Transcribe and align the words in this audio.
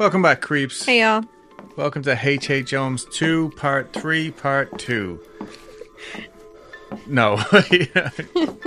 Welcome 0.00 0.22
back, 0.22 0.40
creeps. 0.40 0.86
Hey 0.86 1.02
y'all. 1.02 1.22
Welcome 1.76 2.00
to 2.04 2.18
H.H. 2.18 2.70
Holmes 2.70 3.04
2, 3.12 3.52
Part 3.54 3.92
3, 3.92 4.30
Part 4.30 4.78
2. 4.78 5.20
No, 7.06 7.36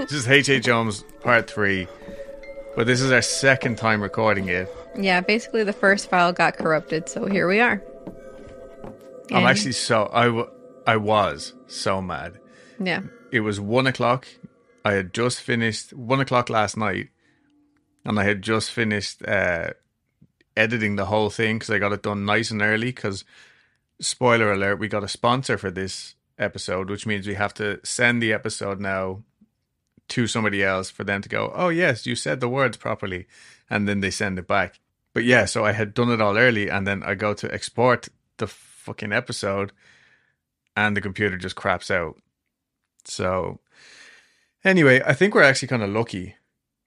just 0.07 0.29
H.H. 0.29 0.67
Holmes 0.67 1.03
Part 1.23 1.49
3. 1.49 1.87
But 2.75 2.85
this 2.85 3.01
is 3.01 3.11
our 3.11 3.23
second 3.23 3.79
time 3.79 4.03
recording 4.03 4.47
it. 4.47 4.71
Yeah, 4.95 5.21
basically 5.21 5.63
the 5.63 5.73
first 5.73 6.07
file 6.07 6.33
got 6.33 6.55
corrupted, 6.55 7.09
so 7.09 7.25
here 7.25 7.47
we 7.47 7.59
are. 7.59 7.81
I'm 9.31 9.47
actually 9.47 9.71
so, 9.71 10.11
I, 10.13 10.25
w- 10.25 10.51
I 10.85 10.97
was 10.97 11.55
so 11.65 11.99
mad. 11.99 12.39
Yeah. 12.79 13.01
It 13.31 13.39
was 13.39 13.59
1 13.59 13.87
o'clock. 13.87 14.27
I 14.85 14.91
had 14.93 15.15
just 15.15 15.41
finished, 15.41 15.93
1 15.93 16.19
o'clock 16.19 16.51
last 16.51 16.77
night. 16.77 17.09
And 18.05 18.19
I 18.19 18.23
had 18.23 18.43
just 18.43 18.69
finished 18.69 19.25
uh, 19.27 19.71
editing 20.55 20.95
the 20.95 21.05
whole 21.05 21.29
thing 21.29 21.57
because 21.57 21.69
I 21.69 21.79
got 21.79 21.93
it 21.93 22.03
done 22.03 22.25
nice 22.25 22.51
and 22.51 22.61
early. 22.61 22.87
Because, 22.87 23.23
spoiler 23.99 24.51
alert, 24.51 24.79
we 24.79 24.87
got 24.87 25.03
a 25.03 25.07
sponsor 25.07 25.57
for 25.57 25.71
this 25.71 26.15
episode, 26.37 26.89
which 26.89 27.05
means 27.05 27.27
we 27.27 27.35
have 27.35 27.53
to 27.55 27.79
send 27.83 28.21
the 28.21 28.33
episode 28.33 28.79
now 28.79 29.23
to 30.09 30.27
somebody 30.27 30.63
else 30.63 30.89
for 30.89 31.03
them 31.03 31.21
to 31.21 31.29
go, 31.29 31.51
oh, 31.55 31.69
yes, 31.69 32.05
you 32.05 32.15
said 32.15 32.39
the 32.39 32.49
words 32.49 32.77
properly. 32.77 33.27
And 33.69 33.87
then 33.87 34.01
they 34.01 34.11
send 34.11 34.37
it 34.37 34.47
back. 34.47 34.79
But 35.13 35.23
yeah, 35.23 35.45
so 35.45 35.63
I 35.63 35.71
had 35.71 35.93
done 35.93 36.11
it 36.11 36.21
all 36.21 36.37
early. 36.37 36.69
And 36.69 36.85
then 36.85 37.03
I 37.03 37.15
go 37.15 37.33
to 37.33 37.53
export 37.53 38.09
the 38.37 38.47
fucking 38.47 39.13
episode 39.13 39.71
and 40.75 40.97
the 40.97 41.01
computer 41.01 41.37
just 41.37 41.55
craps 41.55 41.89
out. 41.91 42.17
So, 43.05 43.59
anyway, 44.63 45.01
I 45.05 45.13
think 45.13 45.35
we're 45.35 45.43
actually 45.43 45.67
kind 45.67 45.83
of 45.83 45.89
lucky 45.89 46.35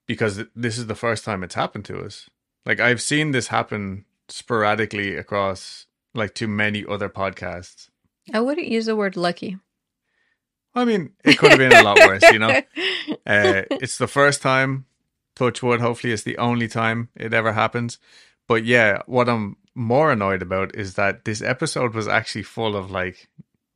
because 0.05 0.43
this 0.55 0.77
is 0.77 0.87
the 0.87 0.95
first 0.95 1.25
time 1.25 1.43
it's 1.43 1.55
happened 1.55 1.85
to 1.85 1.99
us. 1.99 2.29
Like 2.67 2.81
I've 2.81 3.01
seen 3.01 3.31
this 3.31 3.47
happen 3.47 4.03
sporadically 4.27 5.15
across 5.15 5.85
like 6.13 6.33
to 6.35 6.47
many 6.49 6.85
other 6.85 7.07
podcasts. 7.07 7.89
I 8.33 8.41
wouldn't 8.41 8.67
use 8.67 8.87
the 8.87 8.95
word 8.95 9.15
lucky. 9.15 9.57
I 10.75 10.83
mean, 10.83 11.13
it 11.23 11.37
could 11.37 11.51
have 11.51 11.59
been 11.59 11.71
a 11.73 11.81
lot 11.81 11.97
worse, 11.99 12.23
you 12.31 12.39
know. 12.39 12.61
Uh, 13.25 13.63
it's 13.71 13.97
the 13.97 14.07
first 14.07 14.41
time. 14.41 14.85
Touch 15.35 15.61
wood. 15.61 15.81
Hopefully, 15.81 16.13
it's 16.13 16.23
the 16.23 16.37
only 16.37 16.67
time 16.67 17.09
it 17.15 17.33
ever 17.33 17.51
happens. 17.51 17.99
But 18.47 18.63
yeah, 18.63 19.01
what 19.05 19.27
I'm 19.27 19.57
more 19.75 20.11
annoyed 20.11 20.41
about 20.41 20.75
is 20.75 20.93
that 20.93 21.25
this 21.25 21.41
episode 21.41 21.93
was 21.93 22.07
actually 22.07 22.43
full 22.43 22.75
of 22.75 22.89
like 22.89 23.27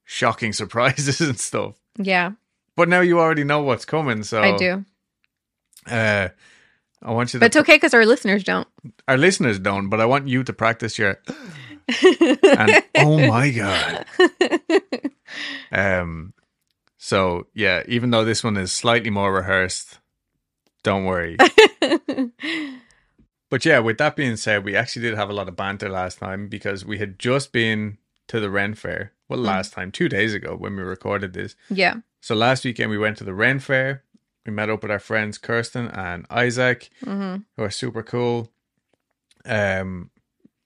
shocking 0.05 0.53
surprises 0.61 1.19
and 1.21 1.37
stuff. 1.39 1.75
yeah, 1.97 2.31
But 2.77 2.87
now 2.87 3.01
you 3.01 3.19
already 3.19 3.43
know 3.43 3.61
what's 3.61 3.85
coming, 3.85 4.23
so 4.23 4.41
I 4.41 4.57
do. 4.57 4.85
Uh, 5.85 6.29
I 7.03 7.11
want 7.11 7.33
you 7.33 7.39
But 7.39 7.51
to. 7.51 7.59
it's 7.59 7.63
okay 7.69 7.75
because 7.75 7.93
our 7.93 8.05
listeners 8.05 8.43
don't. 8.43 8.67
our 9.07 9.17
listeners 9.17 9.57
don't, 9.59 9.89
but 9.89 9.99
I 9.99 10.05
want 10.05 10.27
you 10.27 10.43
to 10.43 10.53
practice 10.53 10.97
your. 10.99 11.19
and 11.87 12.83
oh 12.97 13.27
my 13.27 13.49
god. 13.51 14.05
Um. 15.71 16.33
So 16.97 17.47
yeah, 17.53 17.83
even 17.87 18.11
though 18.11 18.25
this 18.25 18.43
one 18.43 18.57
is 18.57 18.71
slightly 18.71 19.09
more 19.09 19.33
rehearsed, 19.33 19.99
don't 20.83 21.05
worry. 21.05 21.37
But 23.49 23.65
yeah, 23.65 23.79
with 23.79 23.97
that 23.97 24.15
being 24.15 24.37
said, 24.37 24.63
we 24.63 24.77
actually 24.77 25.01
did 25.01 25.17
have 25.17 25.29
a 25.29 25.33
lot 25.33 25.49
of 25.49 25.57
banter 25.57 25.89
last 25.89 26.19
time 26.19 26.47
because 26.47 26.85
we 26.85 26.99
had 26.99 27.19
just 27.19 27.51
been 27.51 27.97
to 28.29 28.39
the 28.39 28.49
Ren 28.49 28.75
Fair. 28.75 29.11
Well, 29.27 29.39
last 29.39 29.73
time, 29.73 29.91
two 29.91 30.07
days 30.07 30.33
ago 30.33 30.55
when 30.55 30.73
we 30.77 30.83
recorded 30.83 31.33
this. 31.33 31.55
yeah. 31.69 31.95
So 32.21 32.33
last 32.33 32.63
weekend 32.63 32.91
we 32.91 32.97
went 32.97 33.17
to 33.17 33.23
the 33.25 33.33
Ren 33.33 33.59
Fair. 33.59 34.03
We 34.45 34.51
met 34.51 34.69
up 34.69 34.81
with 34.81 34.91
our 34.91 34.99
friends 34.99 35.37
Kirsten 35.37 35.87
and 35.87 36.25
Isaac, 36.29 36.89
hmm 37.03 37.37
who 37.57 37.63
are 37.63 37.69
super 37.69 38.03
cool. 38.03 38.51
Um, 39.45 40.09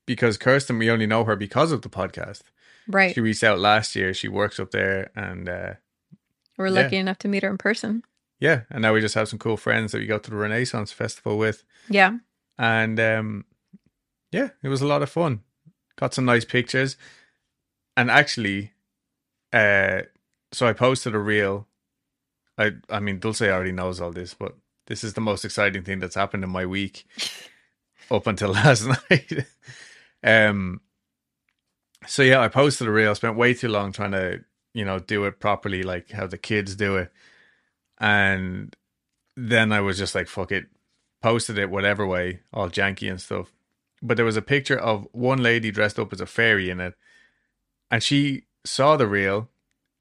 because 0.06 0.38
Kirsten, 0.38 0.78
we 0.78 0.90
only 0.92 1.08
know 1.08 1.24
her 1.24 1.36
because 1.36 1.72
of 1.72 1.82
the 1.82 1.90
podcast. 1.90 2.42
Right. 2.88 3.14
She 3.16 3.22
reached 3.22 3.44
out 3.44 3.58
last 3.60 3.96
year. 3.96 4.14
She 4.14 4.28
works 4.28 4.60
up 4.60 4.72
there, 4.72 5.10
and 5.16 5.50
uh, 5.50 5.74
We're 6.58 6.68
yeah. 6.68 6.82
lucky 6.84 6.98
enough 6.98 7.18
to 7.20 7.28
meet 7.28 7.44
her 7.44 7.50
in 7.50 7.58
person. 7.58 8.04
yeah, 8.40 8.62
and 8.70 8.82
now 8.82 8.94
we 8.94 9.02
just 9.02 9.16
have 9.16 9.28
some 9.30 9.40
cool 9.40 9.58
friends 9.58 9.92
that 9.92 10.00
we 10.00 10.06
go 10.06 10.20
to 10.20 10.30
the 10.30 10.36
Renaissance 10.36 10.92
Festival 10.92 11.38
with, 11.38 11.64
Yeah. 11.90 12.18
and 12.60 13.00
um, 13.00 13.46
yeah, 14.32 14.50
it 14.62 14.68
was 14.70 14.82
a 14.82 14.88
lot 14.88 15.02
of 15.02 15.10
fun. 15.10 15.42
Got 15.98 16.14
some 16.14 16.26
nice 16.26 16.46
pictures, 16.46 16.98
and 17.98 18.12
actually, 18.12 18.74
uh, 19.54 20.02
so 20.52 20.68
I 20.68 20.74
posted 20.74 21.16
a 21.16 21.20
reel. 21.20 21.68
I 22.58 22.72
I 22.90 23.00
mean, 23.00 23.20
Dulce 23.20 23.42
already 23.42 23.72
knows 23.72 24.02
all 24.02 24.12
this, 24.12 24.34
but 24.34 24.56
this 24.88 25.04
is 25.04 25.14
the 25.14 25.22
most 25.22 25.46
exciting 25.46 25.84
thing 25.84 26.00
that's 26.00 26.16
happened 26.16 26.44
in 26.44 26.50
my 26.50 26.66
week 26.66 27.06
up 28.12 28.28
until 28.28 28.50
last 28.54 28.88
night. 28.88 29.46
um, 30.24 30.82
so 32.08 32.24
yeah, 32.24 32.40
I 32.40 32.48
posted 32.48 32.88
a 32.88 32.92
reel. 32.92 33.12
I 33.12 33.14
spent 33.14 33.36
way 33.36 33.54
too 33.54 33.70
long 33.70 33.92
trying 33.92 34.12
to 34.12 34.42
you 34.74 34.86
know 34.86 35.00
do 35.00 35.26
it 35.26 35.40
properly, 35.40 35.84
like 35.84 36.12
how 36.12 36.28
the 36.28 36.38
kids 36.38 36.76
do 36.76 36.98
it, 36.98 37.12
and 38.00 38.76
then 39.36 39.72
I 39.72 39.82
was 39.82 39.98
just 39.98 40.16
like, 40.16 40.28
fuck 40.28 40.52
it, 40.52 40.66
posted 41.22 41.58
it 41.58 41.70
whatever 41.70 42.06
way, 42.06 42.42
all 42.54 42.70
janky 42.70 43.10
and 43.10 43.20
stuff. 43.20 43.52
But 44.02 44.18
there 44.18 44.26
was 44.26 44.38
a 44.38 44.42
picture 44.42 44.78
of 44.78 45.08
one 45.12 45.42
lady 45.42 45.72
dressed 45.72 46.00
up 46.00 46.14
as 46.14 46.22
a 46.22 46.26
fairy 46.26 46.70
in 46.70 46.80
it, 46.80 46.94
and 47.90 48.04
she 48.04 48.44
saw 48.66 48.98
the 48.98 49.08
reel, 49.08 49.50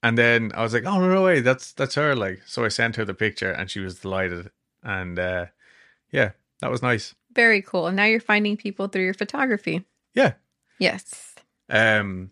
and 0.04 0.19
then 0.19 0.53
I 0.54 0.62
was 0.62 0.75
like, 0.75 0.84
"Oh 0.84 1.00
no, 1.00 1.09
no 1.09 1.22
way, 1.25 1.41
that's 1.41 1.72
that's 1.72 1.94
her!" 1.97 2.15
Like, 2.15 2.42
so 2.47 2.65
I 2.65 2.69
sent 2.69 2.97
her 2.97 3.04
the 3.06 3.15
picture, 3.15 3.50
and 3.50 3.70
she 3.70 3.81
was 3.81 3.98
delighted, 3.98 4.50
and 4.82 5.19
uh, 5.19 5.47
yeah, 6.10 6.32
that 6.60 6.70
was 6.70 6.82
nice. 6.82 7.15
Very 7.32 7.62
cool. 7.62 7.87
And 7.88 7.97
now 7.97 8.04
you're 8.04 8.20
finding 8.20 8.56
people 8.56 8.87
through 8.87 9.04
your 9.04 9.14
photography. 9.14 9.84
Yeah. 10.14 10.34
Yes. 10.78 11.34
Um, 11.69 12.31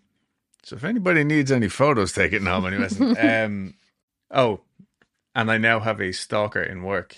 so 0.63 0.77
if 0.77 0.85
anybody 0.85 1.25
needs 1.25 1.51
any 1.51 1.69
photos 1.69 2.13
taken, 2.13 2.45
no, 2.45 2.65
I'm 2.65 3.17
um, 3.19 3.75
oh, 4.31 4.61
and 5.35 5.51
I 5.51 5.57
now 5.59 5.81
have 5.81 6.01
a 6.01 6.13
stalker 6.13 6.63
in 6.63 6.83
work. 6.83 7.17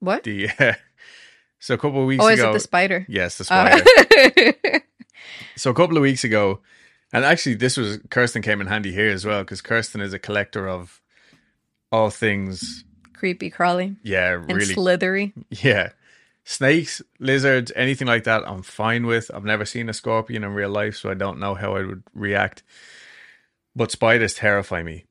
What? 0.00 0.22
The 0.24 0.50
uh, 0.60 0.74
so 1.58 1.74
a 1.74 1.78
couple 1.78 2.02
of 2.02 2.06
weeks 2.06 2.22
oh, 2.22 2.28
is 2.28 2.40
it 2.40 2.52
the 2.52 2.60
spider? 2.60 3.06
yes, 3.08 3.38
the 3.38 3.52
Uh, 3.52 3.78
spider. 3.78 4.82
So 5.56 5.70
a 5.70 5.74
couple 5.74 5.96
of 5.96 6.02
weeks 6.02 6.22
ago, 6.22 6.60
and 7.12 7.24
actually 7.24 7.54
this 7.54 7.76
was 7.76 7.98
Kirsten 8.10 8.42
came 8.42 8.60
in 8.60 8.66
handy 8.66 8.92
here 8.92 9.10
as 9.10 9.24
well 9.24 9.42
because 9.42 9.60
Kirsten 9.60 10.00
is 10.00 10.12
a 10.12 10.18
collector 10.18 10.68
of 10.68 11.00
all 11.92 12.10
things. 12.10 12.84
Creepy 13.14 13.50
crawly 13.50 13.96
Yeah, 14.02 14.34
and 14.34 14.46
really. 14.52 14.74
slithery. 14.74 15.32
yeah, 15.50 15.90
snakes, 16.44 17.02
lizards, 17.18 17.72
anything 17.74 18.06
like 18.06 18.24
that. 18.24 18.46
I'm 18.48 18.62
fine 18.62 19.06
with. 19.06 19.30
I've 19.34 19.44
never 19.44 19.64
seen 19.64 19.88
a 19.88 19.92
scorpion 19.92 20.44
in 20.44 20.54
real 20.54 20.70
life, 20.70 20.96
so 20.96 21.10
I 21.10 21.14
don't 21.14 21.40
know 21.40 21.54
how 21.54 21.74
I 21.76 21.82
would 21.84 22.02
react. 22.14 22.62
But 23.74 23.90
spiders 23.90 24.34
terrify 24.34 24.82
me. 24.82 25.04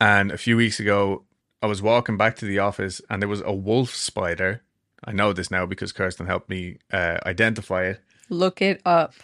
And 0.00 0.30
a 0.30 0.38
few 0.38 0.56
weeks 0.56 0.78
ago, 0.78 1.24
I 1.62 1.66
was 1.66 1.82
walking 1.82 2.16
back 2.16 2.36
to 2.36 2.44
the 2.44 2.58
office, 2.58 3.00
and 3.10 3.20
there 3.22 3.28
was 3.28 3.40
a 3.40 3.52
wolf 3.52 3.94
spider. 3.94 4.62
I 5.04 5.12
know 5.12 5.32
this 5.32 5.50
now 5.50 5.64
because 5.66 5.92
Kirsten 5.92 6.26
helped 6.26 6.48
me 6.50 6.78
uh, 6.92 7.18
identify 7.24 7.84
it. 7.84 8.00
Look 8.28 8.60
it 8.62 8.80
up. 8.84 9.14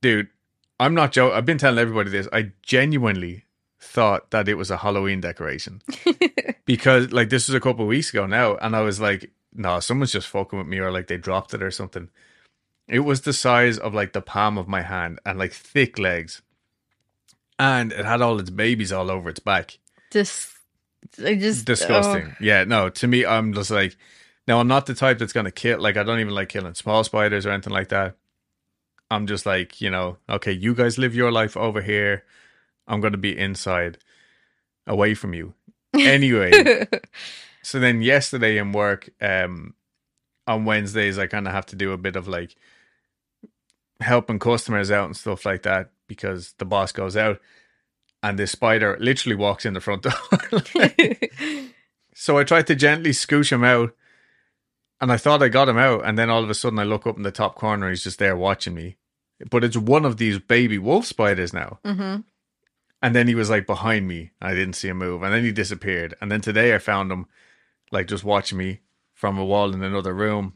dude, 0.00 0.28
I'm 0.78 0.94
not 0.94 1.12
joking. 1.12 1.36
I've 1.36 1.46
been 1.46 1.58
telling 1.58 1.78
everybody 1.78 2.10
this. 2.10 2.28
I 2.32 2.52
genuinely 2.62 3.44
thought 3.80 4.30
that 4.30 4.48
it 4.48 4.54
was 4.54 4.70
a 4.70 4.76
Halloween 4.76 5.20
decoration 5.20 5.82
because, 6.66 7.12
like, 7.12 7.30
this 7.30 7.48
was 7.48 7.54
a 7.54 7.60
couple 7.60 7.82
of 7.82 7.88
weeks 7.88 8.10
ago 8.10 8.26
now, 8.26 8.56
and 8.56 8.76
I 8.76 8.80
was 8.80 9.00
like, 9.00 9.30
"No, 9.54 9.80
someone's 9.80 10.12
just 10.12 10.28
fucking 10.28 10.58
with 10.58 10.68
me," 10.68 10.78
or 10.78 10.90
like 10.90 11.06
they 11.06 11.16
dropped 11.16 11.54
it 11.54 11.62
or 11.62 11.70
something. 11.70 12.08
It 12.88 13.00
was 13.00 13.22
the 13.22 13.32
size 13.32 13.78
of 13.78 13.94
like 13.94 14.12
the 14.12 14.20
palm 14.20 14.58
of 14.58 14.68
my 14.68 14.82
hand 14.82 15.18
and 15.24 15.38
like 15.38 15.52
thick 15.52 15.98
legs, 15.98 16.42
and 17.58 17.92
it 17.92 18.04
had 18.04 18.20
all 18.20 18.38
its 18.38 18.50
babies 18.50 18.92
all 18.92 19.10
over 19.10 19.30
its 19.30 19.40
back. 19.40 19.78
Just, 20.10 20.50
I 21.24 21.34
just 21.34 21.64
Disgusting. 21.64 22.36
Yeah, 22.40 22.64
no. 22.64 22.90
To 22.90 23.06
me, 23.06 23.24
I'm 23.24 23.54
just 23.54 23.70
like, 23.70 23.96
now 24.46 24.60
I'm 24.60 24.68
not 24.68 24.86
the 24.86 24.94
type 24.94 25.18
that's 25.18 25.32
gonna 25.32 25.50
kill. 25.50 25.80
Like, 25.80 25.96
I 25.96 26.02
don't 26.02 26.20
even 26.20 26.34
like 26.34 26.50
killing 26.50 26.74
small 26.74 27.02
spiders 27.02 27.46
or 27.46 27.50
anything 27.50 27.72
like 27.72 27.88
that. 27.88 28.16
I'm 29.10 29.26
just 29.26 29.46
like, 29.46 29.80
you 29.80 29.90
know, 29.90 30.18
okay, 30.28 30.52
you 30.52 30.74
guys 30.74 30.98
live 30.98 31.14
your 31.14 31.30
life 31.30 31.56
over 31.56 31.80
here. 31.80 32.24
I'm 32.88 33.00
gonna 33.00 33.16
be 33.16 33.36
inside, 33.36 33.98
away 34.86 35.14
from 35.14 35.34
you. 35.34 35.54
Anyway, 35.94 36.86
so 37.62 37.80
then 37.80 38.02
yesterday 38.02 38.58
in 38.58 38.72
work, 38.72 39.08
um, 39.20 39.74
on 40.46 40.64
Wednesdays, 40.64 41.18
I 41.18 41.26
kind 41.26 41.46
of 41.46 41.52
have 41.52 41.66
to 41.66 41.76
do 41.76 41.92
a 41.92 41.98
bit 41.98 42.16
of 42.16 42.28
like 42.28 42.54
helping 44.00 44.38
customers 44.38 44.90
out 44.90 45.06
and 45.06 45.16
stuff 45.16 45.46
like 45.46 45.62
that 45.62 45.90
because 46.06 46.54
the 46.58 46.64
boss 46.64 46.92
goes 46.92 47.16
out 47.16 47.40
and 48.22 48.38
this 48.38 48.52
spider 48.52 48.96
literally 49.00 49.36
walks 49.36 49.64
in 49.64 49.74
the 49.74 49.80
front 49.80 50.02
door. 50.02 50.12
So 52.18 52.38
I 52.38 52.44
tried 52.44 52.66
to 52.68 52.74
gently 52.74 53.10
scooch 53.10 53.52
him 53.52 53.62
out, 53.62 53.94
and 55.00 55.12
I 55.12 55.16
thought 55.16 55.42
I 55.42 55.48
got 55.48 55.68
him 55.68 55.78
out, 55.78 56.04
and 56.04 56.18
then 56.18 56.30
all 56.30 56.42
of 56.42 56.50
a 56.50 56.54
sudden 56.54 56.78
I 56.78 56.84
look 56.84 57.06
up 57.06 57.16
in 57.16 57.22
the 57.22 57.30
top 57.30 57.54
corner, 57.54 57.88
he's 57.90 58.04
just 58.04 58.18
there 58.18 58.36
watching 58.36 58.74
me. 58.74 58.96
But 59.50 59.64
it's 59.64 59.76
one 59.76 60.04
of 60.06 60.16
these 60.16 60.38
baby 60.38 60.78
wolf 60.78 61.04
spiders 61.06 61.52
now. 61.52 61.78
hmm 61.84 62.16
And 63.02 63.14
then 63.14 63.28
he 63.28 63.34
was 63.34 63.50
like 63.50 63.66
behind 63.66 64.08
me. 64.08 64.30
I 64.40 64.54
didn't 64.54 64.74
see 64.74 64.88
him 64.88 64.98
move, 64.98 65.22
and 65.22 65.32
then 65.32 65.44
he 65.44 65.52
disappeared. 65.52 66.14
And 66.20 66.30
then 66.32 66.40
today 66.40 66.74
I 66.74 66.78
found 66.78 67.12
him 67.12 67.26
like 67.92 68.06
just 68.08 68.24
watching 68.24 68.58
me 68.58 68.80
from 69.12 69.38
a 69.38 69.44
wall 69.44 69.74
in 69.74 69.82
another 69.82 70.14
room. 70.14 70.54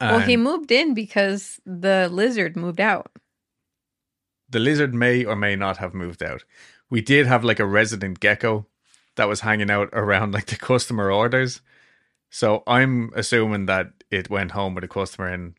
Well, 0.00 0.20
he 0.20 0.36
moved 0.36 0.70
in 0.70 0.92
because 0.94 1.58
the 1.64 2.08
lizard 2.10 2.56
moved 2.56 2.80
out. 2.80 3.10
the 4.48 4.58
lizard 4.60 4.94
may 4.94 5.24
or 5.24 5.34
may 5.36 5.56
not 5.56 5.78
have 5.78 5.92
moved 5.94 6.22
out. 6.22 6.44
We 6.88 7.00
did 7.00 7.26
have 7.26 7.42
like 7.44 7.58
a 7.60 7.66
resident 7.66 8.20
gecko 8.20 8.66
that 9.16 9.28
was 9.28 9.40
hanging 9.40 9.70
out 9.70 9.88
around 9.92 10.32
like 10.34 10.46
the 10.46 10.56
customer 10.56 11.10
orders. 11.10 11.60
So 12.36 12.62
I'm 12.66 13.12
assuming 13.16 13.64
that 13.64 13.92
it 14.10 14.28
went 14.28 14.50
home 14.50 14.74
with 14.74 14.84
a 14.84 14.88
customer 14.88 15.32
in 15.32 15.54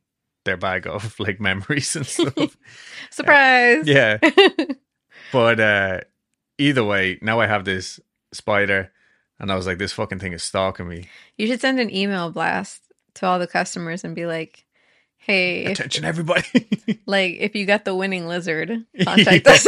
their 0.45 0.57
bag 0.57 0.85
of 0.85 1.19
like 1.19 1.39
memories 1.39 1.95
and 1.95 2.05
stuff. 2.15 2.55
Surprise! 3.09 3.87
yeah. 3.87 4.19
But 5.31 5.59
uh 5.59 6.01
either 6.59 6.83
way, 6.83 7.17
now 7.19 7.39
I 7.39 7.47
have 7.47 7.65
this 7.65 7.99
spider 8.31 8.91
and 9.39 9.51
I 9.51 9.55
was 9.55 9.65
like, 9.65 9.79
this 9.79 9.91
fucking 9.91 10.19
thing 10.19 10.33
is 10.33 10.43
stalking 10.43 10.87
me. 10.87 11.09
You 11.35 11.47
should 11.47 11.61
send 11.61 11.79
an 11.79 11.93
email 11.93 12.29
blast 12.29 12.83
to 13.15 13.25
all 13.25 13.39
the 13.39 13.47
customers 13.47 14.03
and 14.03 14.13
be 14.13 14.27
like, 14.27 14.63
"Hey, 15.17 15.65
if, 15.65 15.79
Attention 15.79 16.05
everybody. 16.05 16.45
like 17.07 17.37
if 17.39 17.55
you 17.55 17.65
got 17.65 17.85
the 17.85 17.95
winning 17.95 18.27
lizard, 18.27 18.85
contact 19.03 19.47
us." 19.47 19.67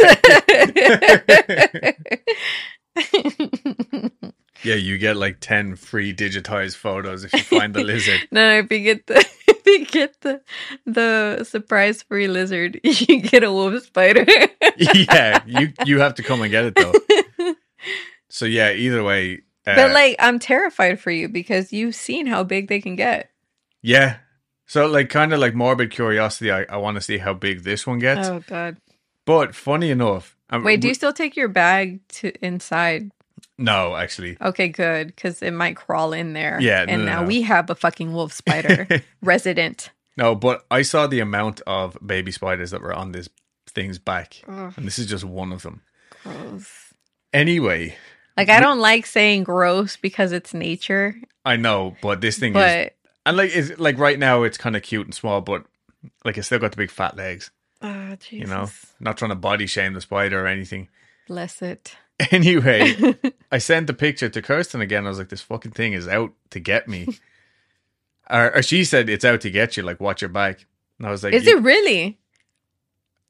Yeah, 4.62 4.74
you 4.74 4.98
get 4.98 5.16
like 5.16 5.38
10 5.40 5.76
free 5.76 6.14
digitized 6.14 6.76
photos 6.76 7.24
if 7.24 7.32
you 7.32 7.40
find 7.40 7.74
the 7.74 7.82
lizard. 7.82 8.20
no, 8.30 8.58
if 8.58 8.70
you 8.70 8.80
get 8.80 9.06
the 9.06 9.16
if 9.48 9.66
you 9.66 9.86
get 9.86 10.20
the 10.20 10.40
the 10.86 11.44
surprise 11.44 12.02
free 12.02 12.28
lizard, 12.28 12.80
you 12.84 13.20
get 13.20 13.44
a 13.44 13.52
wolf 13.52 13.82
spider. 13.84 14.26
yeah, 14.76 15.42
you 15.46 15.72
you 15.84 16.00
have 16.00 16.14
to 16.14 16.22
come 16.22 16.42
and 16.42 16.50
get 16.50 16.64
it 16.64 16.74
though. 16.74 17.54
So 18.28 18.44
yeah, 18.44 18.72
either 18.72 19.02
way, 19.02 19.42
uh, 19.66 19.74
but 19.74 19.92
like, 19.92 20.16
I'm 20.18 20.38
terrified 20.38 21.00
for 21.00 21.10
you 21.10 21.28
because 21.28 21.72
you've 21.72 21.96
seen 21.96 22.26
how 22.26 22.44
big 22.44 22.68
they 22.68 22.80
can 22.80 22.96
get. 22.96 23.30
yeah. 23.82 24.18
So 24.66 24.86
like 24.86 25.08
kind 25.08 25.32
of 25.32 25.40
like 25.40 25.52
morbid 25.52 25.90
curiosity, 25.90 26.52
I, 26.52 26.62
I 26.62 26.76
want 26.76 26.94
to 26.94 27.00
see 27.00 27.18
how 27.18 27.34
big 27.34 27.64
this 27.64 27.88
one 27.88 27.98
gets. 27.98 28.28
Oh 28.28 28.40
God! 28.46 28.76
But 29.26 29.52
funny 29.52 29.90
enough, 29.90 30.36
um, 30.48 30.62
Wait, 30.62 30.80
do 30.80 30.86
you 30.86 30.94
still 30.94 31.12
take 31.12 31.36
your 31.36 31.48
bag 31.48 32.06
to 32.08 32.32
inside? 32.44 33.10
No, 33.60 33.94
actually, 33.94 34.36
Okay, 34.40 34.68
good, 34.68 35.08
because 35.08 35.42
it 35.42 35.52
might 35.52 35.76
crawl 35.76 36.12
in 36.12 36.32
there. 36.32 36.58
Yeah, 36.60 36.84
and 36.88 37.04
no, 37.04 37.12
now 37.12 37.20
no. 37.22 37.26
we 37.28 37.42
have 37.42 37.70
a 37.70 37.74
fucking 37.74 38.12
wolf 38.12 38.32
spider 38.32 38.88
resident. 39.22 39.90
no. 40.16 40.34
But 40.34 40.64
I 40.70 40.82
saw 40.82 41.06
the 41.06 41.20
amount 41.20 41.60
of 41.66 41.96
baby 42.04 42.32
spiders 42.32 42.70
that 42.72 42.80
were 42.82 42.92
on 42.94 43.12
this 43.12 43.28
thing's 43.68 43.98
back, 43.98 44.42
Ugh, 44.48 44.72
and 44.76 44.86
this 44.86 44.98
is 44.98 45.06
just 45.06 45.24
one 45.24 45.52
of 45.52 45.62
them. 45.62 45.82
gross. 46.24 46.92
Anyway, 47.32 47.96
Like 48.36 48.48
I 48.50 48.58
don't 48.60 48.80
like 48.80 49.06
saying 49.06 49.44
gross 49.44 49.96
because 49.96 50.32
it's 50.32 50.52
nature, 50.54 51.14
I 51.44 51.56
know, 51.56 51.96
but 52.02 52.20
this 52.20 52.38
thing 52.38 52.52
is, 52.56 52.62
but 52.62 52.94
and 53.26 53.36
like 53.36 53.50
it's 53.54 53.78
like 53.78 53.98
right 53.98 54.18
now 54.18 54.42
it's 54.42 54.58
kind 54.58 54.74
of 54.76 54.82
cute 54.82 55.06
and 55.06 55.14
small, 55.14 55.40
but 55.40 55.64
like 56.24 56.36
it's 56.38 56.46
still 56.48 56.58
got 56.58 56.72
the 56.72 56.76
big 56.76 56.90
fat 56.90 57.16
legs. 57.16 57.50
oh 57.82 58.16
Jesus, 58.16 58.32
You 58.32 58.46
know, 58.46 58.68
not 58.98 59.16
trying 59.18 59.28
to 59.30 59.34
body 59.36 59.66
shame 59.66 59.92
the 59.94 60.00
spider 60.00 60.42
or 60.42 60.46
anything. 60.48 60.88
bless 61.28 61.62
it. 61.62 61.96
Anyway, 62.30 63.14
I 63.52 63.58
sent 63.58 63.86
the 63.86 63.94
picture 63.94 64.28
to 64.28 64.42
Kirsten 64.42 64.80
again. 64.80 65.06
I 65.06 65.08
was 65.08 65.18
like, 65.18 65.28
"This 65.28 65.42
fucking 65.42 65.72
thing 65.72 65.92
is 65.94 66.06
out 66.08 66.32
to 66.50 66.60
get 66.60 66.88
me." 66.88 67.08
or, 68.30 68.56
or 68.56 68.62
she 68.62 68.84
said, 68.84 69.08
"It's 69.08 69.24
out 69.24 69.40
to 69.42 69.50
get 69.50 69.76
you." 69.76 69.82
Like, 69.82 70.00
watch 70.00 70.22
your 70.22 70.28
back. 70.28 70.66
And 70.98 71.06
I 71.06 71.10
was 71.10 71.22
like, 71.24 71.32
Is 71.34 71.46
"You- 71.46 71.56
it 71.58 71.62
really? 71.62 72.18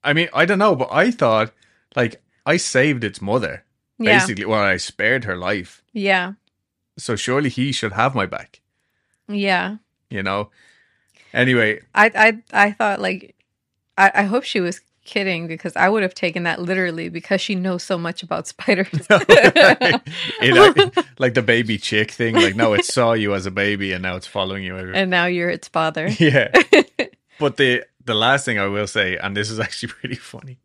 I 0.02 0.12
mean, 0.12 0.28
I 0.32 0.44
don't 0.46 0.58
know, 0.58 0.74
but 0.74 0.88
I 0.90 1.10
thought 1.10 1.52
like 1.94 2.22
I 2.46 2.56
saved 2.56 3.04
its 3.04 3.20
mother 3.20 3.64
Yeah, 3.98 4.18
basically. 4.18 4.46
Well, 4.46 4.60
I 4.62 4.76
spared 4.78 5.24
her 5.24 5.36
life, 5.36 5.82
yeah, 5.92 6.32
so 6.96 7.16
surely 7.16 7.50
he 7.50 7.70
should 7.72 7.92
have 7.92 8.14
my 8.14 8.26
back. 8.26 8.60
yeah. 9.28 9.76
You 10.08 10.22
know. 10.24 10.50
Anyway, 11.32 11.82
I 11.94 12.10
I 12.52 12.66
I 12.66 12.72
thought 12.72 12.98
like 13.00 13.36
I, 13.98 14.10
I 14.14 14.22
hope 14.24 14.42
she 14.44 14.58
was 14.60 14.80
kidding 15.10 15.46
because 15.48 15.74
I 15.76 15.88
would 15.88 16.02
have 16.02 16.14
taken 16.14 16.44
that 16.44 16.60
literally 16.62 17.08
because 17.08 17.40
she 17.40 17.54
knows 17.54 17.82
so 17.82 17.98
much 17.98 18.22
about 18.22 18.46
spiders. 18.46 18.88
it, 19.10 21.04
like 21.18 21.34
the 21.34 21.42
baby 21.42 21.78
chick 21.78 22.10
thing. 22.10 22.34
Like, 22.34 22.54
no, 22.56 22.72
it 22.74 22.84
saw 22.84 23.12
you 23.12 23.34
as 23.34 23.46
a 23.46 23.50
baby, 23.50 23.92
and 23.92 24.02
now 24.02 24.16
it's 24.16 24.26
following 24.26 24.64
you. 24.64 24.76
everywhere. 24.76 25.00
and 25.00 25.10
now 25.10 25.26
you're 25.26 25.50
its 25.50 25.68
father. 25.68 26.08
yeah. 26.18 26.50
But 27.38 27.56
the 27.56 27.84
the 28.04 28.14
last 28.14 28.44
thing 28.44 28.58
I 28.58 28.66
will 28.66 28.86
say, 28.86 29.16
and 29.16 29.36
this 29.36 29.50
is 29.50 29.58
actually 29.60 29.92
pretty 29.92 30.16
funny. 30.16 30.58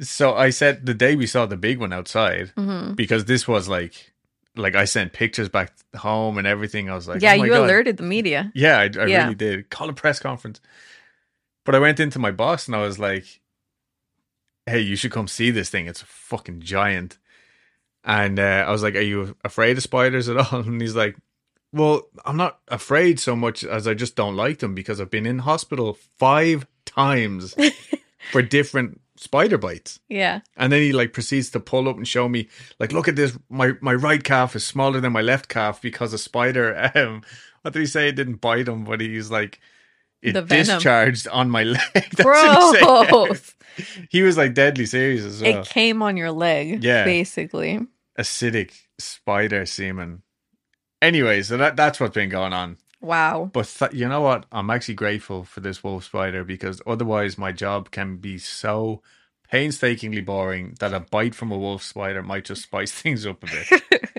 So 0.00 0.34
I 0.34 0.50
said 0.50 0.86
the 0.86 0.94
day 0.94 1.16
we 1.16 1.26
saw 1.26 1.46
the 1.46 1.56
big 1.56 1.78
one 1.78 1.92
outside, 1.92 2.52
hmm 2.56 2.92
because 2.94 3.24
this 3.26 3.46
was 3.48 3.68
like, 3.68 4.12
like 4.56 4.74
I 4.74 4.84
sent 4.84 5.12
pictures 5.12 5.48
back 5.48 5.72
home 5.96 6.38
and 6.38 6.46
everything. 6.46 6.90
I 6.90 6.94
was 6.94 7.08
like, 7.08 7.22
yeah, 7.22 7.32
oh 7.34 7.44
you 7.44 7.52
God. 7.52 7.64
alerted 7.64 7.96
the 7.96 8.02
media. 8.02 8.50
Yeah, 8.54 8.78
I, 8.78 8.82
I 8.84 9.06
Yeah. 9.06 9.22
really 9.24 9.34
did. 9.34 9.70
Call 9.70 9.88
a 9.88 9.92
press 9.92 10.18
conference. 10.18 10.60
But 11.64 11.74
I 11.74 11.78
went 11.78 12.00
into 12.00 12.18
my 12.18 12.30
boss 12.30 12.66
and 12.66 12.76
I 12.76 12.82
was 12.82 12.98
like, 12.98 13.40
"Hey, 14.66 14.80
you 14.80 14.96
should 14.96 15.12
come 15.12 15.28
see 15.28 15.50
this 15.50 15.70
thing. 15.70 15.86
It's 15.86 16.02
a 16.02 16.06
fucking 16.06 16.60
giant." 16.60 17.18
And 18.04 18.38
uh, 18.38 18.64
I 18.66 18.70
was 18.70 18.82
like, 18.82 18.96
"Are 18.96 19.00
you 19.00 19.36
afraid 19.44 19.76
of 19.76 19.82
spiders 19.82 20.28
at 20.28 20.36
all?" 20.52 20.60
And 20.60 20.80
he's 20.80 20.96
like, 20.96 21.16
"Well, 21.72 22.08
I'm 22.24 22.36
not 22.36 22.58
afraid 22.68 23.20
so 23.20 23.36
much 23.36 23.64
as 23.64 23.86
I 23.86 23.94
just 23.94 24.16
don't 24.16 24.36
like 24.36 24.58
them 24.58 24.74
because 24.74 25.00
I've 25.00 25.10
been 25.10 25.26
in 25.26 25.40
hospital 25.40 25.94
five 26.18 26.66
times 26.84 27.54
for 28.32 28.42
different 28.42 29.00
spider 29.16 29.58
bites." 29.58 30.00
Yeah. 30.08 30.40
And 30.56 30.72
then 30.72 30.80
he 30.80 30.92
like 30.92 31.12
proceeds 31.12 31.50
to 31.50 31.60
pull 31.60 31.88
up 31.88 31.96
and 31.96 32.08
show 32.08 32.28
me, 32.28 32.48
like, 32.80 32.90
look 32.92 33.06
at 33.06 33.14
this. 33.14 33.38
My 33.48 33.74
my 33.80 33.94
right 33.94 34.24
calf 34.24 34.56
is 34.56 34.66
smaller 34.66 35.00
than 35.00 35.12
my 35.12 35.22
left 35.22 35.48
calf 35.48 35.80
because 35.80 36.12
a 36.12 36.18
spider. 36.18 36.90
Um, 36.96 37.22
what 37.62 37.74
did 37.74 37.78
he 37.78 37.86
say? 37.86 38.08
It 38.08 38.16
didn't 38.16 38.40
bite 38.40 38.66
him, 38.66 38.82
but 38.82 39.00
he's 39.00 39.30
like, 39.30 39.60
it 40.22 40.32
The 40.32 40.42
venom. 40.42 40.76
discharged 40.76 41.28
on 41.28 41.50
my 41.50 41.62
leg. 41.64 41.80
That's. 41.94 42.22
Gross. 42.22 43.54
He 44.10 44.20
was 44.20 44.36
like 44.36 44.52
deadly 44.52 44.84
serious 44.84 45.24
as 45.24 45.40
well. 45.40 45.60
It 45.62 45.66
came 45.66 46.02
on 46.02 46.18
your 46.18 46.30
leg. 46.30 46.84
Yeah. 46.84 47.04
Basically. 47.04 47.80
Acidic 48.18 48.72
spider 48.98 49.64
semen. 49.64 50.22
Anyway, 51.00 51.40
so 51.42 51.56
that 51.56 51.74
that's 51.74 51.98
what's 51.98 52.12
been 52.14 52.28
going 52.28 52.52
on. 52.52 52.76
Wow. 53.00 53.48
But 53.50 53.66
th- 53.78 53.94
you 53.94 54.06
know 54.08 54.20
what? 54.20 54.44
I'm 54.52 54.68
actually 54.68 54.94
grateful 54.96 55.44
for 55.44 55.60
this 55.60 55.82
wolf 55.82 56.04
spider 56.04 56.44
because 56.44 56.82
otherwise 56.86 57.38
my 57.38 57.50
job 57.50 57.90
can 57.90 58.18
be 58.18 58.36
so 58.36 59.00
painstakingly 59.50 60.20
boring 60.20 60.76
that 60.80 60.92
a 60.92 61.00
bite 61.00 61.34
from 61.34 61.50
a 61.50 61.56
wolf 61.58 61.82
spider 61.82 62.22
might 62.22 62.44
just 62.44 62.64
spice 62.64 62.92
things 63.02 63.24
up 63.26 63.42
a 63.42 63.46
bit. 63.46 64.12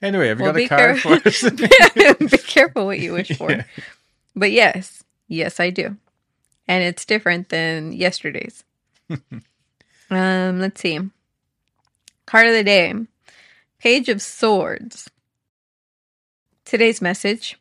Anyway, 0.00 0.28
have 0.28 0.38
you 0.38 0.44
Well, 0.44 0.52
got 0.54 0.60
a 0.62 0.68
card 0.68 0.98
care- 1.00 1.20
for 1.20 1.28
us? 1.28 2.20
Be 2.30 2.38
careful 2.38 2.86
what 2.86 3.00
you 3.00 3.12
wish 3.14 3.36
for. 3.36 3.50
Yeah. 3.50 3.64
But 4.34 4.52
yes, 4.52 5.02
yes, 5.28 5.60
I 5.60 5.70
do. 5.70 5.96
And 6.68 6.84
it's 6.84 7.04
different 7.04 7.48
than 7.48 7.92
yesterday's. 7.92 8.64
um, 10.10 10.60
let's 10.60 10.80
see. 10.80 10.98
Card 12.26 12.46
of 12.46 12.52
the 12.52 12.64
day 12.64 12.94
Page 13.78 14.08
of 14.08 14.22
Swords. 14.22 15.10
Today's 16.64 17.00
message 17.02 17.58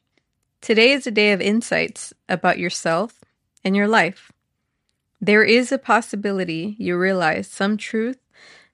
Today 0.62 0.92
is 0.92 1.08
a 1.08 1.12
day 1.12 1.32
of 1.32 1.40
insights 1.40 2.14
about 2.28 2.60
yourself 2.60 3.24
and 3.64 3.76
your 3.76 3.88
life. 3.88 4.32
There 5.22 5.44
is 5.44 5.72
a 5.72 5.78
possibility 5.78 6.76
you 6.78 6.98
realize 6.98 7.48
some 7.48 7.78
truth 7.78 8.20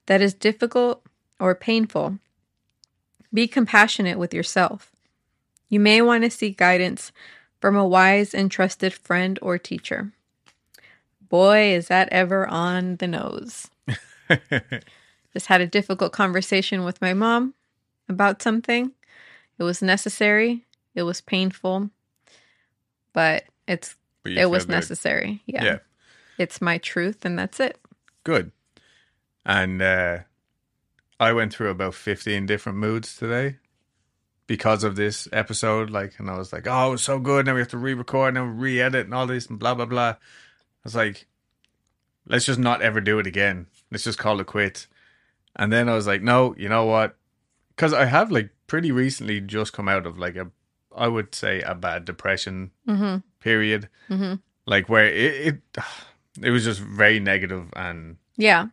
that 0.08 0.22
is 0.22 0.34
difficult 0.34 1.04
or 1.40 1.54
painful. 1.54 2.18
Be 3.34 3.48
compassionate 3.48 4.18
with 4.18 4.34
yourself. 4.34 4.92
You 5.70 5.80
may 5.80 6.02
want 6.02 6.24
to 6.24 6.32
seek 6.32 6.58
guidance 6.58 7.12
from 7.66 7.76
a 7.76 7.88
wise 7.88 8.36
and 8.36 8.52
trusted 8.52 8.94
friend 8.94 9.40
or 9.42 9.58
teacher. 9.58 10.12
Boy, 11.30 11.74
is 11.74 11.88
that 11.88 12.08
ever 12.12 12.48
on 12.48 12.98
the 12.98 13.08
nose. 13.08 13.72
Just 15.34 15.48
had 15.48 15.62
a 15.62 15.66
difficult 15.66 16.12
conversation 16.12 16.84
with 16.84 17.02
my 17.02 17.16
mom 17.16 17.56
about 18.08 18.44
something. 18.44 18.92
It 19.58 19.64
was 19.64 19.82
necessary, 19.82 20.64
it 20.94 21.02
was 21.02 21.22
painful, 21.22 21.90
but 23.14 23.46
it's 23.68 23.96
But 24.22 24.34
it 24.34 24.52
was 24.52 24.68
necessary. 24.68 25.42
Yeah. 25.48 25.64
Yeah. 25.64 25.78
It's 26.38 26.62
my 26.62 26.78
truth 26.78 27.26
and 27.26 27.40
that's 27.40 27.60
it. 27.60 27.80
Good. 28.24 28.52
And 29.44 29.82
uh, 29.82 30.20
I 31.20 31.34
went 31.34 31.52
through 31.52 31.72
about 31.72 31.96
15 31.96 32.46
different 32.46 32.78
moods 32.78 33.18
today 33.18 33.56
because 34.48 34.84
of 34.84 34.96
this 34.96 35.28
episode. 35.32 35.90
Like, 35.90 36.20
and 36.20 36.30
I 36.30 36.38
was 36.38 36.54
like, 36.54 36.68
oh, 36.68 36.88
it 36.90 36.92
was 36.92 37.04
so 37.04 37.20
good. 37.20 37.46
Now 37.46 37.54
we 37.54 37.60
have 37.62 37.70
to 37.70 37.78
re 37.78 37.94
record 37.94 38.38
and 38.38 38.60
re 38.60 38.80
edit 38.82 39.06
and 39.06 39.14
all 39.14 39.28
this 39.28 39.48
and 39.48 39.58
blah, 39.60 39.74
blah, 39.74 39.86
blah. 39.86 40.10
I 40.10 40.18
was 40.84 40.96
like, 40.96 41.28
let's 42.28 42.46
just 42.46 42.60
not 42.60 42.82
ever 42.82 43.02
do 43.02 43.20
it 43.20 43.28
again. 43.28 43.68
Let's 43.92 44.04
just 44.04 44.20
call 44.20 44.40
it 44.40 44.48
quits. 44.48 44.88
And 45.56 45.72
then 45.72 45.88
I 45.90 45.94
was 45.96 46.08
like, 46.08 46.22
no, 46.22 46.54
you 46.58 46.70
know 46.70 46.86
what? 46.86 47.18
Because 47.70 47.94
I 47.94 48.06
have 48.06 48.32
like 48.32 48.50
pretty 48.68 48.92
recently 48.92 49.42
just 49.42 49.74
come 49.74 49.88
out 49.88 50.06
of 50.06 50.18
like 50.18 50.36
a, 50.36 50.50
I 50.96 51.08
would 51.08 51.34
say 51.36 51.62
a 51.62 51.76
bad 51.76 52.06
depression 52.06 52.72
Mhm. 52.88 53.24
period, 53.40 53.90
Mhm. 54.10 54.42
like 54.66 54.90
where 54.90 55.06
it, 55.06 55.56
it, 55.76 55.78
it 56.42 56.50
was 56.52 56.64
just 56.64 56.80
very 56.80 57.20
negative 57.20 57.68
and 57.76 58.18
Yeah. 58.38 58.68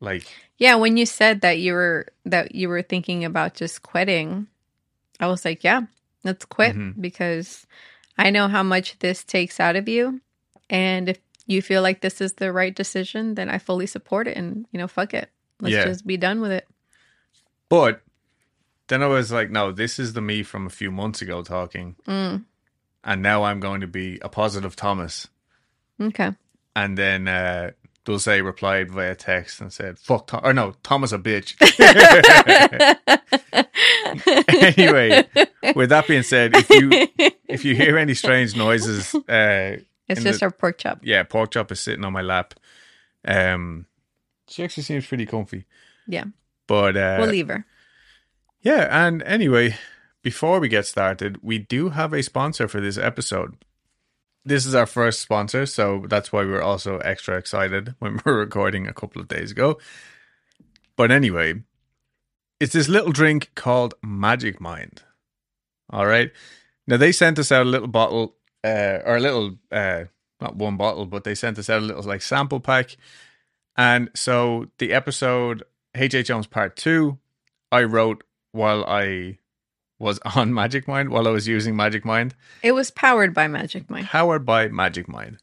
like 0.00 0.26
Yeah, 0.58 0.76
when 0.76 0.96
you 0.96 1.06
said 1.06 1.40
that 1.42 1.58
you 1.58 1.72
were 1.74 2.06
that 2.24 2.54
you 2.54 2.68
were 2.68 2.82
thinking 2.82 3.24
about 3.24 3.54
just 3.54 3.82
quitting, 3.82 4.46
I 5.20 5.26
was 5.26 5.44
like, 5.44 5.64
yeah, 5.64 5.82
Let's 6.24 6.46
quit 6.46 6.74
Mhm. 6.74 6.98
because 7.02 7.66
I 8.16 8.30
know 8.30 8.48
how 8.48 8.62
much 8.62 8.98
this 9.00 9.22
takes 9.24 9.60
out 9.60 9.76
of 9.76 9.88
you. 9.90 10.22
And 10.70 11.10
if 11.10 11.18
you 11.46 11.60
feel 11.60 11.82
like 11.82 12.00
this 12.00 12.22
is 12.22 12.32
the 12.32 12.50
right 12.50 12.74
decision, 12.74 13.34
then 13.34 13.50
I 13.50 13.58
fully 13.58 13.86
support 13.86 14.26
it 14.26 14.38
and, 14.38 14.64
you 14.72 14.78
know, 14.78 14.88
fuck 14.88 15.12
it. 15.12 15.28
Let's 15.60 15.74
Yeah. 15.74 15.84
just 15.84 16.06
be 16.06 16.16
done 16.16 16.40
with 16.40 16.50
it. 16.50 16.66
But 17.68 18.00
then 18.88 19.02
I 19.02 19.06
was 19.06 19.30
like, 19.30 19.50
no, 19.50 19.70
this 19.70 19.98
is 19.98 20.14
the 20.14 20.22
me 20.22 20.42
from 20.42 20.66
a 20.66 20.70
few 20.70 20.90
months 20.90 21.20
ago 21.20 21.42
talking. 21.42 21.96
Mm. 22.06 22.46
And 23.04 23.22
now 23.22 23.44
I'm 23.44 23.60
going 23.60 23.82
to 23.82 23.86
be 23.86 24.18
a 24.22 24.30
positive 24.30 24.74
Thomas. 24.76 25.28
Okay. 26.00 26.32
And 26.74 26.96
then 26.96 27.28
uh, 27.28 27.72
Dulce 28.04 28.26
replied 28.26 28.90
via 28.90 29.14
text 29.14 29.60
and 29.60 29.72
said, 29.72 29.98
fuck, 29.98 30.26
Tom-, 30.26 30.40
or 30.44 30.52
no, 30.52 30.74
Thomas 30.82 31.12
a 31.12 31.18
bitch. 31.18 31.54
anyway, 34.76 35.26
with 35.74 35.90
that 35.90 36.06
being 36.06 36.22
said, 36.22 36.52
if 36.54 36.70
you 36.70 37.34
if 37.48 37.64
you 37.64 37.74
hear 37.74 37.98
any 37.98 38.14
strange 38.14 38.56
noises, 38.56 39.14
uh, 39.28 39.76
it's 40.08 40.22
just 40.22 40.40
the- 40.40 40.46
our 40.46 40.50
pork 40.50 40.78
chop. 40.78 41.00
yeah, 41.02 41.22
pork 41.22 41.50
chop 41.52 41.70
is 41.72 41.80
sitting 41.80 42.04
on 42.04 42.12
my 42.12 42.22
lap. 42.22 42.54
Um, 43.26 43.86
she 44.48 44.62
actually 44.64 44.82
seems 44.82 45.06
pretty 45.06 45.26
comfy. 45.26 45.64
Yeah. 46.06 46.24
But 46.66 46.96
uh, 46.96 47.16
we'll 47.20 47.30
leave 47.30 47.48
her. 47.48 47.66
yeah, 48.62 49.06
and 49.06 49.22
anyway, 49.22 49.76
before 50.22 50.60
we 50.60 50.68
get 50.68 50.86
started, 50.86 51.38
we 51.42 51.58
do 51.58 51.90
have 51.90 52.12
a 52.12 52.22
sponsor 52.22 52.68
for 52.68 52.80
this 52.80 52.98
episode. 52.98 53.56
This 54.46 54.66
is 54.66 54.74
our 54.74 54.86
first 54.86 55.20
sponsor, 55.20 55.64
so 55.64 56.04
that's 56.06 56.30
why 56.30 56.44
we're 56.44 56.62
also 56.62 56.98
extra 56.98 57.38
excited 57.38 57.94
when 57.98 58.20
we're 58.24 58.38
recording 58.38 58.86
a 58.86 58.92
couple 58.92 59.20
of 59.20 59.28
days 59.28 59.50
ago. 59.50 59.78
But 60.96 61.10
anyway, 61.10 61.62
it's 62.60 62.74
this 62.74 62.88
little 62.88 63.12
drink 63.12 63.52
called 63.54 63.94
Magic 64.02 64.60
Mind. 64.60 65.02
All 65.90 66.06
right. 66.06 66.30
Now 66.86 66.98
they 66.98 67.12
sent 67.12 67.38
us 67.38 67.50
out 67.50 67.66
a 67.66 67.68
little 67.68 67.88
bottle, 67.88 68.36
uh, 68.62 68.98
or 69.04 69.16
a 69.16 69.20
little, 69.20 69.56
uh, 69.72 70.04
not 70.40 70.56
one 70.56 70.76
bottle, 70.76 71.06
but 71.06 71.24
they 71.24 71.34
sent 71.34 71.58
us 71.58 71.70
out 71.70 71.82
a 71.82 71.86
little 71.86 72.02
like 72.02 72.20
sample 72.22 72.60
pack. 72.60 72.96
And 73.76 74.10
so 74.14 74.66
the 74.78 74.92
episode 74.92 75.62
H.H. 75.94 76.28
Holmes 76.28 76.46
Part 76.46 76.76
Two, 76.76 77.18
I 77.72 77.84
wrote 77.84 78.24
while 78.52 78.84
I 78.84 79.38
was 79.98 80.18
on 80.36 80.52
Magic 80.54 80.86
Mind, 80.88 81.08
while 81.10 81.26
I 81.28 81.30
was 81.30 81.46
using 81.48 81.76
Magic 81.76 82.04
Mind 82.04 82.34
It 82.62 82.72
was 82.72 82.90
powered 82.90 83.32
by 83.34 83.48
Magic 83.48 83.88
Mind. 83.90 84.06
powered 84.06 84.44
by 84.44 84.68
Magic 84.68 85.08
Mind. 85.08 85.38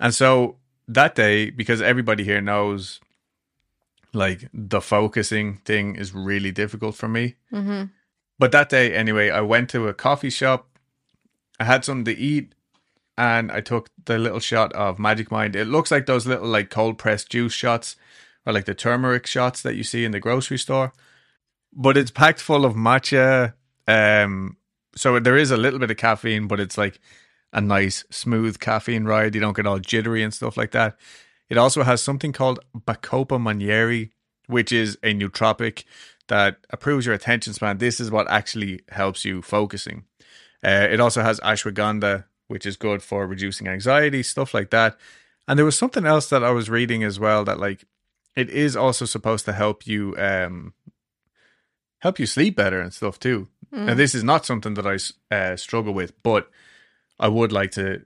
And 0.00 0.14
so 0.14 0.56
that 0.88 1.14
day, 1.14 1.50
because 1.50 1.80
everybody 1.80 2.24
here 2.24 2.40
knows 2.40 3.00
like 4.12 4.48
the 4.52 4.80
focusing 4.80 5.58
thing 5.64 5.96
is 5.96 6.12
really 6.12 6.50
difficult 6.52 6.94
for 6.96 7.08
me. 7.08 7.36
hmm 7.50 7.84
But 8.38 8.52
that 8.52 8.68
day, 8.68 8.94
anyway, 8.94 9.30
I 9.30 9.40
went 9.40 9.70
to 9.70 9.88
a 9.88 9.94
coffee 9.94 10.30
shop. 10.30 10.68
I 11.60 11.64
had 11.64 11.84
something 11.84 12.04
to 12.12 12.20
eat 12.20 12.54
and 13.16 13.52
I 13.52 13.60
took 13.60 13.90
the 14.04 14.18
little 14.18 14.40
shot 14.40 14.72
of 14.72 14.98
Magic 14.98 15.30
Mind. 15.30 15.54
It 15.54 15.66
looks 15.66 15.90
like 15.90 16.06
those 16.06 16.26
little 16.26 16.48
like 16.48 16.70
cold 16.70 16.98
pressed 16.98 17.30
juice 17.30 17.52
shots 17.52 17.96
or 18.44 18.52
like 18.52 18.64
the 18.64 18.74
turmeric 18.74 19.26
shots 19.26 19.62
that 19.62 19.76
you 19.76 19.84
see 19.84 20.04
in 20.04 20.12
the 20.12 20.20
grocery 20.20 20.58
store. 20.58 20.92
But 21.72 21.96
it's 21.96 22.10
packed 22.10 22.40
full 22.40 22.64
of 22.64 22.74
matcha. 22.74 23.54
Um 23.86 24.56
so 24.94 25.18
there 25.18 25.36
is 25.36 25.50
a 25.50 25.56
little 25.56 25.78
bit 25.78 25.90
of 25.90 25.96
caffeine, 25.96 26.46
but 26.46 26.60
it's 26.60 26.76
like 26.76 27.00
a 27.52 27.60
nice 27.60 28.04
smooth 28.10 28.58
caffeine 28.58 29.04
ride. 29.04 29.34
You 29.34 29.40
don't 29.40 29.56
get 29.56 29.66
all 29.66 29.78
jittery 29.78 30.22
and 30.22 30.32
stuff 30.32 30.56
like 30.56 30.72
that. 30.72 30.96
It 31.48 31.58
also 31.58 31.82
has 31.82 32.02
something 32.02 32.32
called 32.32 32.60
Bacopa 32.76 33.38
Monnieri, 33.40 34.10
which 34.46 34.72
is 34.72 34.98
a 35.02 35.14
nootropic 35.14 35.84
that 36.28 36.58
improves 36.72 37.04
your 37.06 37.14
attention 37.14 37.52
span. 37.52 37.78
This 37.78 38.00
is 38.00 38.10
what 38.10 38.30
actually 38.30 38.80
helps 38.88 39.24
you 39.24 39.42
focusing. 39.42 40.04
Uh, 40.64 40.86
it 40.90 41.00
also 41.00 41.22
has 41.22 41.40
ashwagandha, 41.40 42.24
which 42.48 42.64
is 42.64 42.76
good 42.76 43.02
for 43.02 43.26
reducing 43.26 43.68
anxiety, 43.68 44.22
stuff 44.22 44.54
like 44.54 44.70
that. 44.70 44.96
And 45.48 45.58
there 45.58 45.66
was 45.66 45.76
something 45.76 46.06
else 46.06 46.28
that 46.28 46.44
I 46.44 46.50
was 46.50 46.70
reading 46.70 47.02
as 47.02 47.18
well 47.18 47.44
that 47.44 47.58
like 47.58 47.84
it 48.36 48.48
is 48.48 48.76
also 48.76 49.04
supposed 49.04 49.44
to 49.46 49.52
help 49.52 49.86
you 49.86 50.14
um 50.16 50.72
help 51.98 52.18
you 52.18 52.26
sleep 52.26 52.56
better 52.56 52.80
and 52.80 52.94
stuff 52.94 53.18
too. 53.18 53.48
Now 53.72 53.94
this 53.94 54.14
is 54.14 54.22
not 54.22 54.46
something 54.46 54.74
that 54.74 54.86
I 54.86 55.34
uh, 55.34 55.56
struggle 55.56 55.94
with, 55.94 56.22
but 56.22 56.50
I 57.18 57.28
would 57.28 57.52
like 57.52 57.70
to 57.72 58.02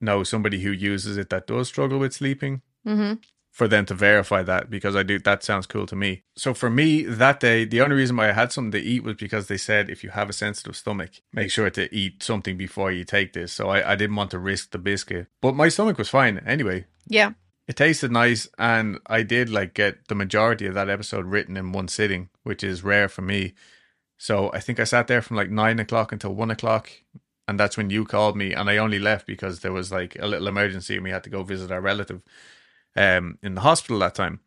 know 0.00 0.22
somebody 0.22 0.60
who 0.60 0.70
uses 0.70 1.16
it 1.16 1.30
that 1.30 1.46
does 1.46 1.68
struggle 1.68 1.98
with 1.98 2.12
sleeping 2.14 2.62
hmm 2.84 3.14
for 3.58 3.66
them 3.66 3.84
to 3.84 3.92
verify 3.92 4.40
that 4.40 4.70
because 4.70 4.94
I 4.94 5.02
do 5.02 5.18
that 5.18 5.42
sounds 5.42 5.66
cool 5.66 5.84
to 5.86 5.96
me. 5.96 6.22
So 6.36 6.54
for 6.54 6.70
me 6.70 7.02
that 7.02 7.40
day, 7.40 7.64
the 7.64 7.80
only 7.80 7.96
reason 7.96 8.16
why 8.16 8.28
I 8.28 8.32
had 8.32 8.52
something 8.52 8.70
to 8.70 8.86
eat 8.86 9.02
was 9.02 9.16
because 9.16 9.48
they 9.48 9.56
said 9.56 9.90
if 9.90 10.04
you 10.04 10.10
have 10.10 10.30
a 10.30 10.32
sensitive 10.32 10.76
stomach, 10.76 11.10
make 11.32 11.50
sure 11.50 11.68
to 11.70 11.92
eat 11.92 12.22
something 12.22 12.56
before 12.56 12.92
you 12.92 13.02
take 13.02 13.32
this. 13.32 13.52
So 13.52 13.68
I, 13.68 13.92
I 13.92 13.96
didn't 13.96 14.14
want 14.14 14.30
to 14.30 14.38
risk 14.38 14.70
the 14.70 14.78
biscuit. 14.78 15.26
But 15.40 15.56
my 15.56 15.68
stomach 15.70 15.98
was 15.98 16.08
fine 16.08 16.38
anyway. 16.46 16.84
Yeah. 17.08 17.32
It 17.66 17.74
tasted 17.74 18.12
nice 18.12 18.48
and 18.60 19.00
I 19.08 19.24
did 19.24 19.50
like 19.50 19.74
get 19.74 20.06
the 20.06 20.14
majority 20.14 20.66
of 20.66 20.74
that 20.74 20.88
episode 20.88 21.26
written 21.26 21.56
in 21.56 21.72
one 21.72 21.88
sitting, 21.88 22.28
which 22.44 22.62
is 22.62 22.84
rare 22.84 23.08
for 23.08 23.22
me. 23.22 23.54
So 24.18 24.50
I 24.52 24.60
think 24.60 24.80
I 24.80 24.84
sat 24.84 25.06
there 25.06 25.22
from 25.22 25.36
like 25.36 25.50
nine 25.50 25.78
o'clock 25.78 26.12
until 26.12 26.34
one 26.34 26.50
o'clock 26.50 26.90
and 27.46 27.58
that's 27.58 27.76
when 27.76 27.88
you 27.88 28.04
called 28.04 28.36
me 28.36 28.52
and 28.52 28.68
I 28.68 28.76
only 28.76 28.98
left 28.98 29.26
because 29.26 29.60
there 29.60 29.72
was 29.72 29.90
like 29.90 30.16
a 30.20 30.26
little 30.26 30.48
emergency 30.48 30.96
and 30.96 31.04
we 31.04 31.10
had 31.10 31.24
to 31.24 31.30
go 31.30 31.42
visit 31.42 31.72
our 31.72 31.80
relative 31.80 32.20
um 32.96 33.38
in 33.42 33.54
the 33.54 33.62
hospital 33.62 33.98
that 34.00 34.14
time. 34.14 34.40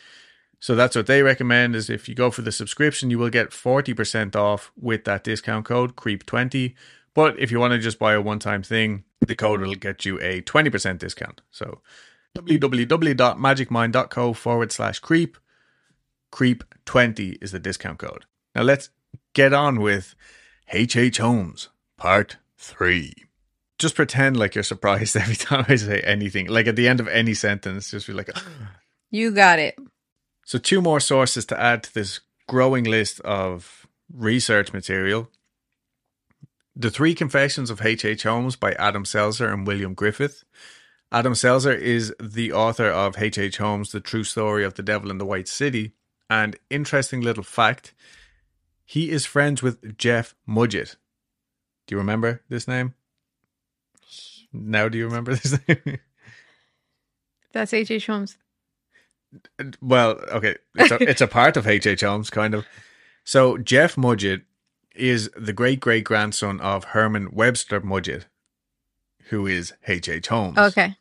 so 0.58 0.74
that's 0.74 0.96
what 0.96 1.06
they 1.06 1.22
recommend 1.22 1.76
is 1.76 1.88
if 1.88 2.08
you 2.08 2.14
go 2.14 2.30
for 2.30 2.42
the 2.42 2.52
subscription, 2.52 3.10
you 3.10 3.18
will 3.18 3.30
get 3.30 3.50
40% 3.50 4.34
off 4.34 4.72
with 4.76 5.04
that 5.04 5.24
discount 5.24 5.64
code 5.64 5.94
creep20. 5.94 6.74
But 7.14 7.38
if 7.38 7.50
you 7.50 7.60
want 7.60 7.72
to 7.72 7.78
just 7.78 7.98
buy 7.98 8.14
a 8.14 8.20
one 8.20 8.40
time 8.40 8.62
thing, 8.62 9.04
the 9.30 9.36
code 9.36 9.60
will 9.60 9.74
get 9.76 10.04
you 10.04 10.20
a 10.20 10.42
20% 10.42 10.98
discount. 10.98 11.40
So 11.52 11.80
www.magicmind.co 12.36 14.32
forward 14.34 14.72
slash 14.72 14.98
creep. 14.98 15.38
Creep20 16.32 17.38
is 17.40 17.52
the 17.52 17.60
discount 17.60 17.98
code. 18.00 18.26
Now 18.54 18.62
let's 18.62 18.90
get 19.32 19.52
on 19.52 19.80
with 19.80 20.16
H.H. 20.68 21.18
Holmes, 21.18 21.68
part 21.96 22.38
three. 22.58 23.14
Just 23.78 23.94
pretend 23.94 24.36
like 24.36 24.56
you're 24.56 24.64
surprised 24.64 25.16
every 25.22 25.36
time 25.36 25.64
I 25.68 25.76
say 25.76 26.00
anything. 26.00 26.48
Like 26.48 26.66
at 26.66 26.74
the 26.76 26.88
end 26.88 26.98
of 27.00 27.06
any 27.08 27.34
sentence, 27.34 27.92
just 27.92 28.08
be 28.08 28.12
like, 28.12 28.30
You 29.10 29.30
got 29.32 29.58
it. 29.58 29.76
So, 30.44 30.58
two 30.58 30.80
more 30.80 31.00
sources 31.00 31.44
to 31.46 31.60
add 31.60 31.82
to 31.84 31.94
this 31.94 32.20
growing 32.48 32.84
list 32.84 33.20
of 33.20 33.86
research 34.12 34.72
material. 34.72 35.30
The 36.76 36.90
Three 36.90 37.14
Confessions 37.14 37.70
of 37.70 37.84
H.H. 37.84 38.04
H. 38.04 38.22
Holmes 38.22 38.56
by 38.56 38.72
Adam 38.72 39.04
Selzer 39.04 39.52
and 39.52 39.66
William 39.66 39.94
Griffith. 39.94 40.44
Adam 41.12 41.32
Selzer 41.32 41.76
is 41.76 42.14
the 42.22 42.52
author 42.52 42.86
of 42.86 43.20
H.H. 43.20 43.38
H. 43.38 43.58
Holmes, 43.58 43.90
The 43.92 44.00
True 44.00 44.24
Story 44.24 44.64
of 44.64 44.74
the 44.74 44.82
Devil 44.82 45.10
in 45.10 45.18
the 45.18 45.26
White 45.26 45.48
City. 45.48 45.92
And 46.28 46.56
interesting 46.70 47.20
little 47.20 47.42
fact 47.42 47.92
he 48.84 49.10
is 49.10 49.24
friends 49.24 49.62
with 49.62 49.96
Jeff 49.98 50.34
Mudgett. 50.48 50.96
Do 51.86 51.94
you 51.94 51.98
remember 51.98 52.42
this 52.48 52.66
name? 52.66 52.94
Now, 54.52 54.88
do 54.88 54.98
you 54.98 55.06
remember 55.06 55.34
this 55.34 55.58
name? 55.68 55.98
That's 57.52 57.72
H. 57.72 57.90
H. 57.90 58.06
Holmes. 58.06 58.36
well, 59.80 60.20
okay, 60.32 60.56
it's 60.76 60.90
a, 60.90 61.02
it's 61.08 61.20
a 61.20 61.28
part 61.28 61.56
of 61.56 61.68
H.H. 61.68 61.86
H. 61.86 62.00
Holmes, 62.00 62.30
kind 62.30 62.54
of. 62.54 62.66
So, 63.24 63.58
Jeff 63.58 63.96
Mudgett 63.96 64.42
is 64.94 65.30
the 65.36 65.52
great 65.52 65.80
great 65.80 66.04
grandson 66.04 66.60
of 66.60 66.84
Herman 66.84 67.28
Webster 67.32 67.80
Mudgett, 67.80 68.24
who 69.30 69.46
is 69.46 69.72
H.H. 69.86 70.08
H. 70.08 70.28
Holmes. 70.28 70.58
Okay. 70.58 70.96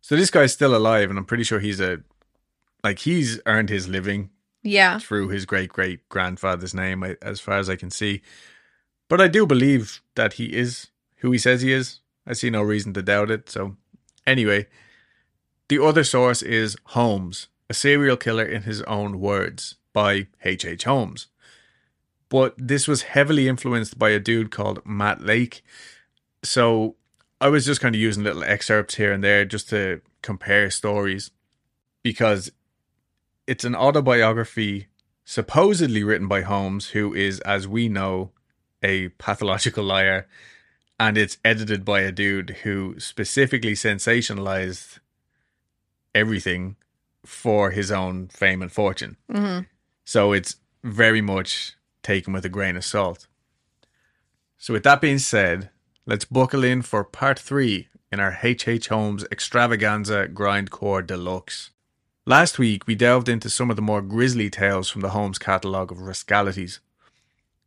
So, 0.00 0.16
this 0.16 0.30
guy's 0.30 0.52
still 0.52 0.74
alive, 0.74 1.10
and 1.10 1.18
I'm 1.18 1.24
pretty 1.26 1.44
sure 1.44 1.60
he's 1.60 1.80
a, 1.80 2.00
like, 2.82 3.00
he's 3.00 3.38
earned 3.46 3.68
his 3.68 3.86
living 3.88 4.30
Yeah. 4.62 4.98
through 4.98 5.28
his 5.28 5.44
great 5.46 5.68
great 5.70 6.08
grandfather's 6.08 6.74
name, 6.74 7.04
as 7.22 7.38
far 7.40 7.58
as 7.58 7.68
I 7.68 7.76
can 7.76 7.90
see. 7.90 8.22
But 9.08 9.20
I 9.20 9.28
do 9.28 9.46
believe 9.46 10.00
that 10.14 10.34
he 10.34 10.46
is 10.56 10.88
who 11.16 11.30
he 11.32 11.38
says 11.38 11.62
he 11.62 11.72
is. 11.72 12.00
I 12.26 12.32
see 12.32 12.48
no 12.50 12.62
reason 12.62 12.92
to 12.94 13.02
doubt 13.02 13.30
it. 13.30 13.50
So, 13.50 13.76
anyway, 14.26 14.66
the 15.68 15.82
other 15.82 16.04
source 16.04 16.42
is 16.42 16.76
Holmes, 16.84 17.48
a 17.68 17.74
serial 17.74 18.16
killer 18.16 18.44
in 18.44 18.62
his 18.62 18.82
own 18.82 19.20
words 19.20 19.76
by 19.92 20.28
H.H. 20.44 20.64
H. 20.64 20.84
Holmes. 20.84 21.26
But 22.30 22.54
this 22.56 22.88
was 22.88 23.02
heavily 23.02 23.46
influenced 23.48 23.98
by 23.98 24.10
a 24.10 24.18
dude 24.18 24.50
called 24.50 24.80
Matt 24.86 25.20
Lake. 25.20 25.62
So, 26.42 26.96
I 27.40 27.48
was 27.48 27.66
just 27.66 27.80
kind 27.80 27.94
of 27.94 28.00
using 28.00 28.24
little 28.24 28.44
excerpts 28.44 28.94
here 28.94 29.12
and 29.12 29.22
there 29.22 29.44
just 29.44 29.68
to 29.70 30.00
compare 30.22 30.70
stories 30.70 31.30
because 32.02 32.50
it's 33.46 33.64
an 33.64 33.74
autobiography 33.74 34.86
supposedly 35.24 36.02
written 36.02 36.28
by 36.28 36.42
Holmes, 36.42 36.90
who 36.90 37.14
is, 37.14 37.40
as 37.40 37.66
we 37.66 37.88
know, 37.88 38.30
a 38.82 39.08
pathological 39.10 39.84
liar, 39.84 40.26
and 40.98 41.16
it's 41.16 41.38
edited 41.44 41.84
by 41.84 42.00
a 42.00 42.12
dude 42.12 42.50
who 42.62 42.98
specifically 42.98 43.72
sensationalized 43.72 44.98
everything 46.14 46.76
for 47.24 47.70
his 47.70 47.90
own 47.90 48.28
fame 48.28 48.62
and 48.62 48.72
fortune. 48.72 49.16
hmm 49.30 49.60
So 50.04 50.32
it's 50.32 50.56
very 50.82 51.20
much 51.20 51.76
taken 52.02 52.32
with 52.32 52.44
a 52.44 52.48
grain 52.48 52.76
of 52.76 52.84
salt. 52.84 53.26
So, 54.58 54.72
with 54.74 54.82
that 54.84 55.00
being 55.00 55.18
said, 55.18 55.70
let's 56.06 56.24
buckle 56.24 56.64
in 56.64 56.82
for 56.82 57.02
part 57.04 57.38
three 57.38 57.88
in 58.12 58.20
our 58.20 58.38
H.H. 58.42 58.88
Holmes 58.88 59.24
extravaganza 59.30 60.28
grindcore 60.28 61.06
deluxe. 61.06 61.70
Last 62.26 62.58
week, 62.58 62.86
we 62.86 62.94
delved 62.94 63.28
into 63.28 63.48
some 63.48 63.70
of 63.70 63.76
the 63.76 63.82
more 63.82 64.02
grisly 64.02 64.50
tales 64.50 64.90
from 64.90 65.00
the 65.00 65.10
Holmes 65.10 65.38
catalogue 65.38 65.90
of 65.90 65.98
rascalities. 65.98 66.80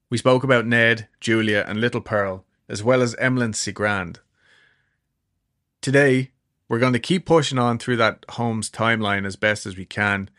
We 0.09 0.17
spoke 0.17 0.43
about 0.43 0.67
Ned, 0.67 1.07
Julia, 1.19 1.65
and 1.67 1.81
Little 1.81 2.01
Pearl, 2.01 2.45
as 2.69 2.83
well 2.83 3.01
as 3.01 3.15
Emeline 3.15 3.55
Cigrand. 3.55 4.17
Today, 5.81 6.31
we're 6.69 6.79
going 6.79 6.93
to 6.93 6.99
keep 6.99 7.25
pushing 7.25 7.57
on 7.57 7.77
through 7.77 7.97
that 7.97 8.25
Holmes 8.29 8.69
timeline 8.69 9.25
as 9.25 9.35
best 9.35 9.65
as 9.65 9.75
we 9.75 9.85
can, 9.85 10.29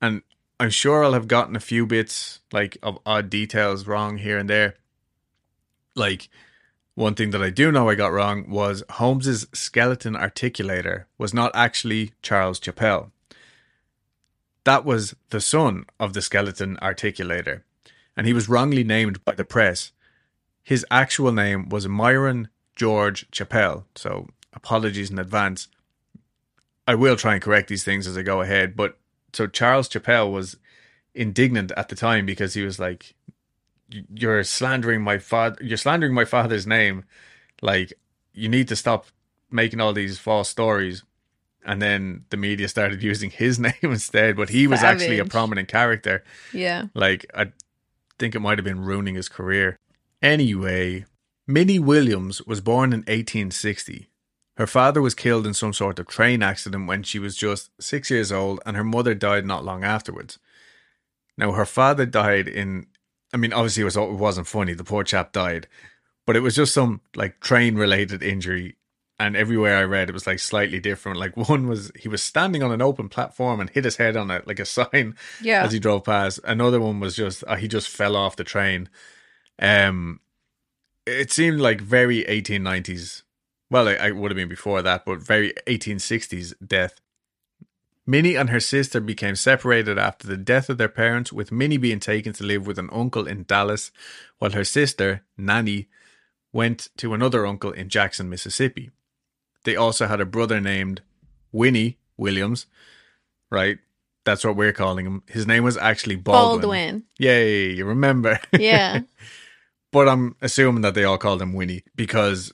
and 0.00 0.22
I'm 0.62 0.70
sure 0.70 1.02
I'll 1.02 1.14
have 1.14 1.26
gotten 1.26 1.56
a 1.56 1.60
few 1.60 1.86
bits 1.86 2.38
like 2.52 2.78
of 2.84 3.00
odd 3.04 3.28
details 3.28 3.88
wrong 3.88 4.18
here 4.18 4.38
and 4.38 4.48
there. 4.48 4.76
Like 5.96 6.28
one 6.94 7.16
thing 7.16 7.30
that 7.30 7.42
I 7.42 7.50
do 7.50 7.72
know 7.72 7.88
I 7.88 7.96
got 7.96 8.12
wrong 8.12 8.48
was 8.48 8.84
Holmes's 8.90 9.48
skeleton 9.52 10.14
articulator 10.14 11.06
was 11.18 11.34
not 11.34 11.50
actually 11.52 12.12
Charles 12.22 12.60
Chappell. 12.60 13.10
That 14.62 14.84
was 14.84 15.16
the 15.30 15.40
son 15.40 15.84
of 15.98 16.12
the 16.12 16.22
skeleton 16.22 16.78
articulator, 16.80 17.62
and 18.16 18.24
he 18.24 18.32
was 18.32 18.48
wrongly 18.48 18.84
named 18.84 19.24
by 19.24 19.34
the 19.34 19.44
press. 19.44 19.90
His 20.62 20.86
actual 20.92 21.32
name 21.32 21.70
was 21.70 21.88
Myron 21.88 22.50
George 22.76 23.28
Chappell, 23.32 23.86
so 23.96 24.28
apologies 24.52 25.10
in 25.10 25.18
advance. 25.18 25.66
I 26.86 26.94
will 26.94 27.16
try 27.16 27.32
and 27.32 27.42
correct 27.42 27.66
these 27.66 27.82
things 27.82 28.06
as 28.06 28.16
I 28.16 28.22
go 28.22 28.42
ahead, 28.42 28.76
but 28.76 28.96
so 29.32 29.46
Charles 29.46 29.88
Chappell 29.88 30.30
was 30.30 30.56
indignant 31.14 31.72
at 31.76 31.88
the 31.88 31.96
time 31.96 32.26
because 32.26 32.54
he 32.54 32.62
was 32.62 32.78
like, 32.78 33.14
"You're 33.88 34.44
slandering 34.44 35.02
my 35.02 35.18
father. 35.18 35.62
You're 35.62 35.76
slandering 35.76 36.14
my 36.14 36.24
father's 36.24 36.66
name. 36.66 37.04
Like, 37.60 37.92
you 38.32 38.48
need 38.48 38.68
to 38.68 38.76
stop 38.76 39.06
making 39.50 39.80
all 39.80 39.92
these 39.92 40.18
false 40.18 40.48
stories." 40.48 41.04
And 41.64 41.80
then 41.80 42.24
the 42.30 42.36
media 42.36 42.68
started 42.68 43.02
using 43.12 43.30
his 43.30 43.58
name 43.68 43.74
instead, 43.82 44.36
but 44.36 44.48
he 44.48 44.66
was 44.66 44.82
actually 44.82 45.18
a 45.18 45.24
prominent 45.24 45.68
character. 45.68 46.24
Yeah. 46.52 46.86
Like, 46.94 47.26
I 47.34 47.52
think 48.18 48.34
it 48.34 48.40
might 48.40 48.58
have 48.58 48.64
been 48.64 48.84
ruining 48.84 49.14
his 49.14 49.28
career. 49.28 49.78
Anyway, 50.20 51.04
Minnie 51.46 51.80
Williams 51.80 52.42
was 52.42 52.60
born 52.60 52.92
in 52.92 53.00
1860. 53.00 54.08
Her 54.56 54.66
father 54.66 55.00
was 55.00 55.14
killed 55.14 55.46
in 55.46 55.54
some 55.54 55.72
sort 55.72 55.98
of 55.98 56.06
train 56.06 56.42
accident 56.42 56.86
when 56.86 57.02
she 57.02 57.18
was 57.18 57.36
just 57.36 57.70
six 57.80 58.10
years 58.10 58.30
old, 58.30 58.60
and 58.66 58.76
her 58.76 58.84
mother 58.84 59.14
died 59.14 59.46
not 59.46 59.64
long 59.64 59.82
afterwards. 59.84 60.38
Now, 61.38 61.52
her 61.52 61.64
father 61.64 62.04
died 62.04 62.48
in, 62.48 62.86
I 63.32 63.38
mean, 63.38 63.52
obviously 63.54 63.80
it, 63.80 63.84
was, 63.84 63.96
it 63.96 64.10
wasn't 64.12 64.46
funny, 64.46 64.74
the 64.74 64.84
poor 64.84 65.04
chap 65.04 65.32
died, 65.32 65.66
but 66.26 66.36
it 66.36 66.40
was 66.40 66.54
just 66.54 66.74
some 66.74 67.00
like 67.16 67.40
train 67.40 67.76
related 67.76 68.22
injury. 68.22 68.76
And 69.18 69.36
everywhere 69.36 69.78
I 69.78 69.84
read, 69.84 70.08
it 70.10 70.12
was 70.12 70.26
like 70.26 70.40
slightly 70.40 70.80
different. 70.80 71.18
Like 71.18 71.36
one 71.36 71.68
was 71.68 71.92
he 71.98 72.08
was 72.08 72.22
standing 72.22 72.62
on 72.62 72.72
an 72.72 72.82
open 72.82 73.08
platform 73.08 73.60
and 73.60 73.70
hit 73.70 73.84
his 73.84 73.96
head 73.96 74.16
on 74.16 74.30
a 74.30 74.42
like 74.46 74.58
a 74.58 74.64
sign 74.78 75.16
Yeah. 75.40 75.62
as 75.64 75.72
he 75.72 75.78
drove 75.78 76.04
past. 76.04 76.40
Another 76.44 76.80
one 76.80 76.98
was 77.00 77.14
just 77.16 77.44
uh, 77.46 77.54
he 77.56 77.68
just 77.68 77.88
fell 77.88 78.16
off 78.16 78.36
the 78.36 78.44
train. 78.44 78.88
Um, 79.60 80.20
it 81.06 81.30
seemed 81.30 81.60
like 81.60 81.80
very 81.80 82.24
1890s. 82.24 83.22
Well, 83.72 83.88
it, 83.88 83.98
it 84.02 84.16
would 84.16 84.30
have 84.30 84.36
been 84.36 84.50
before 84.50 84.82
that, 84.82 85.06
but 85.06 85.20
very 85.20 85.54
1860s 85.66 86.52
death. 86.64 87.00
Minnie 88.06 88.34
and 88.34 88.50
her 88.50 88.60
sister 88.60 89.00
became 89.00 89.34
separated 89.34 89.96
after 89.96 90.26
the 90.26 90.36
death 90.36 90.68
of 90.68 90.76
their 90.76 90.90
parents, 90.90 91.32
with 91.32 91.50
Minnie 91.50 91.78
being 91.78 91.98
taken 91.98 92.34
to 92.34 92.44
live 92.44 92.66
with 92.66 92.78
an 92.78 92.90
uncle 92.92 93.26
in 93.26 93.44
Dallas, 93.44 93.90
while 94.38 94.50
her 94.50 94.62
sister, 94.64 95.24
Nanny, 95.38 95.88
went 96.52 96.90
to 96.98 97.14
another 97.14 97.46
uncle 97.46 97.70
in 97.70 97.88
Jackson, 97.88 98.28
Mississippi. 98.28 98.90
They 99.64 99.74
also 99.74 100.06
had 100.06 100.20
a 100.20 100.26
brother 100.26 100.60
named 100.60 101.00
Winnie 101.50 101.96
Williams, 102.18 102.66
right? 103.50 103.78
That's 104.24 104.44
what 104.44 104.56
we're 104.56 104.74
calling 104.74 105.06
him. 105.06 105.22
His 105.28 105.46
name 105.46 105.64
was 105.64 105.78
actually 105.78 106.16
Baldwin. 106.16 106.60
Baldwin. 106.60 107.02
Yay, 107.18 107.70
you 107.70 107.86
remember. 107.86 108.38
Yeah. 108.52 109.00
but 109.92 110.10
I'm 110.10 110.36
assuming 110.42 110.82
that 110.82 110.92
they 110.92 111.04
all 111.04 111.16
called 111.16 111.40
him 111.40 111.54
Winnie 111.54 111.84
because 111.96 112.52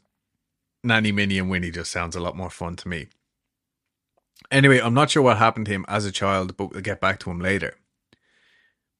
Nanny, 0.89 1.13
Minnie, 1.13 1.39
and 1.39 1.49
Winnie 1.49 1.71
just 1.71 1.93
sounds 1.93 2.17
a 2.17 2.21
lot 2.21 2.37
more 2.37 2.51
fun 2.51 2.77
to 2.77 2.89
me. 2.89 3.07
Anyway, 4.51 4.81
I'm 4.81 4.95
not 4.95 5.11
sure 5.11 5.23
what 5.23 5.37
happened 5.37 5.67
to 5.67 5.73
him 5.73 5.85
as 5.89 6.05
a 6.05 6.13
child, 6.13 6.57
but 6.57 6.73
we'll 6.73 6.81
get 6.81 7.01
back 7.01 7.21
to 7.21 7.31
him 7.31 7.41
later. 7.41 7.77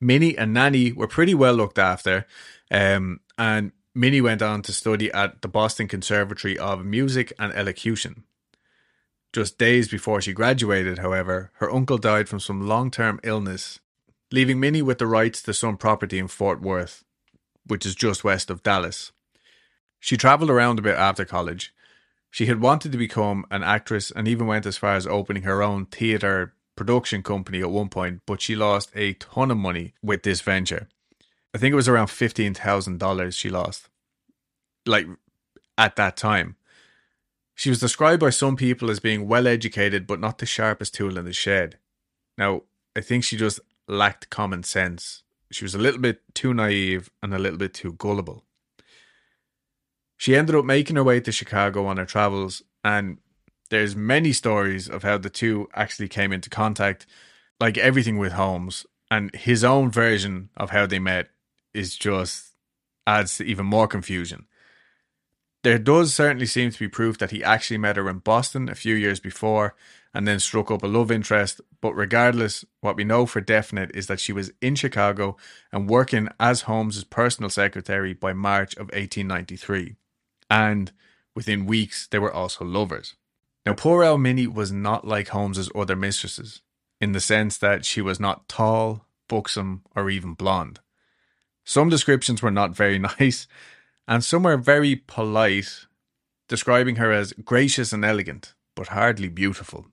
Minnie 0.01 0.39
and 0.39 0.53
Nanny 0.53 0.93
were 0.93 1.09
pretty 1.09 1.35
well 1.35 1.55
looked 1.55 1.79
after, 1.79 2.27
um, 2.71 3.21
and 3.37 3.73
Minnie 3.95 4.21
went 4.21 4.43
on 4.43 4.63
to 4.63 4.73
study 4.73 5.11
at 5.13 5.43
the 5.43 5.49
Boston 5.49 5.89
Conservatory 5.89 6.57
of 6.57 6.85
Music 6.85 7.33
and 7.39 7.53
Elocution. 7.53 8.25
Just 9.33 9.59
days 9.59 9.89
before 9.89 10.21
she 10.21 10.33
graduated, 10.33 10.99
however, 10.99 11.51
her 11.55 11.71
uncle 11.71 11.99
died 11.99 12.29
from 12.29 12.41
some 12.41 12.67
long 12.67 12.91
term 12.91 13.19
illness, 13.23 13.81
leaving 14.31 14.61
Minnie 14.61 14.83
with 14.83 14.99
the 14.99 15.07
rights 15.07 15.43
to 15.43 15.55
some 15.55 15.77
property 15.77 16.19
in 16.19 16.29
Fort 16.29 16.61
Worth, 16.61 17.05
which 17.67 17.85
is 17.85 17.95
just 17.95 18.25
west 18.25 18.51
of 18.51 18.63
Dallas. 18.63 19.13
She 20.01 20.17
travelled 20.17 20.51
around 20.51 20.79
a 20.79 20.83
bit 20.83 20.97
after 20.97 21.25
college. 21.25 21.75
She 22.31 22.47
had 22.47 22.61
wanted 22.61 22.93
to 22.93 22.99
become 22.99 23.47
an 23.51 23.63
actress 23.63 24.11
and 24.11 24.29
even 24.29 24.47
went 24.47 24.67
as 24.67 24.77
far 24.77 24.95
as 24.95 25.07
opening 25.07 25.45
her 25.45 25.63
own 25.63 25.87
theatre 25.87 26.55
production 26.77 27.23
company 27.23 27.61
at 27.61 27.71
one 27.71 27.89
point, 27.89 28.21
but 28.27 28.41
she 28.41 28.55
lost 28.55 28.91
a 28.95 29.15
ton 29.15 29.51
of 29.51 29.57
money 29.57 29.95
with 30.03 30.23
this 30.23 30.41
venture. 30.41 30.89
I 31.55 31.59
think 31.59 31.73
it 31.73 31.77
was 31.77 31.89
around 31.89 32.09
$15,000 32.09 33.35
she 33.35 33.49
lost. 33.49 33.89
Like 34.87 35.07
at 35.77 35.97
that 35.97 36.17
time. 36.17 36.57
She 37.55 37.71
was 37.71 37.81
described 37.81 38.21
by 38.21 38.31
some 38.31 38.57
people 38.57 38.91
as 38.91 39.01
being 39.01 39.27
well 39.27 39.47
educated 39.47 40.07
but 40.07 40.21
not 40.21 40.39
the 40.39 40.47
sharpest 40.47 40.95
tool 40.95 41.19
in 41.19 41.25
the 41.25 41.33
shed. 41.33 41.79
Now, 42.37 42.63
I 42.95 43.01
think 43.01 43.25
she 43.25 43.37
just 43.37 43.61
lacked 43.89 44.31
common 44.31 44.63
sense. 44.63 45.23
She 45.51 45.65
was 45.65 45.75
a 45.75 45.79
little 45.79 46.01
bit 46.01 46.21
too 46.35 46.55
naive 46.55 47.11
and 47.23 47.35
a 47.35 47.39
little 47.39 47.59
bit 47.59 47.75
too 47.75 47.95
gullible. 47.95 48.45
She 50.19 50.37
ended 50.37 50.57
up 50.57 50.65
making 50.65 50.97
her 50.97 51.05
way 51.05 51.21
to 51.21 51.33
Chicago 51.33 51.87
on 51.87 51.97
her 51.97 52.05
travels, 52.05 52.63
and 52.85 53.19
there's 53.71 53.95
many 53.95 54.33
stories 54.33 54.89
of 54.89 55.05
how 55.05 55.17
the 55.17 55.31
two 55.31 55.69
actually 55.75 56.09
came 56.09 56.33
into 56.33 56.51
contact. 56.51 57.07
like 57.61 57.77
everything 57.77 58.19
with 58.19 58.35
Holmes 58.35 58.87
and 59.11 59.35
his 59.35 59.65
own 59.65 59.91
version 59.91 60.49
of 60.57 60.71
how 60.71 60.87
they 60.87 61.01
met 61.01 61.29
is 61.75 61.97
just 61.97 62.53
adds 63.05 63.37
to 63.37 63.45
even 63.45 63.67
more 63.67 63.89
confusion. 63.89 64.47
There 65.65 65.79
does 65.79 66.15
certainly 66.15 66.47
seem 66.47 66.71
to 66.71 66.79
be 66.79 66.87
proof 66.87 67.19
that 67.19 67.33
he 67.33 67.43
actually 67.43 67.79
met 67.79 67.97
her 67.97 68.09
in 68.09 68.19
Boston 68.19 68.69
a 68.69 68.77
few 68.77 68.95
years 68.95 69.19
before 69.19 69.75
and 70.15 70.27
then 70.27 70.39
struck 70.39 70.71
up 70.71 70.85
a 70.85 70.87
love 70.87 71.11
interest, 71.11 71.61
but 71.81 71.95
regardless, 71.95 72.65
what 72.81 72.97
we 72.97 73.03
know 73.03 73.27
for 73.27 73.41
definite 73.41 73.91
is 73.93 74.07
that 74.07 74.21
she 74.21 74.33
was 74.33 74.53
in 74.61 74.77
Chicago 74.77 75.37
and 75.73 75.91
working 75.91 76.29
as 76.39 76.63
Holmes's 76.63 77.05
personal 77.05 77.51
secretary 77.51 78.15
by 78.15 78.33
March 78.33 78.75
of 78.75 78.87
1893. 78.93 79.97
And 80.51 80.93
within 81.35 81.67
weeks, 81.67 82.07
they 82.07 82.19
were 82.19 82.33
also 82.33 82.65
lovers. 82.65 83.15
Now, 83.65 83.75
poor 83.75 84.03
El 84.03 84.19
Minnie 84.19 84.47
was 84.47 84.73
not 84.73 85.07
like 85.07 85.29
Holmes's 85.29 85.71
other 85.75 85.97
mistresses, 85.97 86.63
in 87.01 87.13
the 87.13 87.21
sense 87.21 87.59
that 87.59 87.85
she 87.85 88.01
was 88.01 88.19
not 88.19 88.49
tall, 88.49 89.05
buxom, 89.29 89.83
or 89.95 90.09
even 90.11 90.35
blonde. 90.35 90.81
Some 91.65 91.91
descriptions 91.91 92.41
were 92.43 92.51
not 92.51 92.75
very 92.75 92.99
nice, 93.21 93.47
and 94.07 94.25
some 94.25 94.45
were 94.45 94.57
very 94.57 94.97
polite, 94.97 95.87
describing 96.49 96.97
her 96.97 97.13
as 97.13 97.35
gracious 97.35 97.93
and 97.93 98.05
elegant, 98.05 98.55
but 98.75 98.89
hardly 98.89 99.29
beautiful. 99.29 99.87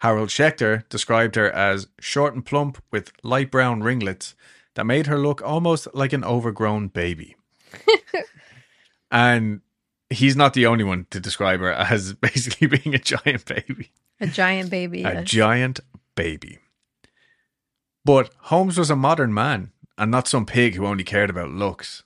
Harold 0.00 0.30
Schechter 0.30 0.88
described 0.88 1.36
her 1.36 1.50
as 1.50 1.88
short 2.00 2.34
and 2.34 2.44
plump 2.44 2.82
with 2.90 3.12
light 3.22 3.50
brown 3.50 3.82
ringlets 3.82 4.34
that 4.74 4.86
made 4.86 5.06
her 5.08 5.18
look 5.18 5.42
almost 5.42 5.88
like 5.92 6.14
an 6.14 6.24
overgrown 6.24 6.88
baby. 6.88 7.36
and 9.10 9.60
he's 10.10 10.36
not 10.36 10.54
the 10.54 10.66
only 10.66 10.84
one 10.84 11.06
to 11.10 11.20
describe 11.20 11.60
her 11.60 11.72
as 11.72 12.12
basically 12.20 12.66
being 12.66 12.94
a 12.94 12.98
giant 12.98 13.44
baby. 13.46 13.92
A 14.20 14.26
giant 14.26 14.70
baby. 14.70 15.02
A 15.02 15.14
yes. 15.14 15.24
giant 15.30 15.80
baby. 16.14 16.58
But 18.04 18.30
Holmes 18.38 18.78
was 18.78 18.90
a 18.90 18.96
modern 18.96 19.32
man 19.32 19.72
and 19.96 20.10
not 20.10 20.28
some 20.28 20.46
pig 20.46 20.74
who 20.74 20.86
only 20.86 21.04
cared 21.04 21.30
about 21.30 21.50
looks. 21.50 22.02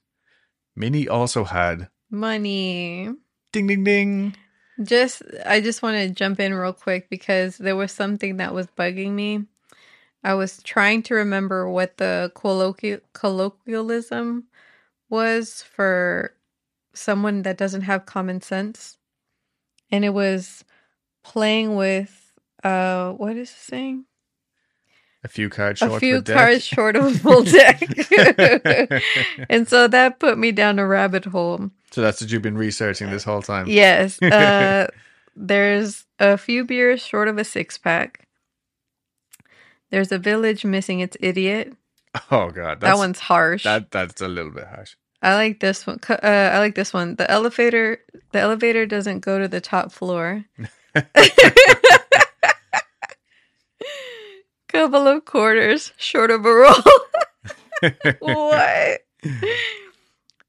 Minnie 0.77 1.09
also 1.09 1.45
had 1.45 1.88
Money. 2.11 3.11
ding 3.53 3.67
ding 3.67 3.85
ding. 3.85 4.37
Just, 4.83 5.23
I 5.47 5.61
just 5.61 5.83
want 5.83 5.97
to 5.97 6.11
jump 6.11 6.40
in 6.40 6.53
real 6.53 6.73
quick 6.73 7.09
because 7.09 7.59
there 7.59 7.77
was 7.77 7.93
something 7.93 8.38
that 8.38 8.53
was 8.53 8.67
bugging 8.77 9.12
me. 9.12 9.45
I 10.25 10.35
was 10.35 10.62
trying 10.62 11.03
to 11.05 11.14
remember 11.14 11.69
what 11.69 11.99
the 11.99 12.33
colloquial 12.35 13.01
colloquialism 13.12 14.45
was 15.09 15.62
for 15.62 16.35
someone 16.94 17.42
that 17.42 17.57
doesn't 17.59 17.83
have 17.83 18.07
common 18.07 18.40
sense, 18.40 18.98
and 19.90 20.04
it 20.04 20.11
was 20.11 20.64
playing 21.22 21.76
with 21.76 22.33
uh, 22.62 23.12
what 23.12 23.37
is 23.37 23.50
it 23.50 23.57
saying? 23.57 24.04
A 25.22 25.28
few 25.28 25.48
cards 25.48 25.78
short 25.78 25.92
a 25.92 26.00
few 26.00 26.16
of 26.16 26.22
a 26.22 26.24
deck. 26.24 26.37
cards 26.37 26.64
short 26.64 26.96
of 26.96 27.07
a 27.07 27.18
full 27.18 27.42
deck. 27.59 29.02
and 29.48 29.66
so 29.66 29.88
that 29.88 30.20
put 30.20 30.37
me 30.37 30.52
down 30.52 30.78
a 30.78 30.87
rabbit 30.87 31.24
hole. 31.24 31.70
so 31.90 32.02
that's 32.02 32.20
what 32.20 32.30
you've 32.30 32.42
been 32.42 32.59
researching 32.59 33.11
this 33.11 33.24
whole 33.24 33.42
time. 33.42 33.66
Yes. 33.66 34.18
Uh, 34.22 34.87
there's 35.37 36.04
a 36.20 36.37
few 36.38 36.64
beers 36.64 37.04
short 37.04 37.26
of 37.26 37.38
a 37.38 37.44
six 37.44 37.76
pack. 37.76 38.28
There's 39.90 40.12
a 40.12 40.18
village 40.18 40.64
missing 40.64 41.00
its 41.00 41.16
idiot. 41.20 41.72
Oh 42.30 42.50
god, 42.50 42.80
that 42.80 42.96
one's 42.96 43.18
harsh. 43.18 43.64
that 43.64 43.90
that's 43.90 44.20
a 44.20 44.28
little 44.28 44.52
bit 44.52 44.66
harsh. 44.66 44.94
I 45.24 45.34
like 45.37 45.58
this 45.58 45.87
one. 45.87 45.98
Uh, 46.08 46.16
I 46.22 46.58
like 46.58 46.74
this 46.74 46.92
one. 46.92 47.14
The 47.16 47.30
elevator. 47.30 47.98
The 48.32 48.40
elevator 48.40 48.84
doesn't 48.84 49.20
go 49.20 49.38
to 49.38 49.48
the 49.48 49.60
top 49.60 49.90
floor. 49.90 50.44
Couple 54.68 55.06
of 55.06 55.24
quarters 55.24 55.92
short 55.96 56.30
of 56.30 56.44
a 56.44 56.52
roll. 56.52 56.74
what? 58.18 59.00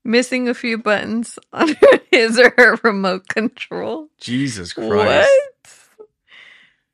Missing 0.03 0.49
a 0.49 0.53
few 0.53 0.77
buttons 0.77 1.37
on 1.53 1.69
his 2.11 2.39
or 2.39 2.53
her 2.57 2.77
remote 2.83 3.27
control. 3.27 4.09
Jesus 4.19 4.73
Christ. 4.73 5.29
What? 5.97 6.07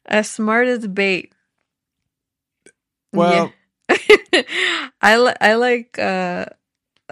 As 0.05 0.29
smart 0.29 0.67
as 0.67 0.85
bait. 0.87 1.33
Well, 3.13 3.53
Yeah. 3.89 4.41
I 5.01 5.17
li- 5.17 5.33
I 5.41 5.53
like 5.55 5.97
uh 5.99 6.45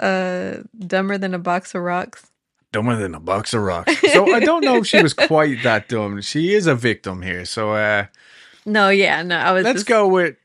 uh 0.01 0.63
dumber 0.77 1.17
than 1.17 1.33
a 1.33 1.39
box 1.39 1.75
of 1.75 1.81
rocks. 1.83 2.29
dumber 2.71 2.95
than 2.95 3.15
a 3.15 3.19
box 3.19 3.53
of 3.53 3.61
rocks. 3.61 3.95
So 4.13 4.33
I 4.33 4.39
don't 4.39 4.63
know 4.63 4.77
if 4.77 4.87
she 4.87 5.01
was 5.01 5.13
quite 5.13 5.63
that 5.63 5.89
dumb. 5.89 6.21
She 6.21 6.53
is 6.53 6.67
a 6.67 6.75
victim 6.75 7.21
here. 7.21 7.45
So 7.45 7.73
uh 7.73 8.05
No, 8.65 8.89
yeah, 8.89 9.23
no. 9.23 9.37
I 9.37 9.51
was 9.51 9.63
let's 9.63 9.79
just, 9.79 9.87
go 9.87 10.07
with 10.07 10.35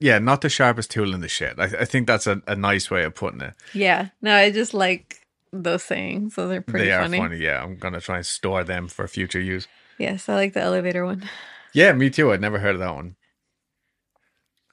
yeah, 0.00 0.18
not 0.18 0.40
the 0.42 0.48
sharpest 0.50 0.90
tool 0.90 1.14
in 1.14 1.20
the 1.20 1.28
shed. 1.28 1.58
I, 1.58 1.64
I 1.64 1.84
think 1.84 2.06
that's 2.06 2.26
a, 2.26 2.42
a 2.46 2.54
nice 2.56 2.90
way 2.90 3.04
of 3.04 3.14
putting 3.14 3.40
it. 3.40 3.54
Yeah, 3.72 4.08
no, 4.20 4.34
I 4.34 4.50
just 4.50 4.74
like 4.74 5.26
those 5.52 5.82
sayings. 5.84 6.34
So 6.34 6.48
they're 6.48 6.60
pretty 6.60 6.86
they 6.86 6.92
are 6.92 7.02
funny. 7.02 7.18
funny. 7.18 7.38
Yeah, 7.38 7.62
I'm 7.62 7.76
gonna 7.78 8.00
try 8.00 8.16
and 8.16 8.26
store 8.26 8.64
them 8.64 8.88
for 8.88 9.06
future 9.08 9.40
use. 9.40 9.66
Yes, 9.98 10.28
I 10.28 10.34
like 10.34 10.52
the 10.52 10.60
elevator 10.60 11.04
one. 11.04 11.22
Yeah, 11.72 11.92
me 11.92 12.10
too. 12.10 12.32
I'd 12.32 12.40
never 12.40 12.58
heard 12.58 12.74
of 12.74 12.80
that 12.80 12.94
one. 12.94 13.16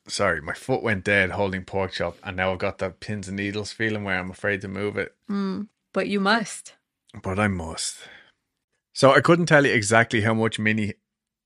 Sorry, 0.08 0.42
my 0.42 0.54
foot 0.54 0.84
went 0.84 1.04
dead 1.04 1.32
holding 1.32 1.64
pork 1.64 1.94
chop, 1.94 2.18
and 2.24 2.36
now 2.36 2.52
I've 2.52 2.60
got 2.60 2.80
that 2.80 3.00
pins 3.00 3.28
and 3.28 3.38
needles 3.38 3.72
feeling 3.72 4.04
where 4.04 4.20
I'm 4.20 4.32
afraid 4.32 4.62
to 4.62 4.68
move 4.68 4.98
it. 4.98 5.16
Mm, 5.30 5.68
but 5.94 6.08
you 6.08 6.20
must. 6.20 6.74
But 7.22 7.40
I 7.40 7.48
must. 7.48 7.98
So 8.94 9.14
I 9.14 9.22
couldn't 9.22 9.46
tell 9.46 9.66
you 9.66 9.74
exactly 9.74 10.22
how 10.22 10.34
much 10.34 10.60
Minnie 10.60 10.96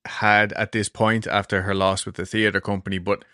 had 0.05 0.53
at 0.53 0.71
this 0.71 0.89
point 0.89 1.27
after 1.27 1.63
her 1.63 1.75
loss 1.75 2.05
with 2.05 2.15
the 2.15 2.25
theatre 2.25 2.61
company, 2.61 2.97
but 2.97 3.25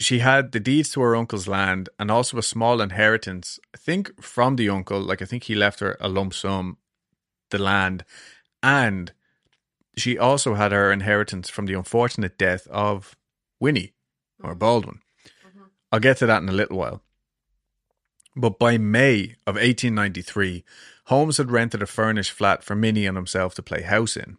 she 0.00 0.18
had 0.18 0.52
the 0.52 0.60
deeds 0.60 0.90
to 0.90 1.00
her 1.00 1.16
uncle's 1.16 1.48
land 1.48 1.88
and 1.98 2.10
also 2.10 2.36
a 2.36 2.42
small 2.42 2.80
inheritance, 2.80 3.58
I 3.74 3.78
think 3.78 4.22
from 4.22 4.56
the 4.56 4.68
uncle. 4.68 5.00
Like, 5.00 5.22
I 5.22 5.24
think 5.24 5.44
he 5.44 5.54
left 5.54 5.80
her 5.80 5.96
a 6.00 6.08
lump 6.08 6.34
sum, 6.34 6.78
the 7.50 7.58
land, 7.58 8.04
and 8.62 9.12
she 9.96 10.18
also 10.18 10.54
had 10.54 10.72
her 10.72 10.92
inheritance 10.92 11.48
from 11.48 11.66
the 11.66 11.74
unfortunate 11.74 12.36
death 12.36 12.66
of 12.68 13.16
Winnie 13.60 13.92
or 14.42 14.54
Baldwin. 14.54 15.00
Mm-hmm. 15.46 15.62
I'll 15.92 16.00
get 16.00 16.18
to 16.18 16.26
that 16.26 16.42
in 16.42 16.48
a 16.48 16.52
little 16.52 16.78
while. 16.78 17.02
But 18.36 18.58
by 18.58 18.78
May 18.78 19.36
of 19.46 19.54
1893, 19.54 20.64
Holmes 21.06 21.36
had 21.36 21.50
rented 21.50 21.82
a 21.82 21.86
furnished 21.86 22.32
flat 22.32 22.64
for 22.64 22.74
Minnie 22.74 23.06
and 23.06 23.16
himself 23.16 23.54
to 23.54 23.62
play 23.62 23.82
house 23.82 24.16
in. 24.16 24.38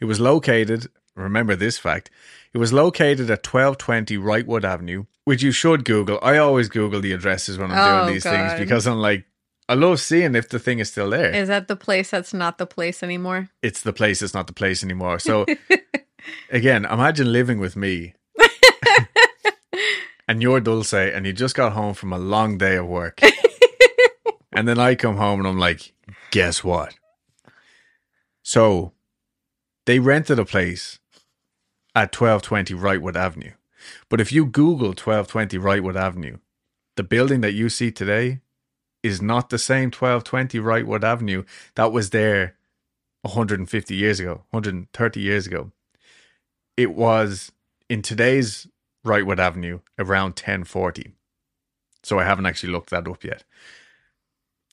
It 0.00 0.06
was 0.06 0.20
located, 0.20 0.86
remember 1.14 1.56
this 1.56 1.78
fact, 1.78 2.10
it 2.54 2.58
was 2.58 2.72
located 2.72 3.30
at 3.30 3.46
1220 3.46 4.16
Wrightwood 4.16 4.64
Avenue, 4.64 5.04
which 5.24 5.42
you 5.42 5.52
should 5.52 5.84
Google. 5.84 6.18
I 6.22 6.38
always 6.38 6.68
Google 6.68 7.00
the 7.00 7.12
addresses 7.12 7.58
when 7.58 7.70
I'm 7.70 7.78
Oh, 7.78 8.04
doing 8.04 8.14
these 8.14 8.22
things 8.22 8.58
because 8.58 8.86
I'm 8.86 8.98
like, 8.98 9.24
I 9.68 9.74
love 9.74 10.00
seeing 10.00 10.34
if 10.36 10.48
the 10.48 10.58
thing 10.60 10.78
is 10.78 10.88
still 10.90 11.10
there. 11.10 11.34
Is 11.34 11.48
that 11.48 11.66
the 11.68 11.76
place 11.76 12.10
that's 12.10 12.32
not 12.32 12.56
the 12.58 12.66
place 12.66 13.02
anymore? 13.02 13.48
it's 13.62 13.80
the 13.82 13.92
place, 13.92 14.22
it's 14.22 14.32
not 14.34 14.46
the 14.46 14.52
place 14.54 14.84
anymore. 14.84 15.18
So, 15.18 15.44
again, 16.50 16.84
imagine 16.84 17.32
living 17.32 17.58
with 17.58 17.76
me 17.76 18.14
and 20.28 20.42
you're 20.42 20.60
Dulce 20.60 20.94
and 20.94 21.26
you 21.26 21.32
just 21.32 21.54
got 21.54 21.72
home 21.72 21.94
from 21.94 22.12
a 22.12 22.18
long 22.18 22.58
day 22.58 22.76
of 22.76 22.86
work. 22.86 23.20
and 24.52 24.66
then 24.66 24.78
I 24.78 24.94
come 24.94 25.16
home 25.16 25.40
and 25.40 25.48
I'm 25.48 25.58
like, 25.58 25.92
guess 26.30 26.62
what? 26.64 26.94
So 28.42 28.92
they 29.86 29.98
rented 29.98 30.38
a 30.38 30.44
place 30.44 30.98
at 31.94 32.14
1220 32.14 32.74
Wrightwood 32.74 33.16
Avenue. 33.16 33.52
But 34.08 34.20
if 34.20 34.32
you 34.32 34.46
Google 34.46 34.88
1220 34.88 35.58
Wrightwood 35.58 35.96
Avenue, 35.96 36.38
the 36.96 37.02
building 37.02 37.40
that 37.42 37.52
you 37.52 37.68
see 37.68 37.90
today 37.90 38.40
is 39.02 39.22
not 39.22 39.50
the 39.50 39.58
same 39.58 39.86
1220 39.86 40.58
Wrightwood 40.58 41.04
Avenue 41.04 41.44
that 41.74 41.92
was 41.92 42.10
there 42.10 42.56
150 43.22 43.94
years 43.94 44.20
ago, 44.20 44.44
130 44.50 45.20
years 45.20 45.46
ago. 45.46 45.72
It 46.76 46.94
was 46.94 47.52
in 47.88 48.02
today's 48.02 48.66
Wrightwood 49.04 49.38
Avenue 49.38 49.80
around 49.98 50.30
1040. 50.30 51.12
So 52.02 52.18
I 52.18 52.24
haven't 52.24 52.46
actually 52.46 52.72
looked 52.72 52.90
that 52.90 53.08
up 53.08 53.24
yet. 53.24 53.44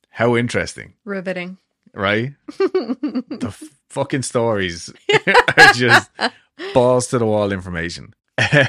How 0.10 0.36
interesting, 0.36 0.94
Riveting. 1.06 1.58
right? 1.94 2.34
the 2.48 3.46
f- 3.48 3.64
fucking 3.90 4.22
stories 4.22 4.94
are 5.58 5.74
just 5.74 6.12
balls 6.74 7.08
to 7.08 7.18
the 7.18 7.26
wall 7.26 7.52
information. 7.52 8.14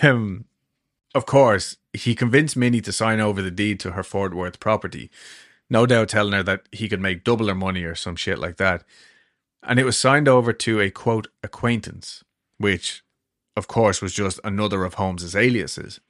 Um, 0.02 0.46
of 1.14 1.26
course, 1.26 1.76
he 1.92 2.14
convinced 2.14 2.56
Minnie 2.56 2.80
to 2.80 2.92
sign 2.92 3.20
over 3.20 3.42
the 3.42 3.50
deed 3.50 3.78
to 3.80 3.92
her 3.92 4.02
Fort 4.02 4.32
Worth 4.34 4.58
property, 4.58 5.10
no 5.68 5.84
doubt 5.84 6.08
telling 6.08 6.32
her 6.32 6.42
that 6.42 6.62
he 6.72 6.88
could 6.88 7.00
make 7.00 7.24
double 7.24 7.48
her 7.48 7.54
money 7.54 7.84
or 7.84 7.94
some 7.94 8.16
shit 8.16 8.38
like 8.38 8.56
that. 8.56 8.82
And 9.62 9.78
it 9.78 9.84
was 9.84 9.98
signed 9.98 10.28
over 10.28 10.52
to 10.54 10.80
a 10.80 10.90
quote 10.90 11.28
acquaintance, 11.42 12.24
which, 12.56 13.02
of 13.56 13.68
course, 13.68 14.02
was 14.02 14.12
just 14.12 14.40
another 14.44 14.84
of 14.84 14.94
Holmes's 14.94 15.36
aliases. 15.36 16.00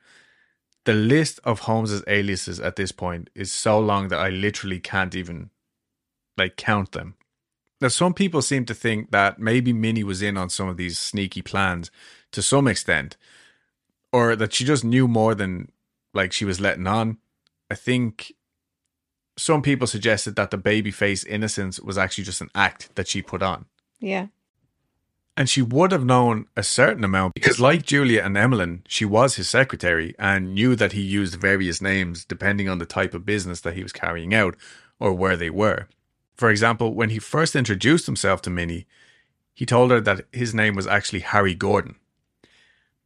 The 0.85 0.95
list 0.95 1.41
of 1.45 1.61
Holmes's 1.61 2.05
aliases 2.07 2.61
at 2.61 2.77
this 2.77 2.93
point 2.93 3.31
is 3.35 3.51
so 3.51 3.79
long 3.79 4.09
that 4.09 4.19
I 4.19 4.29
literally 4.29 4.81
can't 4.81 5.15
even 5.15 5.51
like 6.37 6.57
count 6.57 6.93
them. 6.93 7.15
Now, 7.81 7.89
some 7.89 8.15
people 8.15 8.43
seem 8.43 8.65
to 8.67 8.75
think 8.75 9.11
that 9.11 9.39
maybe 9.39 9.73
Minnie 9.73 10.05
was 10.05 10.23
in 10.23 10.37
on 10.37 10.49
some 10.49 10.69
of 10.69 10.77
these 10.77 10.99
sneaky 10.99 11.43
plans 11.43 11.91
to 12.33 12.43
some 12.43 12.67
extent, 12.67 13.17
or 14.13 14.37
that 14.37 14.53
she 14.53 14.65
just 14.65 14.85
knew 14.85 15.07
more 15.09 15.35
than 15.35 15.71
like 16.13 16.33
she 16.33 16.45
was 16.45 16.61
letting 16.61 16.87
on. 16.87 17.19
I 17.71 17.75
think 17.75 18.33
some 19.37 19.63
people 19.63 19.87
suggested 19.87 20.37
that 20.37 20.51
the 20.51 20.59
babyface 20.59 21.27
innocence 21.27 21.81
was 21.81 21.99
actually 21.99 22.25
just 22.25 22.41
an 22.41 22.51
act 22.55 22.95
that 22.95 23.09
she 23.09 23.23
put 23.23 23.43
on. 23.43 23.67
Yeah. 24.01 24.29
And 25.37 25.49
she 25.49 25.63
would 25.63 25.91
have 25.91 26.05
known 26.05 26.47
a 26.57 26.63
certain 26.63 27.03
amount 27.03 27.35
because, 27.35 27.59
like 27.59 27.85
Julia 27.85 28.23
and 28.23 28.37
Emmeline, 28.37 28.85
she 28.87 29.05
was 29.05 29.35
his 29.35 29.49
secretary 29.49 30.15
and 30.19 30.55
knew 30.55 30.77
that 30.77 30.93
he 30.93 31.01
used 31.01 31.35
various 31.35 31.83
names 31.83 32.25
depending 32.25 32.69
on 32.69 32.79
the 32.79 32.87
type 32.87 33.15
of 33.15 33.27
business 33.27 33.61
that 33.63 33.75
he 33.75 33.83
was 33.83 33.93
carrying 33.93 34.33
out 34.33 34.55
or 35.01 35.13
where 35.13 35.37
they 35.37 35.51
were. 35.51 35.89
For 36.37 36.51
example, 36.51 36.95
when 36.95 37.11
he 37.11 37.19
first 37.19 37.57
introduced 37.57 38.07
himself 38.07 38.43
to 38.43 38.51
Minnie, 38.51 38.87
he 39.55 39.67
told 39.67 39.91
her 39.91 40.01
that 40.01 40.27
his 40.33 40.55
name 40.55 40.75
was 40.75 40.87
actually 40.87 41.21
Harry 41.21 41.55
Gordon. 41.55 41.97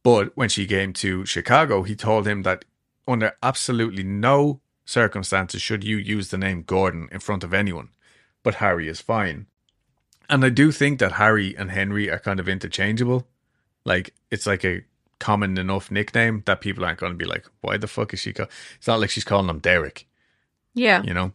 But 0.03 0.35
when 0.35 0.49
she 0.49 0.65
came 0.65 0.93
to 0.93 1.25
Chicago, 1.25 1.83
he 1.83 1.95
told 1.95 2.27
him 2.27 2.43
that 2.43 2.65
under 3.07 3.35
absolutely 3.43 4.03
no 4.03 4.61
circumstances 4.85 5.61
should 5.61 5.83
you 5.83 5.97
use 5.97 6.29
the 6.29 6.37
name 6.37 6.63
Gordon 6.63 7.09
in 7.11 7.19
front 7.19 7.43
of 7.43 7.53
anyone, 7.53 7.89
but 8.43 8.55
Harry 8.55 8.87
is 8.87 9.01
fine. 9.01 9.47
And 10.29 10.45
I 10.45 10.49
do 10.49 10.71
think 10.71 10.99
that 10.99 11.13
Harry 11.13 11.55
and 11.57 11.71
Henry 11.71 12.09
are 12.09 12.19
kind 12.19 12.39
of 12.39 12.47
interchangeable. 12.47 13.27
Like 13.85 14.13
it's 14.29 14.45
like 14.45 14.63
a 14.63 14.83
common 15.19 15.57
enough 15.57 15.89
nickname 15.91 16.43
that 16.45 16.61
people 16.61 16.85
aren't 16.85 16.99
going 16.99 17.11
to 17.11 17.17
be 17.17 17.25
like, 17.25 17.45
why 17.61 17.77
the 17.77 17.87
fuck 17.87 18.13
is 18.13 18.19
she 18.19 18.31
called? 18.33 18.49
It's 18.77 18.87
not 18.87 18.99
like 18.99 19.09
she's 19.09 19.23
calling 19.25 19.49
him 19.49 19.59
Derek, 19.59 20.07
Yeah. 20.73 21.01
you 21.03 21.13
know, 21.13 21.31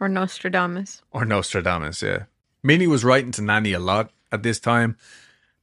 Or 0.00 0.08
Nostradamus. 0.08 1.02
or 1.12 1.24
Nostradamus. 1.24 2.02
Yeah, 2.02 2.24
Minnie 2.62 2.86
was 2.86 3.04
writing 3.04 3.30
to 3.32 3.42
Nanny 3.42 3.72
a 3.72 3.78
lot 3.78 4.10
at 4.32 4.42
this 4.42 4.58
time. 4.58 4.96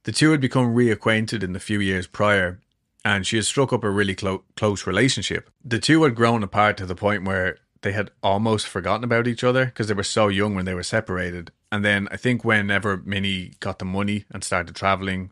The 0.04 0.12
two 0.12 0.30
had 0.30 0.40
become 0.40 0.74
reacquainted 0.74 1.42
in 1.42 1.52
the 1.52 1.60
few 1.60 1.80
years 1.80 2.06
prior, 2.06 2.60
and 3.04 3.26
she 3.26 3.36
had 3.36 3.44
struck 3.46 3.72
up 3.72 3.84
a 3.84 3.90
really 3.90 4.14
clo- 4.14 4.44
close 4.56 4.86
relationship. 4.86 5.50
The 5.64 5.78
two 5.78 6.02
had 6.04 6.14
grown 6.14 6.42
apart 6.42 6.76
to 6.78 6.86
the 6.86 6.94
point 6.94 7.24
where 7.24 7.58
they 7.84 7.92
had 7.92 8.10
almost 8.22 8.66
forgotten 8.66 9.04
about 9.04 9.28
each 9.28 9.44
other 9.44 9.66
because 9.66 9.88
they 9.88 9.94
were 9.94 10.02
so 10.02 10.28
young 10.28 10.54
when 10.54 10.64
they 10.64 10.72
were 10.72 10.82
separated. 10.82 11.52
And 11.70 11.84
then 11.84 12.08
I 12.10 12.16
think 12.16 12.42
whenever 12.42 12.96
Minnie 12.96 13.52
got 13.60 13.78
the 13.78 13.84
money 13.84 14.24
and 14.30 14.42
started 14.42 14.74
traveling, 14.74 15.30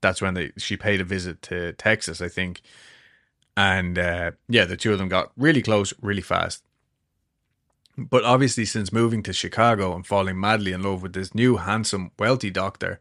that's 0.00 0.22
when 0.22 0.32
they 0.32 0.52
she 0.56 0.78
paid 0.78 1.02
a 1.02 1.04
visit 1.04 1.42
to 1.42 1.74
Texas, 1.74 2.22
I 2.22 2.28
think. 2.28 2.62
And 3.54 3.98
uh, 3.98 4.30
yeah, 4.48 4.64
the 4.64 4.78
two 4.78 4.92
of 4.92 4.98
them 4.98 5.10
got 5.10 5.30
really 5.36 5.60
close 5.60 5.92
really 6.00 6.22
fast. 6.22 6.64
But 7.98 8.24
obviously, 8.24 8.64
since 8.64 8.94
moving 8.94 9.22
to 9.24 9.34
Chicago 9.34 9.94
and 9.94 10.06
falling 10.06 10.40
madly 10.40 10.72
in 10.72 10.82
love 10.82 11.02
with 11.02 11.12
this 11.12 11.34
new, 11.34 11.58
handsome, 11.58 12.12
wealthy 12.18 12.50
doctor, 12.50 12.98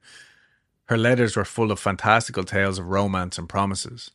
her 0.86 0.98
letters 0.98 1.38
were 1.38 1.46
full 1.46 1.72
of 1.72 1.80
fantastical 1.80 2.44
tales 2.44 2.78
of 2.78 2.88
romance 2.88 3.38
and 3.38 3.48
promises. 3.48 4.12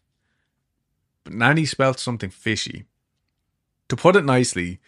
But 1.22 1.32
Nanny 1.32 1.64
spelt 1.64 1.98
something 1.98 2.28
fishy. 2.28 2.84
To 3.88 3.96
put 3.96 4.16
it 4.16 4.24
nicely, 4.24 4.80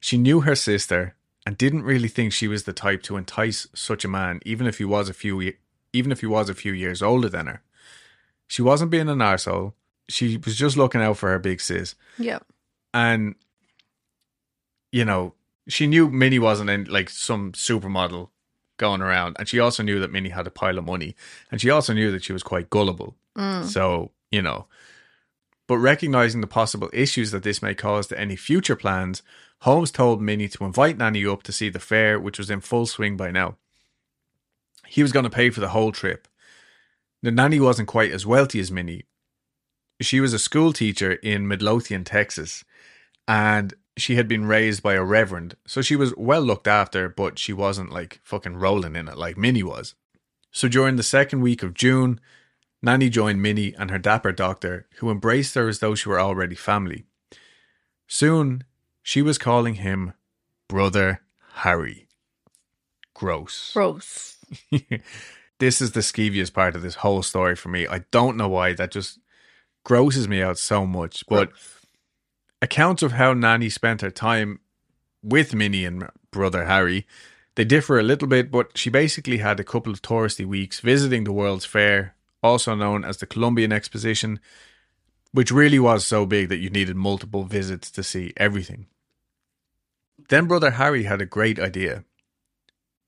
she 0.00 0.18
knew 0.18 0.40
her 0.42 0.54
sister 0.54 1.14
and 1.46 1.58
didn't 1.58 1.82
really 1.82 2.08
think 2.08 2.32
she 2.32 2.48
was 2.48 2.64
the 2.64 2.72
type 2.72 3.02
to 3.04 3.16
entice 3.16 3.66
such 3.74 4.04
a 4.04 4.08
man, 4.08 4.40
even 4.44 4.66
if 4.66 4.78
he 4.78 4.84
was 4.84 5.08
a 5.08 5.14
few, 5.14 5.52
even 5.92 6.12
if 6.12 6.20
he 6.20 6.26
was 6.26 6.48
a 6.48 6.54
few 6.54 6.72
years 6.72 7.02
older 7.02 7.28
than 7.28 7.46
her. 7.46 7.62
She 8.46 8.62
wasn't 8.62 8.90
being 8.90 9.08
an 9.08 9.18
arsehole. 9.18 9.72
She 10.08 10.36
was 10.36 10.56
just 10.56 10.76
looking 10.76 11.00
out 11.00 11.16
for 11.16 11.30
her 11.30 11.38
big 11.38 11.60
sis. 11.60 11.94
Yep. 12.18 12.44
And, 12.92 13.34
you 14.92 15.04
know, 15.04 15.34
she 15.66 15.86
knew 15.86 16.10
Minnie 16.10 16.38
wasn't 16.38 16.70
in 16.70 16.84
like 16.84 17.08
some 17.08 17.52
supermodel 17.52 18.28
going 18.76 19.00
around. 19.00 19.36
And 19.38 19.48
she 19.48 19.60
also 19.60 19.82
knew 19.82 19.98
that 20.00 20.12
Minnie 20.12 20.28
had 20.28 20.46
a 20.46 20.50
pile 20.50 20.78
of 20.78 20.84
money. 20.84 21.16
And 21.50 21.60
she 21.60 21.70
also 21.70 21.94
knew 21.94 22.12
that 22.12 22.24
she 22.24 22.32
was 22.32 22.42
quite 22.42 22.70
gullible. 22.70 23.16
Mm. 23.36 23.64
So, 23.64 24.10
you 24.30 24.42
know, 24.42 24.66
but 25.66 25.78
recognizing 25.78 26.40
the 26.40 26.46
possible 26.46 26.90
issues 26.92 27.30
that 27.30 27.42
this 27.42 27.62
may 27.62 27.74
cause 27.74 28.06
to 28.08 28.18
any 28.18 28.36
future 28.36 28.76
plans, 28.76 29.22
Holmes 29.60 29.90
told 29.90 30.20
Minnie 30.20 30.48
to 30.48 30.64
invite 30.64 30.98
Nanny 30.98 31.26
up 31.26 31.42
to 31.44 31.52
see 31.52 31.68
the 31.68 31.78
fair, 31.78 32.20
which 32.20 32.38
was 32.38 32.50
in 32.50 32.60
full 32.60 32.86
swing 32.86 33.16
by 33.16 33.30
now. 33.30 33.56
He 34.86 35.02
was 35.02 35.12
going 35.12 35.24
to 35.24 35.30
pay 35.30 35.50
for 35.50 35.60
the 35.60 35.70
whole 35.70 35.92
trip. 35.92 36.28
The 37.22 37.30
Nanny 37.30 37.58
wasn't 37.58 37.88
quite 37.88 38.12
as 38.12 38.26
wealthy 38.26 38.60
as 38.60 38.70
Minnie. 38.70 39.04
She 40.00 40.20
was 40.20 40.34
a 40.34 40.38
school 40.38 40.72
teacher 40.72 41.12
in 41.12 41.48
Midlothian, 41.48 42.04
Texas, 42.04 42.64
and 43.26 43.72
she 43.96 44.16
had 44.16 44.28
been 44.28 44.44
raised 44.44 44.82
by 44.82 44.94
a 44.94 45.04
reverend, 45.04 45.56
so 45.66 45.80
she 45.80 45.96
was 45.96 46.14
well 46.16 46.42
looked 46.42 46.66
after, 46.66 47.08
but 47.08 47.38
she 47.38 47.52
wasn't 47.52 47.92
like 47.92 48.20
fucking 48.22 48.56
rolling 48.56 48.96
in 48.96 49.08
it 49.08 49.16
like 49.16 49.38
Minnie 49.38 49.62
was. 49.62 49.94
So 50.50 50.68
during 50.68 50.96
the 50.96 51.02
second 51.02 51.40
week 51.40 51.62
of 51.62 51.74
June, 51.74 52.20
Nanny 52.84 53.08
joined 53.08 53.40
Minnie 53.40 53.74
and 53.78 53.90
her 53.90 53.98
dapper 53.98 54.30
doctor, 54.30 54.86
who 54.96 55.10
embraced 55.10 55.54
her 55.54 55.68
as 55.68 55.78
though 55.78 55.94
she 55.94 56.08
were 56.08 56.20
already 56.20 56.54
family. 56.54 57.06
Soon, 58.06 58.64
she 59.02 59.22
was 59.22 59.38
calling 59.38 59.76
him 59.76 60.12
Brother 60.68 61.22
Harry. 61.54 62.08
Gross. 63.14 63.72
Gross. 63.72 64.36
this 65.58 65.80
is 65.80 65.92
the 65.92 66.00
skeeviest 66.00 66.52
part 66.52 66.76
of 66.76 66.82
this 66.82 66.96
whole 66.96 67.22
story 67.22 67.56
for 67.56 67.70
me. 67.70 67.86
I 67.86 68.00
don't 68.10 68.36
know 68.36 68.48
why 68.48 68.74
that 68.74 68.90
just 68.90 69.18
grosses 69.84 70.28
me 70.28 70.42
out 70.42 70.58
so 70.58 70.84
much. 70.84 71.24
But 71.26 71.52
accounts 72.60 73.02
of 73.02 73.12
how 73.12 73.32
Nanny 73.32 73.70
spent 73.70 74.02
her 74.02 74.10
time 74.10 74.60
with 75.22 75.54
Minnie 75.54 75.86
and 75.86 76.10
brother 76.30 76.66
Harry, 76.66 77.06
they 77.54 77.64
differ 77.64 77.98
a 77.98 78.02
little 78.02 78.28
bit, 78.28 78.50
but 78.50 78.76
she 78.76 78.90
basically 78.90 79.38
had 79.38 79.58
a 79.58 79.64
couple 79.64 79.92
of 79.92 80.02
touristy 80.02 80.44
weeks 80.44 80.80
visiting 80.80 81.24
the 81.24 81.32
World's 81.32 81.64
Fair, 81.64 82.13
also 82.44 82.74
known 82.74 83.04
as 83.04 83.16
the 83.16 83.26
Columbian 83.26 83.72
Exposition, 83.72 84.38
which 85.32 85.50
really 85.50 85.78
was 85.78 86.06
so 86.06 86.26
big 86.26 86.50
that 86.50 86.58
you 86.58 86.68
needed 86.68 86.94
multiple 86.94 87.42
visits 87.44 87.90
to 87.90 88.02
see 88.02 88.34
everything. 88.36 88.86
Then 90.28 90.46
brother 90.46 90.72
Harry 90.72 91.04
had 91.04 91.22
a 91.22 91.26
great 91.26 91.58
idea. 91.58 92.04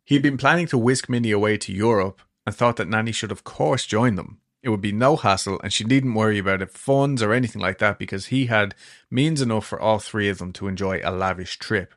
He'd 0.04 0.22
been 0.22 0.38
planning 0.38 0.66
to 0.68 0.78
whisk 0.78 1.08
Minnie 1.08 1.32
away 1.32 1.58
to 1.58 1.72
Europe 1.72 2.22
and 2.46 2.54
thought 2.54 2.76
that 2.76 2.88
Nanny 2.88 3.12
should 3.12 3.30
of 3.30 3.44
course 3.44 3.84
join 3.84 4.16
them. 4.16 4.40
It 4.62 4.70
would 4.70 4.80
be 4.80 4.92
no 4.92 5.16
hassle 5.16 5.60
and 5.62 5.72
she 5.72 5.84
needn't 5.84 6.16
worry 6.16 6.38
about 6.38 6.62
it, 6.62 6.70
funds 6.70 7.22
or 7.22 7.32
anything 7.32 7.60
like 7.60 7.78
that 7.78 7.98
because 7.98 8.26
he 8.26 8.46
had 8.46 8.74
means 9.10 9.42
enough 9.42 9.66
for 9.66 9.78
all 9.78 9.98
three 9.98 10.28
of 10.28 10.38
them 10.38 10.52
to 10.54 10.66
enjoy 10.66 11.00
a 11.04 11.12
lavish 11.12 11.58
trip. 11.58 11.94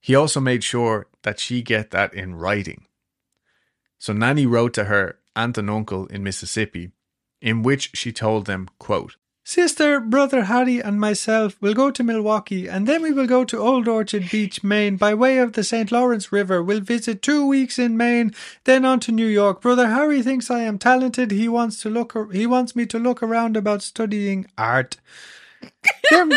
He 0.00 0.14
also 0.14 0.40
made 0.40 0.64
sure 0.64 1.06
that 1.22 1.38
she 1.38 1.60
get 1.60 1.90
that 1.90 2.14
in 2.14 2.34
writing. 2.34 2.86
So 3.98 4.14
Nanny 4.14 4.46
wrote 4.46 4.72
to 4.74 4.84
her 4.84 5.19
aunt 5.36 5.58
and 5.58 5.70
uncle 5.70 6.06
in 6.06 6.22
Mississippi, 6.22 6.92
in 7.40 7.62
which 7.62 7.90
she 7.94 8.12
told 8.12 8.46
them, 8.46 8.68
quote, 8.78 9.16
Sister, 9.42 9.98
brother 9.98 10.44
Harry, 10.44 10.80
and 10.80 11.00
myself 11.00 11.60
will 11.60 11.74
go 11.74 11.90
to 11.90 12.04
Milwaukee, 12.04 12.68
and 12.68 12.86
then 12.86 13.02
we 13.02 13.10
will 13.10 13.26
go 13.26 13.44
to 13.44 13.58
Old 13.58 13.88
Orchard 13.88 14.30
Beach, 14.30 14.62
Maine, 14.62 14.96
by 14.96 15.12
way 15.14 15.38
of 15.38 15.54
the 15.54 15.64
St. 15.64 15.90
Lawrence 15.90 16.30
River. 16.30 16.62
We'll 16.62 16.80
visit 16.80 17.20
two 17.20 17.44
weeks 17.46 17.78
in 17.78 17.96
Maine, 17.96 18.32
then 18.64 18.84
on 18.84 19.00
to 19.00 19.12
New 19.12 19.26
York. 19.26 19.60
Brother 19.62 19.88
Harry 19.88 20.22
thinks 20.22 20.50
I 20.50 20.60
am 20.60 20.78
talented. 20.78 21.30
He 21.30 21.48
wants 21.48 21.80
to 21.82 21.90
look. 21.90 22.16
He 22.32 22.46
wants 22.46 22.76
me 22.76 22.86
to 22.86 22.98
look 22.98 23.22
around 23.22 23.56
about 23.56 23.82
studying 23.82 24.46
art. 24.56 24.98
Then 26.10 26.30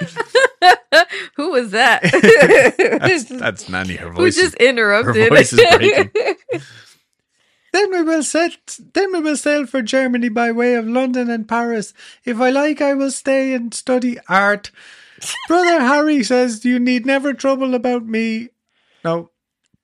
Who 1.36 1.50
was 1.52 1.70
that? 1.70 2.02
That's, 3.00 3.24
that's 3.24 3.68
Nanny, 3.68 3.96
her 3.96 4.08
Who 4.10 4.16
voice. 4.16 4.36
is- 4.36 4.52
just 4.52 4.54
interrupted? 4.56 5.28
voice 5.28 5.52
is 5.52 5.60
breaking. 5.76 6.10
Then 7.72 7.92
we 7.92 8.02
will 8.02 8.24
set. 8.24 8.78
Then 8.94 9.12
we 9.12 9.20
will 9.20 9.36
sail 9.36 9.64
for 9.64 9.80
Germany 9.80 10.28
by 10.28 10.50
way 10.50 10.74
of 10.74 10.88
London 10.88 11.30
and 11.30 11.48
Paris. 11.48 11.94
If 12.24 12.40
I 12.40 12.50
like, 12.50 12.80
I 12.80 12.94
will 12.94 13.12
stay 13.12 13.54
and 13.54 13.72
study 13.72 14.18
art. 14.28 14.72
Brother 15.46 15.78
Harry 15.80 16.24
says 16.24 16.64
you 16.64 16.80
need 16.80 17.06
never 17.06 17.32
trouble 17.32 17.76
about 17.76 18.04
me. 18.06 18.48
No. 19.04 19.30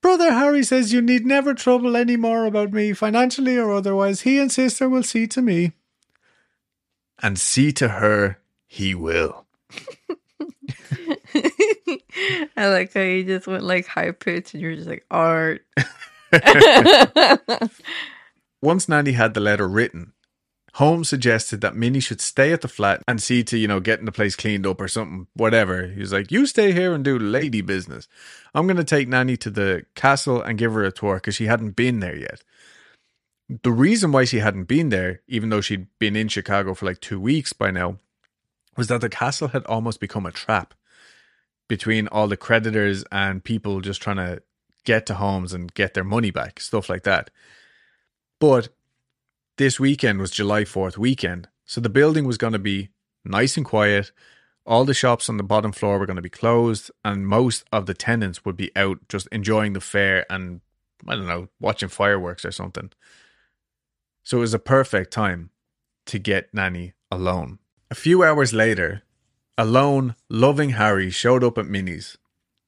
Brother 0.02 0.32
Harry 0.32 0.64
says 0.64 0.92
you 0.92 1.00
need 1.00 1.24
never 1.26 1.54
trouble 1.54 1.96
any 1.96 2.16
more 2.16 2.44
about 2.44 2.72
me, 2.72 2.92
financially 2.92 3.56
or 3.56 3.72
otherwise. 3.72 4.22
He 4.22 4.40
and 4.40 4.50
sister 4.50 4.88
will 4.88 5.04
see 5.04 5.28
to 5.28 5.40
me. 5.40 5.70
and 7.22 7.38
see 7.38 7.70
to 7.74 7.88
her 7.88 8.40
he 8.66 8.96
will. 8.96 9.45
I 12.56 12.68
like 12.68 12.92
how 12.94 13.00
you 13.00 13.24
just 13.24 13.46
went 13.46 13.64
like 13.64 13.86
high 13.86 14.10
pitch 14.12 14.54
and 14.54 14.62
you're 14.62 14.76
just 14.76 14.88
like 14.88 15.04
art. 15.10 15.62
Once 18.62 18.88
Nanny 18.88 19.12
had 19.12 19.34
the 19.34 19.40
letter 19.40 19.68
written, 19.68 20.12
Holmes 20.74 21.08
suggested 21.08 21.62
that 21.62 21.74
Minnie 21.74 22.00
should 22.00 22.20
stay 22.20 22.52
at 22.52 22.60
the 22.60 22.68
flat 22.68 23.02
and 23.08 23.22
see 23.22 23.42
to, 23.44 23.56
you 23.56 23.66
know, 23.66 23.80
getting 23.80 24.04
the 24.04 24.12
place 24.12 24.36
cleaned 24.36 24.66
up 24.66 24.78
or 24.78 24.88
something, 24.88 25.26
whatever. 25.32 25.86
He 25.86 26.00
was 26.00 26.12
like, 26.12 26.30
You 26.30 26.44
stay 26.44 26.72
here 26.72 26.92
and 26.92 27.02
do 27.02 27.18
lady 27.18 27.62
business. 27.62 28.08
I'm 28.54 28.66
going 28.66 28.76
to 28.76 28.84
take 28.84 29.08
Nanny 29.08 29.38
to 29.38 29.48
the 29.48 29.86
castle 29.94 30.42
and 30.42 30.58
give 30.58 30.74
her 30.74 30.84
a 30.84 30.92
tour 30.92 31.14
because 31.14 31.34
she 31.34 31.46
hadn't 31.46 31.76
been 31.76 32.00
there 32.00 32.16
yet. 32.16 32.42
The 33.62 33.72
reason 33.72 34.12
why 34.12 34.24
she 34.24 34.40
hadn't 34.40 34.64
been 34.64 34.90
there, 34.90 35.22
even 35.28 35.48
though 35.48 35.62
she'd 35.62 35.86
been 35.98 36.16
in 36.16 36.28
Chicago 36.28 36.74
for 36.74 36.84
like 36.84 37.00
two 37.00 37.20
weeks 37.20 37.54
by 37.54 37.70
now, 37.70 37.98
was 38.76 38.88
that 38.88 39.00
the 39.00 39.08
castle 39.08 39.48
had 39.48 39.64
almost 39.66 40.00
become 40.00 40.26
a 40.26 40.32
trap 40.32 40.74
between 41.68 42.08
all 42.08 42.28
the 42.28 42.36
creditors 42.36 43.04
and 43.10 43.42
people 43.42 43.80
just 43.80 44.00
trying 44.02 44.16
to 44.16 44.42
get 44.84 45.06
to 45.06 45.14
Holmes 45.14 45.52
and 45.52 45.72
get 45.74 45.94
their 45.94 46.04
money 46.04 46.30
back, 46.30 46.60
stuff 46.60 46.88
like 46.88 47.02
that. 47.02 47.30
But 48.38 48.68
this 49.58 49.80
weekend 49.80 50.20
was 50.20 50.30
July 50.30 50.62
4th 50.64 50.96
weekend. 50.96 51.48
So 51.64 51.80
the 51.80 51.88
building 51.88 52.26
was 52.26 52.38
going 52.38 52.52
to 52.52 52.58
be 52.58 52.90
nice 53.24 53.56
and 53.56 53.66
quiet. 53.66 54.12
All 54.64 54.84
the 54.84 54.94
shops 54.94 55.28
on 55.28 55.36
the 55.36 55.42
bottom 55.42 55.72
floor 55.72 55.98
were 55.98 56.06
going 56.06 56.16
to 56.16 56.22
be 56.22 56.28
closed, 56.28 56.90
and 57.04 57.26
most 57.26 57.64
of 57.72 57.86
the 57.86 57.94
tenants 57.94 58.44
would 58.44 58.56
be 58.56 58.70
out 58.76 58.98
just 59.08 59.26
enjoying 59.28 59.72
the 59.72 59.80
fair 59.80 60.26
and, 60.30 60.60
I 61.06 61.14
don't 61.14 61.26
know, 61.26 61.48
watching 61.60 61.88
fireworks 61.88 62.44
or 62.44 62.50
something. 62.50 62.90
So 64.22 64.38
it 64.38 64.40
was 64.40 64.54
a 64.54 64.58
perfect 64.58 65.12
time 65.12 65.50
to 66.06 66.18
get 66.18 66.52
Nanny 66.52 66.94
alone. 67.10 67.58
A 67.90 67.94
few 67.94 68.22
hours 68.24 68.52
later, 68.52 69.02
a 69.56 69.64
lone, 69.64 70.14
loving 70.28 70.70
Harry 70.70 71.10
showed 71.10 71.44
up 71.44 71.56
at 71.58 71.66
Minnie's. 71.66 72.18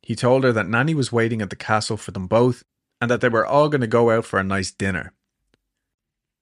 He 0.03 0.15
told 0.15 0.45
her 0.45 0.53
that 0.53 0.69
Nanny 0.69 0.95
was 0.95 1.13
waiting 1.13 1.43
at 1.43 1.51
the 1.51 1.57
castle 1.57 1.97
for 1.97 2.13
them 2.13 2.27
both 2.27 2.65
and 3.01 3.11
that 3.11 3.21
they 3.21 3.29
were 3.29 3.45
all 3.47 3.69
going 3.69 3.81
to 3.81 3.87
go 3.87 4.11
out 4.11 4.25
for 4.25 4.39
a 4.39 4.45
nice 4.45 4.71
dinner. 4.71 5.13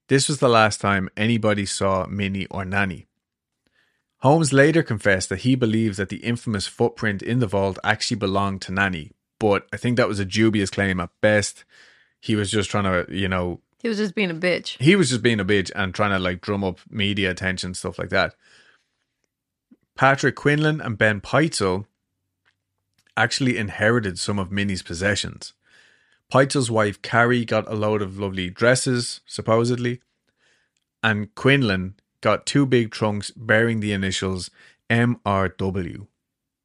This 0.08 0.28
was 0.28 0.38
the 0.38 0.48
last 0.48 0.80
time 0.80 1.08
anybody 1.16 1.66
saw 1.66 2.06
Minnie 2.06 2.46
or 2.46 2.64
Nanny. 2.64 3.06
Holmes 4.18 4.52
later 4.52 4.82
confessed 4.82 5.28
that 5.30 5.40
he 5.40 5.54
believed 5.56 5.96
that 5.96 6.08
the 6.08 6.18
infamous 6.18 6.66
footprint 6.66 7.22
in 7.22 7.40
the 7.40 7.46
vault 7.46 7.78
actually 7.82 8.16
belonged 8.16 8.62
to 8.62 8.72
Nanny, 8.72 9.10
but 9.38 9.66
I 9.72 9.76
think 9.76 9.96
that 9.96 10.08
was 10.08 10.20
a 10.20 10.24
dubious 10.24 10.70
claim 10.70 11.00
at 11.00 11.10
best. 11.20 11.64
He 12.20 12.36
was 12.36 12.50
just 12.50 12.70
trying 12.70 12.84
to, 12.84 13.12
you 13.14 13.28
know, 13.28 13.60
He 13.82 13.88
was 13.88 13.98
just 13.98 14.14
being 14.14 14.30
a 14.30 14.34
bitch. 14.34 14.80
he 14.80 14.96
was 14.96 15.10
just 15.10 15.22
being 15.22 15.40
a 15.40 15.44
bitch 15.44 15.70
and 15.74 15.94
trying 15.94 16.10
to 16.12 16.18
like 16.18 16.40
drum 16.40 16.64
up 16.64 16.78
media 16.88 17.30
attention, 17.30 17.74
stuff 17.74 17.98
like 17.98 18.10
that. 18.10 18.34
Patrick 19.96 20.36
Quinlan 20.36 20.80
and 20.80 20.98
Ben 20.98 21.20
Pitezel 21.20 21.86
actually 23.16 23.56
inherited 23.56 24.18
some 24.18 24.38
of 24.38 24.52
Minnie's 24.52 24.82
possessions. 24.82 25.54
Pitezel's 26.32 26.70
wife 26.70 27.00
Carrie 27.02 27.44
got 27.44 27.70
a 27.70 27.74
load 27.74 28.02
of 28.02 28.18
lovely 28.18 28.50
dresses, 28.50 29.20
supposedly, 29.26 30.00
and 31.02 31.34
Quinlan 31.34 31.94
got 32.20 32.46
two 32.46 32.66
big 32.66 32.90
trunks 32.90 33.30
bearing 33.30 33.80
the 33.80 33.92
initials 33.92 34.50
MRW, 34.90 36.06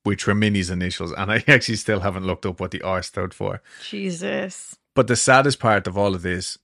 which 0.03 0.27
were 0.27 0.35
Minnie's 0.35 0.69
initials, 0.69 1.13
and 1.13 1.31
I 1.31 1.35
actually 1.47 1.75
still 1.75 2.01
haven't 2.01 2.25
looked 2.25 2.45
up 2.45 2.59
what 2.59 2.71
the 2.71 2.81
R 2.81 3.01
stood 3.01 3.33
for. 3.33 3.61
Jesus. 3.87 4.75
But 4.93 5.07
the 5.07 5.15
saddest 5.15 5.59
part 5.59 5.87
of 5.87 5.97
all 5.97 6.15
of 6.15 6.21
this, 6.21 6.57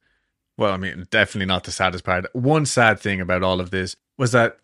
well, 0.58 0.74
I 0.74 0.78
mean, 0.78 1.08
definitely 1.10 1.46
not 1.46 1.64
the 1.64 1.72
saddest 1.72 2.04
part. 2.04 2.26
One 2.34 2.66
sad 2.66 3.00
thing 3.00 3.22
about 3.22 3.44
all 3.44 3.62
of 3.62 3.70
this 3.70 3.96
was 4.18 4.32
that 4.34 4.58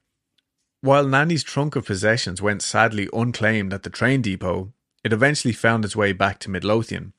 while 0.83 1.07
Nanny's 1.07 1.43
trunk 1.43 1.75
of 1.77 1.85
possessions 1.85 2.41
went 2.41 2.61
sadly 2.61 3.07
unclaimed 3.13 3.73
at 3.73 3.83
the 3.83 3.89
train 3.89 4.21
depot, 4.21 4.73
it 5.03 5.13
eventually 5.13 5.53
found 5.53 5.85
its 5.85 5.95
way 5.95 6.11
back 6.11 6.39
to 6.39 6.49
Midlothian, 6.49 7.13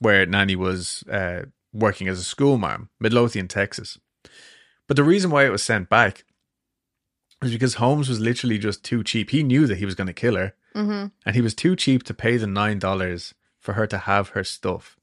where 0.00 0.26
Nanny 0.26 0.56
was 0.56 1.04
uh, 1.10 1.42
working 1.72 2.08
as 2.08 2.18
a 2.18 2.24
schoolmarm, 2.24 2.88
Midlothian, 2.98 3.46
Texas. 3.48 3.98
But 4.88 4.96
the 4.96 5.04
reason 5.04 5.30
why 5.30 5.44
it 5.46 5.50
was 5.50 5.62
sent 5.62 5.88
back 5.88 6.24
was 7.40 7.52
because 7.52 7.74
Holmes 7.74 8.08
was 8.08 8.20
literally 8.20 8.58
just 8.58 8.82
too 8.84 9.04
cheap. 9.04 9.30
He 9.30 9.42
knew 9.42 9.66
that 9.66 9.78
he 9.78 9.84
was 9.86 9.94
going 9.94 10.06
to 10.08 10.12
kill 10.12 10.36
her, 10.36 10.54
Mm-hmm. 10.74 11.06
and 11.24 11.36
he 11.36 11.40
was 11.40 11.54
too 11.54 11.76
cheap 11.76 12.02
to 12.02 12.12
pay 12.14 12.36
the 12.36 12.48
nine 12.48 12.80
dollars 12.80 13.32
for 13.60 13.74
her 13.74 13.86
to 13.86 13.96
have 13.98 14.30
her 14.30 14.42
stuff. 14.42 14.96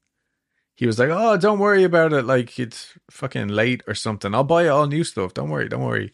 He 0.74 0.86
was 0.86 0.98
like, 0.98 1.08
"Oh, 1.10 1.38
don't 1.38 1.58
worry 1.58 1.82
about 1.82 2.12
it. 2.12 2.26
Like 2.26 2.58
it's 2.58 2.92
fucking 3.10 3.48
late 3.48 3.82
or 3.88 3.94
something. 3.94 4.34
I'll 4.34 4.44
buy 4.44 4.64
you 4.64 4.70
all 4.70 4.86
new 4.86 5.02
stuff. 5.02 5.32
Don't 5.32 5.48
worry, 5.48 5.68
don't 5.70 5.82
worry." 5.84 6.12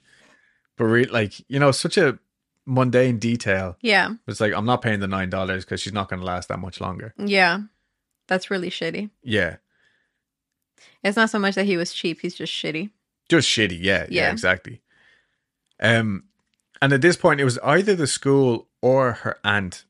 But 0.78 0.84
re- 0.84 1.04
like 1.04 1.34
you 1.48 1.58
know, 1.58 1.70
such 1.72 1.98
a 1.98 2.18
mundane 2.64 3.18
detail. 3.18 3.76
Yeah. 3.82 4.14
It's 4.26 4.40
like 4.40 4.52
I'm 4.54 4.64
not 4.66 4.80
paying 4.82 5.00
the 5.00 5.06
nine 5.08 5.28
dollars 5.30 5.64
because 5.64 5.80
she's 5.80 5.92
not 5.92 6.08
going 6.08 6.20
to 6.20 6.26
last 6.26 6.48
that 6.48 6.58
much 6.58 6.80
longer. 6.80 7.12
Yeah. 7.18 7.60
That's 8.28 8.50
really 8.50 8.68
shitty. 8.70 9.08
Yeah, 9.22 9.56
It's 11.02 11.16
not 11.16 11.30
so 11.30 11.38
much 11.38 11.54
that 11.54 11.64
he 11.66 11.76
was 11.78 11.92
cheap, 11.94 12.20
he's 12.20 12.34
just 12.34 12.52
shitty. 12.52 12.90
just 13.30 13.48
shitty. 13.48 13.78
Yeah, 13.80 14.06
yeah, 14.10 14.22
Yeah. 14.24 14.30
exactly. 14.32 14.82
Um, 15.80 16.24
and 16.82 16.92
at 16.92 17.00
this 17.00 17.16
point, 17.16 17.40
it 17.40 17.44
was 17.44 17.58
either 17.64 17.94
the 17.96 18.06
school 18.06 18.68
or 18.82 19.12
her 19.12 19.38
aunt. 19.44 19.84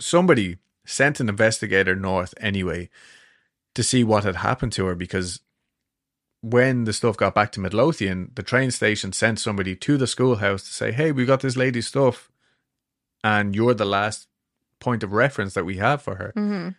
Somebody 0.00 0.58
sent 0.86 1.18
an 1.20 1.28
investigator 1.28 1.94
north 1.96 2.32
anyway 2.40 2.90
to 3.74 3.82
see 3.82 4.04
what 4.04 4.24
had 4.24 4.36
happened 4.36 4.72
to 4.74 4.84
her 4.86 4.94
because 4.94 5.40
when 6.42 6.84
the 6.84 6.92
stuff 6.92 7.16
got 7.16 7.34
back 7.34 7.52
to 7.52 7.60
Midlothian, 7.60 8.30
the 8.34 8.42
train 8.42 8.70
station 8.70 9.12
sent 9.12 9.38
somebody 9.38 9.74
to 9.76 9.96
the 9.96 10.06
schoolhouse 10.06 10.64
to 10.64 10.72
say, 10.72 10.92
"Hey, 10.92 11.12
we 11.12 11.24
got 11.24 11.40
this 11.40 11.56
lady's 11.56 11.86
stuff, 11.86 12.30
and 13.24 13.54
you're 13.54 13.74
the 13.74 13.84
last 13.84 14.28
point 14.80 15.02
of 15.02 15.12
reference 15.12 15.54
that 15.54 15.64
we 15.64 15.76
have 15.78 16.02
for 16.02 16.16
her." 16.16 16.32
Mm-hmm. 16.36 16.70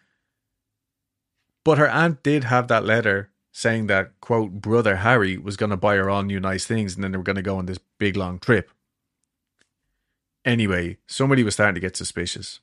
But 1.63 1.77
her 1.77 1.89
aunt 1.89 2.23
did 2.23 2.43
have 2.45 2.67
that 2.67 2.85
letter 2.85 3.31
saying 3.51 3.87
that, 3.87 4.19
quote, 4.19 4.51
brother 4.51 4.97
Harry 4.97 5.37
was 5.37 5.55
going 5.55 5.69
to 5.69 5.77
buy 5.77 5.95
her 5.95 6.09
all 6.09 6.23
new 6.23 6.39
nice 6.39 6.65
things 6.65 6.95
and 6.95 7.03
then 7.03 7.11
they 7.11 7.17
were 7.17 7.23
going 7.23 7.35
to 7.35 7.41
go 7.41 7.57
on 7.57 7.67
this 7.67 7.77
big 7.99 8.17
long 8.17 8.39
trip. 8.39 8.69
Anyway, 10.43 10.97
somebody 11.07 11.43
was 11.43 11.53
starting 11.53 11.75
to 11.75 11.79
get 11.79 11.95
suspicious. 11.95 12.59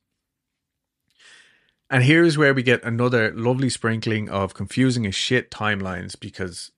And 1.89 2.05
here's 2.05 2.37
where 2.37 2.53
we 2.53 2.63
get 2.63 2.85
another 2.85 3.33
lovely 3.33 3.71
sprinkling 3.71 4.29
of 4.29 4.53
confusing 4.53 5.07
as 5.07 5.15
shit 5.15 5.51
timelines 5.51 6.19
because 6.19 6.73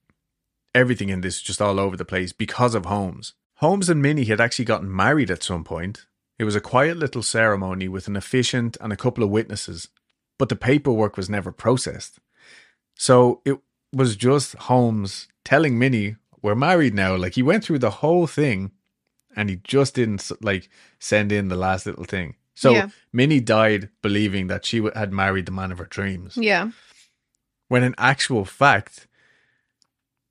everything 0.75 1.09
in 1.09 1.21
this 1.21 1.37
is 1.37 1.43
just 1.43 1.63
all 1.63 1.79
over 1.81 1.97
the 1.97 2.05
place 2.05 2.33
because 2.33 2.75
of 2.75 2.87
Holmes. 2.87 3.35
Holmes 3.57 3.89
and 3.89 4.03
Minnie 4.03 4.25
had 4.25 4.41
actually 4.41 4.65
gotten 4.65 4.95
married 4.95 5.31
at 5.31 5.43
some 5.43 5.65
point. 5.65 6.07
It 6.39 6.45
was 6.45 6.57
a 6.57 6.61
quiet 6.61 6.97
little 6.97 7.23
ceremony 7.23 7.89
with 7.89 8.09
an 8.09 8.17
officiant 8.17 8.77
and 8.81 8.93
a 8.93 8.97
couple 8.97 9.23
of 9.25 9.31
witnesses 9.31 9.89
but 10.39 10.49
the 10.49 10.57
paperwork 10.57 11.17
was 11.17 11.31
never 11.31 11.53
processed. 11.53 12.19
So 12.97 13.41
it 13.45 13.59
was 13.93 14.17
just 14.17 14.55
Holmes 14.55 15.29
telling 15.45 15.79
Minnie, 15.79 16.17
"We're 16.41 16.57
married 16.57 16.95
now." 16.95 17.15
Like 17.15 17.35
he 17.35 17.45
went 17.45 17.65
through 17.65 17.79
the 17.79 17.91
whole 18.03 18.27
thing, 18.27 18.73
and 19.37 19.49
he 19.49 19.57
just 19.63 19.95
didn't 19.95 20.29
like 20.43 20.69
send 20.99 21.31
in 21.31 21.47
the 21.47 21.55
last 21.55 21.87
little 21.87 22.05
thing. 22.05 22.35
So 22.57 22.73
Yeah. 22.73 22.89
Minnie 23.13 23.39
died 23.41 23.91
believing 24.03 24.49
that 24.49 24.65
she 24.65 24.83
had 24.97 25.13
married 25.13 25.47
the 25.47 25.53
man 25.53 25.71
of 25.71 25.79
her 25.79 25.85
dreams, 25.87 26.37
Yeah. 26.37 26.71
when 27.69 27.85
in 27.85 27.95
actual 27.97 28.45
fact, 28.45 29.07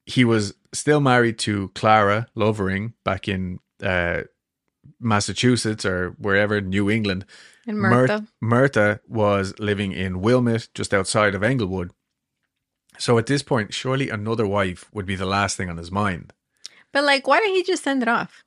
he 0.05 0.25
was 0.25 0.53
still 0.73 0.99
married 0.99 1.37
to 1.39 1.69
Clara 1.69 2.27
Lovering 2.35 2.93
back 3.03 3.27
in 3.27 3.59
uh, 3.83 4.21
Massachusetts 4.99 5.85
or 5.85 6.11
wherever, 6.17 6.61
New 6.61 6.89
England. 6.89 7.25
And. 7.67 7.79
Was 9.07 9.53
living 9.59 9.91
in 9.91 10.21
Wilmette, 10.21 10.69
just 10.73 10.93
outside 10.93 11.35
of 11.35 11.43
Englewood. 11.43 11.91
So 12.97 13.17
at 13.17 13.25
this 13.25 13.43
point, 13.43 13.73
surely 13.73 14.09
another 14.09 14.45
wife 14.45 14.89
would 14.93 15.05
be 15.05 15.15
the 15.15 15.25
last 15.25 15.57
thing 15.57 15.69
on 15.69 15.77
his 15.77 15.91
mind. 15.91 16.33
But 16.91 17.03
like, 17.03 17.27
why 17.27 17.39
didn't 17.39 17.55
he 17.55 17.63
just 17.63 17.83
send 17.83 18.01
it 18.01 18.07
off? 18.07 18.43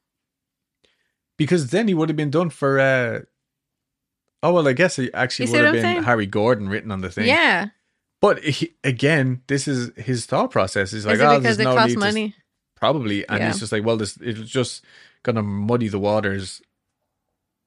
Because 1.36 1.70
then 1.70 1.88
he 1.88 1.94
would 1.94 2.08
have 2.08 2.16
been 2.16 2.30
done 2.30 2.50
for. 2.50 2.78
Uh, 2.78 3.20
oh, 4.42 4.52
well, 4.52 4.68
I 4.68 4.72
guess 4.72 4.96
he 4.96 5.12
actually 5.12 5.50
would 5.50 5.64
have 5.64 5.72
been 5.72 5.82
saying? 5.82 6.02
Harry 6.04 6.26
Gordon 6.26 6.68
written 6.68 6.90
on 6.90 7.00
the 7.00 7.10
thing. 7.10 7.26
Yeah. 7.26 7.68
But 8.24 8.42
he, 8.42 8.72
again, 8.82 9.42
this 9.48 9.68
is 9.68 9.90
his 10.02 10.24
thought 10.24 10.50
process. 10.50 10.92
He's 10.92 11.04
like, 11.04 11.16
Is 11.16 11.20
it 11.20 11.24
oh, 11.24 11.38
because 11.38 11.42
there's 11.42 11.58
it 11.58 11.64
no 11.70 11.74
costs 11.74 11.88
need 11.88 11.94
to- 11.94 12.00
money? 12.00 12.34
Probably. 12.74 13.28
And 13.28 13.38
Yeah. 13.38 13.46
he's 13.48 13.60
just 13.60 13.70
like, 13.70 13.84
well, 13.84 13.98
this 13.98 14.16
it's 14.16 14.48
just 14.48 14.82
going 15.22 15.36
to 15.36 15.42
muddy 15.42 15.88
the 15.88 15.98
waters. 15.98 16.62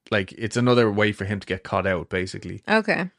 Like, 0.09 0.31
it's 0.31 0.57
another 0.57 0.89
way 0.91 1.11
for 1.11 1.25
him 1.25 1.39
to 1.39 1.45
get 1.45 1.63
caught 1.63 1.85
out, 1.85 2.09
basically. 2.09 2.63
Okay. 2.67 3.11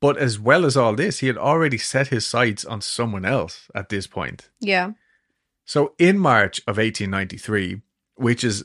But 0.00 0.16
as 0.16 0.40
well 0.40 0.64
as 0.66 0.76
all 0.76 0.96
this, 0.96 1.20
he 1.20 1.28
had 1.28 1.38
already 1.38 1.78
set 1.78 2.08
his 2.08 2.26
sights 2.26 2.64
on 2.64 2.80
someone 2.80 3.24
else 3.24 3.68
at 3.72 3.88
this 3.88 4.08
point. 4.08 4.48
Yeah. 4.58 4.94
So 5.64 5.94
in 5.96 6.18
March 6.18 6.58
of 6.66 6.76
1893, 6.78 7.82
which 8.16 8.42
is 8.42 8.64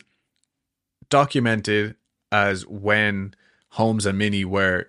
documented 1.11 1.95
as 2.31 2.65
when 2.65 3.35
Holmes 3.69 4.07
and 4.07 4.17
Minnie 4.17 4.45
were 4.45 4.87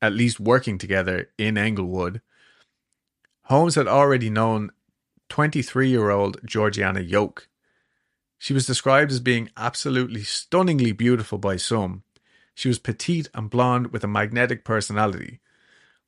at 0.00 0.12
least 0.12 0.40
working 0.40 0.78
together 0.78 1.30
in 1.38 1.56
Englewood, 1.56 2.20
Holmes 3.44 3.76
had 3.76 3.86
already 3.86 4.28
known 4.28 4.70
23 5.28 5.88
year 5.88 6.10
old 6.10 6.38
Georgiana 6.44 7.00
Yoke. 7.00 7.48
She 8.38 8.52
was 8.52 8.66
described 8.66 9.12
as 9.12 9.20
being 9.20 9.50
absolutely 9.56 10.24
stunningly 10.24 10.92
beautiful 10.92 11.38
by 11.38 11.56
some. 11.56 12.02
She 12.54 12.68
was 12.68 12.78
petite 12.78 13.28
and 13.34 13.50
blonde 13.50 13.88
with 13.88 14.02
a 14.02 14.08
magnetic 14.08 14.64
personality, 14.64 15.40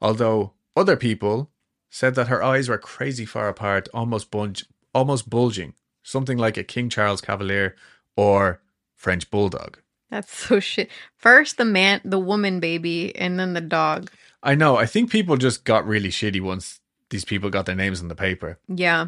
although 0.00 0.54
other 0.76 0.96
people 0.96 1.50
said 1.90 2.14
that 2.14 2.28
her 2.28 2.42
eyes 2.42 2.68
were 2.68 2.78
crazy 2.78 3.24
far 3.24 3.48
apart, 3.48 3.88
almost 3.94 4.30
bulge, 4.30 4.66
almost 4.94 5.30
bulging, 5.30 5.74
something 6.02 6.38
like 6.38 6.56
a 6.56 6.64
King 6.64 6.88
Charles 6.88 7.20
Cavalier 7.20 7.76
or 8.16 8.60
French 8.94 9.30
Bulldog. 9.30 9.78
That's 10.10 10.32
so 10.36 10.60
shit. 10.72 10.90
First 11.16 11.56
the 11.58 11.64
man, 11.64 12.00
the 12.04 12.18
woman 12.18 12.60
baby, 12.60 13.14
and 13.16 13.38
then 13.38 13.54
the 13.54 13.60
dog. 13.60 14.10
I 14.42 14.54
know. 14.54 14.76
I 14.76 14.86
think 14.86 15.10
people 15.10 15.36
just 15.36 15.64
got 15.64 15.86
really 15.86 16.10
shitty 16.10 16.40
once 16.40 16.80
these 17.10 17.24
people 17.24 17.50
got 17.50 17.66
their 17.66 17.74
names 17.74 18.00
in 18.00 18.08
the 18.08 18.14
paper. 18.14 18.58
Yeah. 18.68 19.06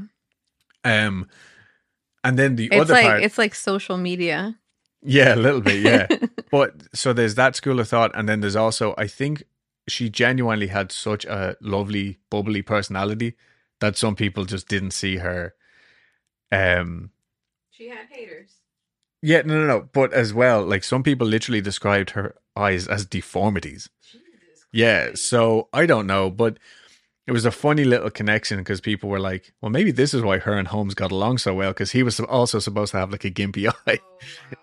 Um, 0.84 1.28
and 2.24 2.38
then 2.38 2.57
the 2.57 2.66
It's 2.66 2.80
other 2.80 2.94
like 2.94 3.05
part, 3.07 3.22
it's 3.22 3.38
like 3.38 3.55
social 3.55 3.96
media. 3.96 4.57
yeah, 5.03 5.34
a 5.34 5.36
little 5.36 5.61
bit, 5.61 5.80
yeah. 5.82 6.07
but 6.51 6.74
so 6.94 7.12
there's 7.12 7.34
that 7.36 7.57
school 7.57 7.78
of 7.80 7.88
thought, 7.88 8.11
and 8.14 8.28
then 8.28 8.40
there's 8.40 8.57
also, 8.57 8.94
I 8.98 9.07
think, 9.07 9.44
she 9.88 10.09
genuinely 10.11 10.68
had 10.68 10.92
such 10.92 11.24
a 11.26 11.57
lovely, 11.61 12.18
bubbly 12.30 12.62
personality 12.62 13.34
that 13.80 13.96
some 13.96 14.14
people 14.16 14.44
just 14.44 14.68
didn't 14.68 14.90
see 14.92 15.16
her. 15.18 15.55
Um, 16.53 17.11
She 17.70 17.88
had 17.88 18.07
haters. 18.11 18.51
Yeah, 19.23 19.43
no, 19.43 19.59
no, 19.61 19.66
no. 19.66 19.89
But 19.93 20.12
as 20.12 20.33
well, 20.33 20.64
like 20.64 20.85
some 20.85 21.03
people 21.03 21.27
literally 21.27 21.61
described 21.61 22.11
her 22.11 22.35
eyes 22.57 22.89
as 22.89 23.05
deformities. 23.05 23.89
Yeah, 24.73 25.11
so 25.14 25.68
I 25.73 25.87
don't 25.87 26.07
know, 26.07 26.31
but 26.31 26.59
it 27.27 27.33
was 27.33 27.45
a 27.45 27.51
funny 27.51 27.85
little 27.85 28.11
connection 28.11 28.59
because 28.59 28.81
people 28.81 29.09
were 29.09 29.21
like, 29.21 29.53
well, 29.61 29.71
maybe 29.71 29.91
this 29.91 30.14
is 30.14 30.23
why 30.23 30.39
her 30.39 30.55
and 30.57 30.68
Holmes 30.68 30.95
got 30.95 31.12
along 31.12 31.39
so 31.39 31.55
well 31.55 31.71
because 31.71 31.93
he 31.93 32.03
was 32.03 32.18
also 32.21 32.59
supposed 32.59 32.93
to 32.93 32.99
have 32.99 33.12
like 33.12 33.25
a 33.25 33.31
gimpy 33.31 33.73
eye. 33.87 34.01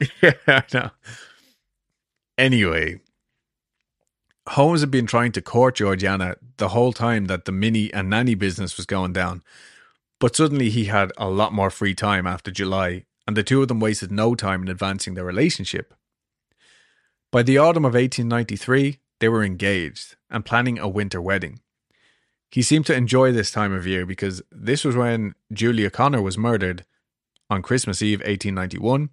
Oh, 0.02 0.08
yeah, 0.22 0.34
I 0.48 0.64
know. 0.74 0.90
Anyway, 2.38 3.00
Holmes 4.50 4.82
had 4.82 4.92
been 4.92 5.08
trying 5.08 5.32
to 5.34 5.42
court 5.42 5.76
Georgiana 5.76 6.36
the 6.58 6.70
whole 6.70 6.94
time 6.94 7.26
that 7.26 7.46
the 7.46 7.52
Minnie 7.52 7.94
and 7.94 8.10
Nanny 8.10 8.36
business 8.36 8.78
was 8.78 8.86
going 8.86 9.14
down. 9.14 9.44
But 10.20 10.36
suddenly 10.36 10.70
he 10.70 10.86
had 10.86 11.12
a 11.18 11.30
lot 11.30 11.54
more 11.54 11.70
free 11.70 11.94
time 11.94 12.26
after 12.26 12.50
July, 12.50 13.06
and 13.28 13.36
the 13.36 13.44
two 13.44 13.62
of 13.62 13.68
them 13.68 13.82
wasted 13.82 14.12
no 14.12 14.34
time 14.34 14.64
in 14.64 14.70
advancing 14.70 15.14
their 15.14 15.26
relationship. 15.26 15.94
By 17.32 17.44
the 17.44 17.58
autumn 17.58 17.84
of 17.84 17.94
1893, 17.94 19.00
they 19.20 19.28
were 19.28 19.44
engaged 19.44 20.16
and 20.30 20.46
planning 20.46 20.80
a 20.80 20.88
winter 20.88 21.22
wedding. 21.22 21.60
He 22.50 22.62
seemed 22.62 22.86
to 22.86 22.96
enjoy 22.96 23.34
this 23.34 23.52
time 23.52 23.74
of 23.74 23.86
year 23.86 24.06
because 24.06 24.42
this 24.50 24.86
was 24.86 24.96
when 24.96 25.36
Julia 25.52 25.90
Connor 25.90 26.22
was 26.22 26.38
murdered 26.38 26.86
on 27.50 27.62
Christmas 27.62 28.02
Eve 28.02 28.20
1891. 28.20 29.10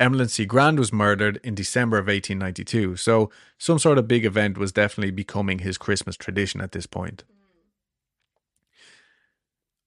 Emeline 0.00 0.28
Cigrand 0.28 0.78
was 0.78 0.92
murdered 0.92 1.38
in 1.44 1.54
December 1.54 1.98
of 1.98 2.06
1892, 2.06 2.96
so 2.96 3.30
some 3.58 3.78
sort 3.78 3.98
of 3.98 4.08
big 4.08 4.24
event 4.24 4.56
was 4.56 4.72
definitely 4.72 5.10
becoming 5.10 5.58
his 5.58 5.78
Christmas 5.78 6.16
tradition 6.16 6.60
at 6.60 6.72
this 6.72 6.86
point. 6.86 7.22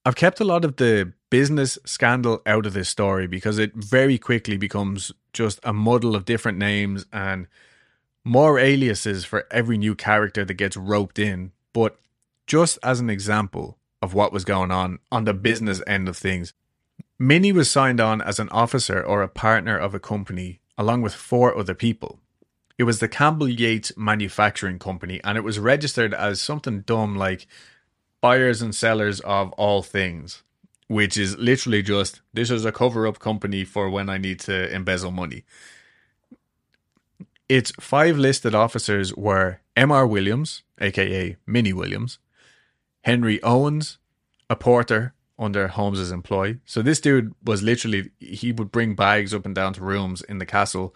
I've 0.06 0.16
kept 0.18 0.42
a 0.42 0.46
lot 0.46 0.66
of 0.66 0.76
the 0.76 1.14
business 1.30 1.78
scandal 1.86 2.42
out 2.46 2.66
of 2.66 2.74
this 2.74 2.90
story 2.90 3.26
because 3.26 3.58
it 3.58 3.74
very 3.74 4.18
quickly 4.18 4.58
becomes 4.58 5.14
just 5.32 5.62
a 5.64 5.72
muddle 5.72 6.16
of 6.16 6.26
different 6.26 6.58
names 6.58 7.06
and 7.14 7.48
more 8.26 8.60
aliases 8.60 9.24
for 9.24 9.46
every 9.50 9.78
new 9.78 9.96
character 9.96 10.44
that 10.44 10.54
gets 10.56 10.76
roped 10.76 11.20
in. 11.20 11.54
But 11.72 11.98
just 12.48 12.78
as 12.84 13.00
an 13.00 13.10
example 13.10 13.78
of 14.02 14.14
what 14.14 14.34
was 14.34 14.44
going 14.44 14.72
on 14.72 15.00
on 15.10 15.24
the 15.24 15.34
business 15.34 15.82
end 15.88 16.10
of 16.10 16.18
things, 16.18 16.54
Minnie 17.18 17.54
was 17.54 17.72
signed 17.72 18.02
on 18.02 18.22
as 18.22 18.40
an 18.40 18.50
officer 18.50 19.02
or 19.02 19.22
a 19.22 19.30
partner 19.30 19.78
of 19.78 19.96
a 19.96 20.00
company 20.00 20.60
along 20.78 21.02
with 21.02 21.14
four 21.14 21.58
other 21.58 21.74
people. 21.74 22.20
It 22.78 22.84
was 22.84 23.00
the 23.00 23.08
Campbell 23.08 23.48
Yates 23.48 23.96
Manufacturing 23.96 24.80
Company 24.80 25.22
and 25.24 25.38
it 25.38 25.46
was 25.46 25.60
registered 25.60 26.14
as 26.14 26.42
something 26.42 26.82
dumb 26.82 27.16
like 27.16 27.48
buyers 28.24 28.62
and 28.62 28.74
sellers 28.74 29.20
of 29.20 29.52
all 29.54 29.84
things, 29.84 30.44
which 30.88 31.18
is 31.18 31.38
literally 31.38 31.82
just 31.82 32.22
this 32.34 32.50
is 32.50 32.64
a 32.64 32.72
cover 32.72 33.06
up 33.06 33.20
company 33.20 33.66
for 33.66 33.90
when 33.90 34.08
I 34.08 34.18
need 34.18 34.40
to 34.42 34.74
embezzle 34.74 35.12
money. 35.12 35.44
Its 37.50 37.74
five 37.82 38.18
listed 38.18 38.56
officers 38.56 39.14
were 39.14 39.60
M.R. 39.76 40.08
Williams, 40.08 40.64
aka 40.80 41.36
Minnie 41.46 41.74
Williams, 41.74 42.18
Henry 43.02 43.44
Owens, 43.44 43.98
a 44.50 44.56
porter 44.56 45.14
under 45.38 45.68
Holmes's 45.68 46.10
employ. 46.10 46.60
So 46.64 46.82
this 46.82 47.02
dude 47.02 47.36
was 47.44 47.62
literally 47.62 48.12
he 48.20 48.54
would 48.54 48.72
bring 48.72 48.96
bags 48.96 49.34
up 49.34 49.46
and 49.46 49.54
down 49.54 49.74
to 49.74 49.84
rooms 49.84 50.22
in 50.22 50.38
the 50.38 50.46
castle 50.46 50.96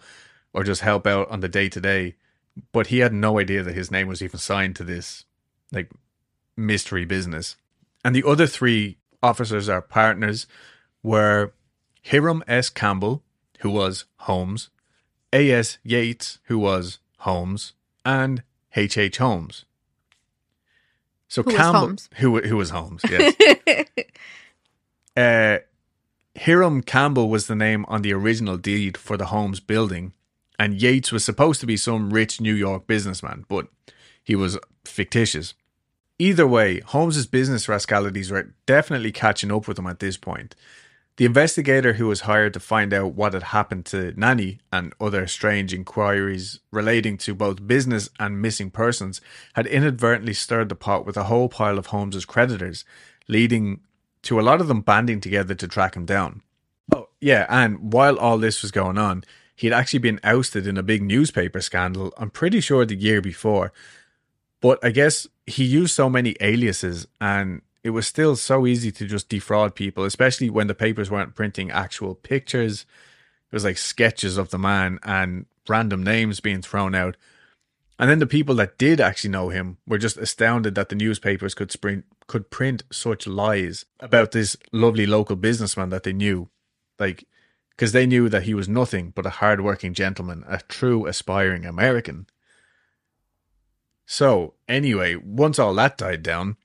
or 0.54 0.64
just 0.64 0.80
help 0.80 1.06
out 1.06 1.30
on 1.30 1.40
the 1.40 1.48
day 1.48 1.68
to 1.68 1.80
day. 1.80 2.16
But 2.72 2.86
he 2.86 3.00
had 3.00 3.12
no 3.12 3.38
idea 3.38 3.62
that 3.62 3.74
his 3.74 3.90
name 3.90 4.08
was 4.08 4.22
even 4.22 4.38
signed 4.38 4.76
to 4.76 4.84
this 4.84 5.26
like 5.70 5.90
mystery 6.58 7.04
business. 7.04 7.56
And 8.04 8.14
the 8.14 8.24
other 8.26 8.46
three 8.46 8.98
officers 9.22 9.68
or 9.68 9.80
partners 9.80 10.46
were 11.02 11.52
Hiram 12.10 12.42
S. 12.46 12.68
Campbell, 12.70 13.22
who 13.60 13.70
was 13.70 14.04
Holmes, 14.18 14.70
A.S. 15.32 15.78
Yates, 15.82 16.38
who 16.44 16.58
was 16.58 16.98
Holmes, 17.18 17.72
and 18.04 18.42
H. 18.74 18.98
H. 18.98 19.18
Holmes. 19.18 19.64
So 21.28 21.42
Who 21.42 21.50
was 21.50 21.56
Campbell, 21.56 21.80
Holmes? 21.80 22.08
who 22.16 22.40
who 22.40 22.56
was 22.56 22.70
Holmes? 22.70 23.02
Yes. 23.08 23.34
uh, 25.16 25.58
Hiram 26.40 26.82
Campbell 26.82 27.28
was 27.28 27.46
the 27.46 27.56
name 27.56 27.84
on 27.88 28.02
the 28.02 28.14
original 28.14 28.56
deed 28.56 28.96
for 28.96 29.16
the 29.16 29.26
Holmes 29.26 29.60
building, 29.60 30.12
and 30.58 30.80
Yates 30.80 31.12
was 31.12 31.24
supposed 31.24 31.60
to 31.60 31.66
be 31.66 31.76
some 31.76 32.10
rich 32.12 32.40
New 32.40 32.54
York 32.54 32.86
businessman, 32.86 33.44
but 33.48 33.68
he 34.22 34.34
was 34.34 34.58
fictitious. 34.84 35.54
Either 36.18 36.46
way, 36.46 36.80
Holmes's 36.80 37.26
business 37.26 37.68
rascalities 37.68 38.30
were 38.30 38.52
definitely 38.66 39.12
catching 39.12 39.52
up 39.52 39.68
with 39.68 39.78
him 39.78 39.86
at 39.86 40.00
this 40.00 40.16
point. 40.16 40.56
The 41.16 41.24
investigator 41.24 41.94
who 41.94 42.06
was 42.06 42.22
hired 42.22 42.54
to 42.54 42.60
find 42.60 42.94
out 42.94 43.14
what 43.14 43.34
had 43.34 43.44
happened 43.44 43.86
to 43.86 44.12
Nanny 44.16 44.60
and 44.72 44.92
other 45.00 45.26
strange 45.26 45.74
inquiries 45.74 46.60
relating 46.70 47.18
to 47.18 47.34
both 47.34 47.66
business 47.66 48.08
and 48.20 48.40
missing 48.40 48.70
persons 48.70 49.20
had 49.54 49.66
inadvertently 49.66 50.34
stirred 50.34 50.68
the 50.68 50.76
pot 50.76 51.04
with 51.04 51.16
a 51.16 51.24
whole 51.24 51.48
pile 51.48 51.76
of 51.76 51.86
Holmes's 51.86 52.24
creditors, 52.24 52.84
leading 53.26 53.80
to 54.22 54.38
a 54.38 54.42
lot 54.42 54.60
of 54.60 54.68
them 54.68 54.80
banding 54.80 55.20
together 55.20 55.54
to 55.56 55.66
track 55.66 55.96
him 55.96 56.04
down. 56.04 56.42
Oh, 56.94 57.08
yeah, 57.20 57.46
and 57.48 57.92
while 57.92 58.16
all 58.16 58.38
this 58.38 58.62
was 58.62 58.70
going 58.70 58.98
on, 58.98 59.24
he 59.56 59.66
had 59.66 59.74
actually 59.74 59.98
been 59.98 60.20
ousted 60.22 60.68
in 60.68 60.78
a 60.78 60.84
big 60.84 61.02
newspaper 61.02 61.60
scandal, 61.60 62.12
I'm 62.16 62.30
pretty 62.30 62.60
sure 62.60 62.84
the 62.84 62.94
year 62.94 63.20
before. 63.20 63.72
But 64.60 64.84
I 64.84 64.90
guess 64.90 65.26
he 65.46 65.64
used 65.64 65.94
so 65.94 66.10
many 66.10 66.36
aliases 66.40 67.06
and 67.20 67.62
it 67.84 67.90
was 67.90 68.06
still 68.06 68.36
so 68.36 68.66
easy 68.66 68.90
to 68.92 69.06
just 69.06 69.28
defraud 69.28 69.74
people, 69.74 70.04
especially 70.04 70.50
when 70.50 70.66
the 70.66 70.74
papers 70.74 71.10
weren't 71.10 71.34
printing 71.34 71.70
actual 71.70 72.14
pictures. 72.14 72.84
It 73.50 73.54
was 73.54 73.64
like 73.64 73.78
sketches 73.78 74.36
of 74.36 74.50
the 74.50 74.58
man 74.58 74.98
and 75.04 75.46
random 75.68 76.02
names 76.02 76.40
being 76.40 76.60
thrown 76.60 76.94
out. 76.94 77.16
And 77.98 78.10
then 78.10 78.18
the 78.18 78.26
people 78.26 78.54
that 78.56 78.78
did 78.78 79.00
actually 79.00 79.30
know 79.30 79.48
him 79.48 79.78
were 79.86 79.98
just 79.98 80.16
astounded 80.16 80.74
that 80.74 80.88
the 80.88 80.94
newspapers 80.94 81.54
could 81.54 81.72
sprint, 81.72 82.04
could 82.26 82.50
print 82.50 82.84
such 82.92 83.26
lies 83.26 83.84
about 84.00 84.32
this 84.32 84.56
lovely 84.72 85.06
local 85.06 85.36
businessman 85.36 85.90
that 85.90 86.02
they 86.02 86.12
knew. 86.12 86.48
Like, 86.98 87.24
because 87.70 87.92
they 87.92 88.06
knew 88.06 88.28
that 88.28 88.42
he 88.42 88.54
was 88.54 88.68
nothing 88.68 89.10
but 89.14 89.26
a 89.26 89.30
hard-working 89.30 89.94
gentleman, 89.94 90.44
a 90.48 90.60
true 90.68 91.06
aspiring 91.06 91.64
American. 91.64 92.26
So, 94.10 94.54
anyway, 94.66 95.16
once 95.16 95.58
all 95.58 95.74
that 95.74 95.98
died 95.98 96.22
down, 96.22 96.56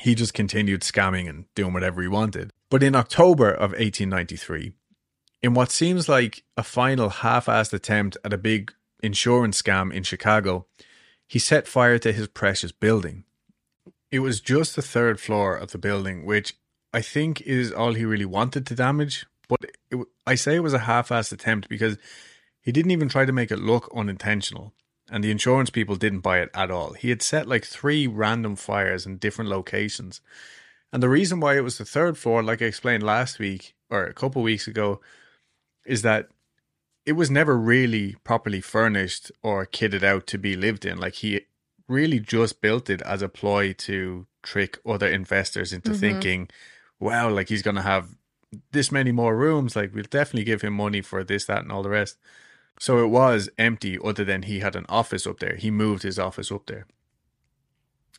he 0.00 0.14
just 0.14 0.32
continued 0.32 0.82
scamming 0.82 1.28
and 1.28 1.46
doing 1.56 1.72
whatever 1.72 2.00
he 2.02 2.08
wanted. 2.08 2.52
But 2.70 2.84
in 2.84 2.94
October 2.94 3.50
of 3.50 3.72
1893, 3.72 4.72
in 5.42 5.54
what 5.54 5.72
seems 5.72 6.08
like 6.08 6.44
a 6.56 6.62
final 6.62 7.08
half 7.08 7.46
assed 7.46 7.72
attempt 7.72 8.16
at 8.24 8.32
a 8.32 8.38
big 8.38 8.72
insurance 9.02 9.60
scam 9.60 9.92
in 9.92 10.04
Chicago, 10.04 10.66
he 11.26 11.40
set 11.40 11.66
fire 11.66 11.98
to 11.98 12.12
his 12.12 12.28
precious 12.28 12.70
building. 12.70 13.24
It 14.12 14.20
was 14.20 14.40
just 14.40 14.76
the 14.76 14.82
third 14.82 15.18
floor 15.18 15.56
of 15.56 15.72
the 15.72 15.78
building, 15.78 16.24
which 16.24 16.54
I 16.94 17.02
think 17.02 17.40
is 17.40 17.72
all 17.72 17.94
he 17.94 18.04
really 18.04 18.24
wanted 18.24 18.68
to 18.68 18.76
damage. 18.76 19.26
But 19.48 19.64
it, 19.90 19.98
I 20.28 20.36
say 20.36 20.54
it 20.54 20.62
was 20.62 20.74
a 20.74 20.86
half 20.90 21.08
assed 21.08 21.32
attempt 21.32 21.68
because 21.68 21.98
he 22.62 22.70
didn't 22.70 22.92
even 22.92 23.08
try 23.08 23.24
to 23.24 23.32
make 23.32 23.50
it 23.50 23.58
look 23.58 23.90
unintentional 23.92 24.74
and 25.10 25.22
the 25.24 25.30
insurance 25.30 25.70
people 25.70 25.96
didn't 25.96 26.20
buy 26.20 26.38
it 26.40 26.50
at 26.54 26.70
all. 26.70 26.92
He 26.92 27.10
had 27.10 27.20
set 27.22 27.48
like 27.48 27.64
three 27.64 28.06
random 28.06 28.56
fires 28.56 29.06
in 29.06 29.18
different 29.18 29.50
locations. 29.50 30.20
And 30.92 31.02
the 31.02 31.08
reason 31.08 31.40
why 31.40 31.56
it 31.56 31.64
was 31.64 31.78
the 31.78 31.84
third 31.84 32.16
floor, 32.16 32.42
like 32.42 32.62
I 32.62 32.66
explained 32.66 33.02
last 33.02 33.38
week 33.38 33.74
or 33.90 34.04
a 34.04 34.14
couple 34.14 34.42
weeks 34.42 34.66
ago, 34.66 35.00
is 35.84 36.02
that 36.02 36.28
it 37.06 37.12
was 37.12 37.30
never 37.30 37.56
really 37.56 38.16
properly 38.24 38.60
furnished 38.60 39.32
or 39.42 39.66
kitted 39.66 40.02
out 40.02 40.26
to 40.28 40.38
be 40.38 40.54
lived 40.56 40.84
in. 40.84 40.98
Like 40.98 41.14
he 41.14 41.42
really 41.88 42.20
just 42.20 42.60
built 42.60 42.88
it 42.90 43.02
as 43.02 43.22
a 43.22 43.28
ploy 43.28 43.72
to 43.72 44.26
trick 44.42 44.78
other 44.86 45.08
investors 45.08 45.72
into 45.72 45.90
Mhm. 45.90 45.98
thinking, 46.00 46.48
wow, 46.98 47.28
like 47.30 47.48
he's 47.48 47.62
going 47.62 47.76
to 47.76 47.82
have 47.82 48.16
this 48.72 48.92
many 48.92 49.12
more 49.12 49.36
rooms. 49.36 49.74
Like 49.74 49.94
we'll 49.94 50.04
definitely 50.04 50.44
give 50.44 50.62
him 50.62 50.74
money 50.74 51.00
for 51.02 51.24
this, 51.24 51.46
that, 51.46 51.62
and 51.62 51.72
all 51.72 51.82
the 51.82 51.88
rest. 51.90 52.18
So 52.80 52.98
it 53.04 53.08
was 53.08 53.50
empty, 53.58 53.98
other 54.02 54.24
than 54.24 54.44
he 54.44 54.60
had 54.60 54.74
an 54.74 54.86
office 54.88 55.26
up 55.26 55.38
there. 55.38 55.56
He 55.56 55.70
moved 55.70 56.02
his 56.02 56.18
office 56.18 56.50
up 56.50 56.64
there. 56.64 56.86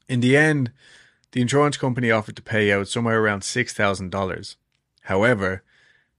In 0.07 0.20
the 0.20 0.38
end, 0.38 0.72
the 1.32 1.41
insurance 1.41 1.78
company 1.78 2.12
offered 2.12 2.36
to 2.36 2.43
pay 2.43 2.72
out 2.72 2.88
somewhere 2.88 3.20
around 3.20 3.41
$6,000. 3.41 4.55
However, 5.05 5.64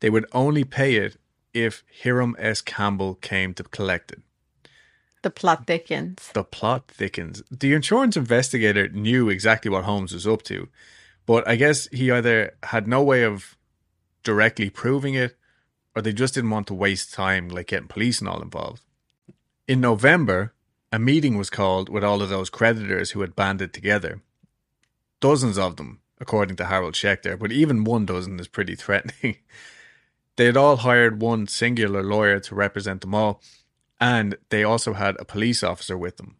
they 0.01 0.11
would 0.11 0.27
only 0.33 0.65
pay 0.65 0.97
it 0.97 1.17
if 1.55 1.85
Hiram 2.03 2.35
S. 2.37 2.61
Campbell 2.61 3.15
came 3.15 3.55
to 3.55 3.63
collect 3.63 4.11
it. 4.11 4.23
The 5.23 5.31
plot 5.31 5.69
thickens. 5.69 6.31
The 6.35 6.43
plot 6.43 6.89
thickens. 6.89 7.45
The 7.49 7.73
insurance 7.75 8.17
investigator 8.17 8.89
knew 8.89 9.29
exactly 9.29 9.71
what 9.71 9.85
Holmes 9.85 10.13
was 10.13 10.27
up 10.27 10.43
to, 10.45 10.69
but 11.27 11.47
I 11.47 11.55
guess 11.55 11.87
he 11.93 12.11
either 12.11 12.57
had 12.65 12.89
no 12.89 13.05
way 13.05 13.23
of 13.23 13.57
directly 14.25 14.69
proving 14.69 15.15
it 15.15 15.37
or 15.95 16.03
they 16.03 16.13
just 16.13 16.35
didn't 16.35 16.51
want 16.51 16.67
to 16.69 16.75
waste 16.75 17.13
time 17.13 17.49
like 17.49 17.69
getting 17.69 17.89
police 17.89 18.21
and 18.21 18.29
all 18.29 18.43
involved. 18.43 18.83
In 19.69 19.81
November, 19.81 20.55
a 20.91 20.99
meeting 20.99 21.39
was 21.39 21.51
called 21.51 21.89
with 21.89 22.05
all 22.05 22.23
of 22.23 22.29
those 22.29 22.51
creditors 22.51 23.13
who 23.13 23.21
had 23.21 23.37
banded 23.37 23.73
together. 23.73 24.21
Dozens 25.21 25.57
of 25.57 25.77
them, 25.77 26.01
according 26.21 26.57
to 26.57 26.67
Harold 26.67 26.95
Schechter, 26.95 27.39
but 27.39 27.53
even 27.53 27.85
one 27.85 28.07
dozen 28.07 28.39
is 28.39 28.49
pretty 28.49 28.75
threatening. 28.75 29.39
they 30.37 30.47
had 30.47 30.57
all 30.57 30.77
hired 30.77 31.21
one 31.21 31.47
singular 31.47 32.03
lawyer 32.03 32.41
to 32.41 32.55
represent 32.55 33.01
them 33.01 33.15
all, 33.15 33.41
and 34.01 34.37
they 34.51 34.65
also 34.65 34.95
had 34.95 35.17
a 35.19 35.25
police 35.25 35.63
officer 35.63 35.97
with 35.97 36.17
them. 36.17 36.37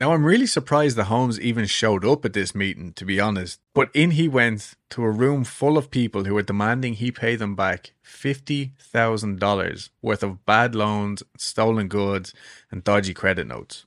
Now, 0.00 0.14
I'm 0.14 0.24
really 0.24 0.46
surprised 0.46 0.96
the 0.96 1.04
Holmes 1.04 1.38
even 1.38 1.66
showed 1.66 2.06
up 2.06 2.24
at 2.24 2.32
this 2.32 2.54
meeting, 2.54 2.94
to 2.94 3.04
be 3.04 3.20
honest. 3.20 3.60
But 3.74 3.90
in 3.92 4.12
he 4.12 4.28
went 4.28 4.74
to 4.90 5.04
a 5.04 5.10
room 5.10 5.44
full 5.44 5.76
of 5.76 5.90
people 5.90 6.24
who 6.24 6.32
were 6.32 6.42
demanding 6.42 6.94
he 6.94 7.12
pay 7.12 7.36
them 7.36 7.54
back 7.54 7.92
$50,000 8.02 9.90
worth 10.00 10.22
of 10.22 10.46
bad 10.46 10.74
loans, 10.74 11.22
stolen 11.36 11.88
goods, 11.88 12.32
and 12.70 12.82
dodgy 12.82 13.12
credit 13.12 13.46
notes. 13.46 13.84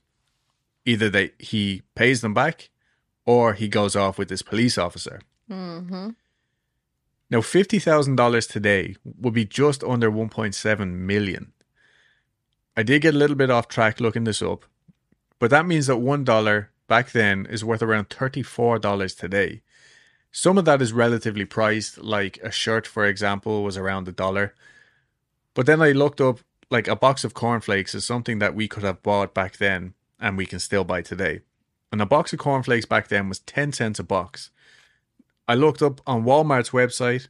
Either 0.84 1.10
they, 1.10 1.32
he 1.40 1.82
pays 1.96 2.20
them 2.20 2.32
back 2.32 2.70
or 3.26 3.54
he 3.54 3.66
goes 3.66 3.96
off 3.96 4.16
with 4.16 4.28
this 4.28 4.42
police 4.42 4.78
officer. 4.78 5.20
Mm-hmm. 5.50 6.10
Now, 7.28 7.38
$50,000 7.38 8.50
today 8.50 8.94
would 9.18 9.34
be 9.34 9.44
just 9.44 9.82
under 9.82 10.12
1.7 10.12 10.92
million. 10.92 11.52
I 12.76 12.84
did 12.84 13.02
get 13.02 13.14
a 13.14 13.18
little 13.18 13.36
bit 13.36 13.50
off 13.50 13.66
track 13.66 13.98
looking 13.98 14.24
this 14.24 14.42
up, 14.42 14.64
but 15.38 15.50
that 15.50 15.66
means 15.66 15.86
that 15.86 15.94
$1 15.94 16.66
back 16.86 17.12
then 17.12 17.46
is 17.46 17.64
worth 17.64 17.82
around 17.82 18.08
$34 18.08 19.18
today. 19.18 19.62
Some 20.32 20.58
of 20.58 20.64
that 20.64 20.82
is 20.82 20.92
relatively 20.92 21.44
priced, 21.44 21.98
like 21.98 22.38
a 22.42 22.50
shirt, 22.50 22.86
for 22.86 23.04
example, 23.04 23.62
was 23.62 23.76
around 23.76 24.08
a 24.08 24.12
dollar. 24.12 24.54
But 25.54 25.66
then 25.66 25.80
I 25.80 25.92
looked 25.92 26.20
up, 26.20 26.40
like 26.70 26.88
a 26.88 26.96
box 26.96 27.24
of 27.24 27.34
cornflakes 27.34 27.94
is 27.94 28.04
something 28.04 28.40
that 28.40 28.54
we 28.54 28.66
could 28.66 28.82
have 28.82 29.02
bought 29.02 29.32
back 29.32 29.58
then 29.58 29.94
and 30.18 30.36
we 30.36 30.46
can 30.46 30.58
still 30.58 30.82
buy 30.82 31.02
today. 31.02 31.42
And 31.92 32.02
a 32.02 32.06
box 32.06 32.32
of 32.32 32.40
cornflakes 32.40 32.86
back 32.86 33.08
then 33.08 33.28
was 33.28 33.38
10 33.40 33.72
cents 33.72 34.00
a 34.00 34.02
box. 34.02 34.50
I 35.46 35.54
looked 35.54 35.82
up 35.82 36.00
on 36.06 36.24
Walmart's 36.24 36.70
website, 36.70 37.28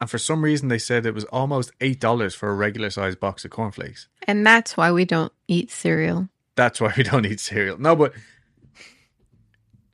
and 0.00 0.10
for 0.10 0.18
some 0.18 0.42
reason 0.42 0.68
they 0.68 0.78
said 0.78 1.06
it 1.06 1.14
was 1.14 1.24
almost 1.26 1.78
$8 1.78 2.34
for 2.34 2.50
a 2.50 2.54
regular 2.54 2.90
sized 2.90 3.20
box 3.20 3.44
of 3.44 3.52
cornflakes. 3.52 4.08
And 4.26 4.44
that's 4.44 4.76
why 4.76 4.90
we 4.90 5.04
don't 5.04 5.32
eat 5.46 5.70
cereal. 5.70 6.28
That's 6.56 6.80
why 6.80 6.92
we 6.96 7.02
don't 7.02 7.26
eat 7.26 7.40
cereal. 7.40 7.78
No, 7.78 7.94
but 7.94 8.12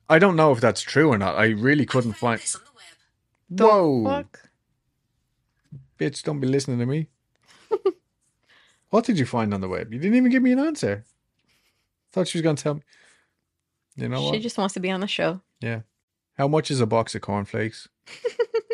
I 0.09 0.17
don't 0.19 0.35
know 0.35 0.51
if 0.51 0.59
that's 0.61 0.81
true 0.81 1.09
or 1.09 1.17
not. 1.17 1.35
I 1.35 1.47
really 1.47 1.85
couldn't 1.85 2.13
find. 2.13 2.39
This 2.39 2.55
on 2.55 2.61
the 2.65 2.71
web. 2.75 3.57
The 3.57 3.65
Whoa, 3.67 4.03
fuck? 4.05 4.49
bitch! 5.99 6.23
Don't 6.23 6.39
be 6.39 6.47
listening 6.47 6.79
to 6.79 6.85
me. 6.85 7.07
what 8.89 9.05
did 9.05 9.19
you 9.19 9.25
find 9.25 9.53
on 9.53 9.61
the 9.61 9.69
web? 9.69 9.93
You 9.93 9.99
didn't 9.99 10.15
even 10.17 10.31
give 10.31 10.43
me 10.43 10.51
an 10.53 10.59
answer. 10.59 11.03
Thought 12.11 12.27
she 12.27 12.37
was 12.37 12.43
going 12.43 12.55
to 12.55 12.63
tell 12.63 12.75
me. 12.75 12.81
You 13.95 14.09
know 14.09 14.19
She 14.19 14.31
what? 14.31 14.41
just 14.41 14.57
wants 14.57 14.73
to 14.75 14.79
be 14.79 14.89
on 14.89 15.01
the 15.01 15.07
show. 15.07 15.41
Yeah. 15.59 15.81
How 16.37 16.47
much 16.47 16.71
is 16.71 16.79
a 16.79 16.87
box 16.87 17.13
of 17.13 17.21
cornflakes? 17.21 17.87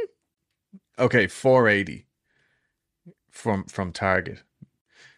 okay, 1.00 1.28
four 1.28 1.68
eighty 1.68 2.06
from 3.30 3.66
from 3.66 3.92
Target. 3.92 4.44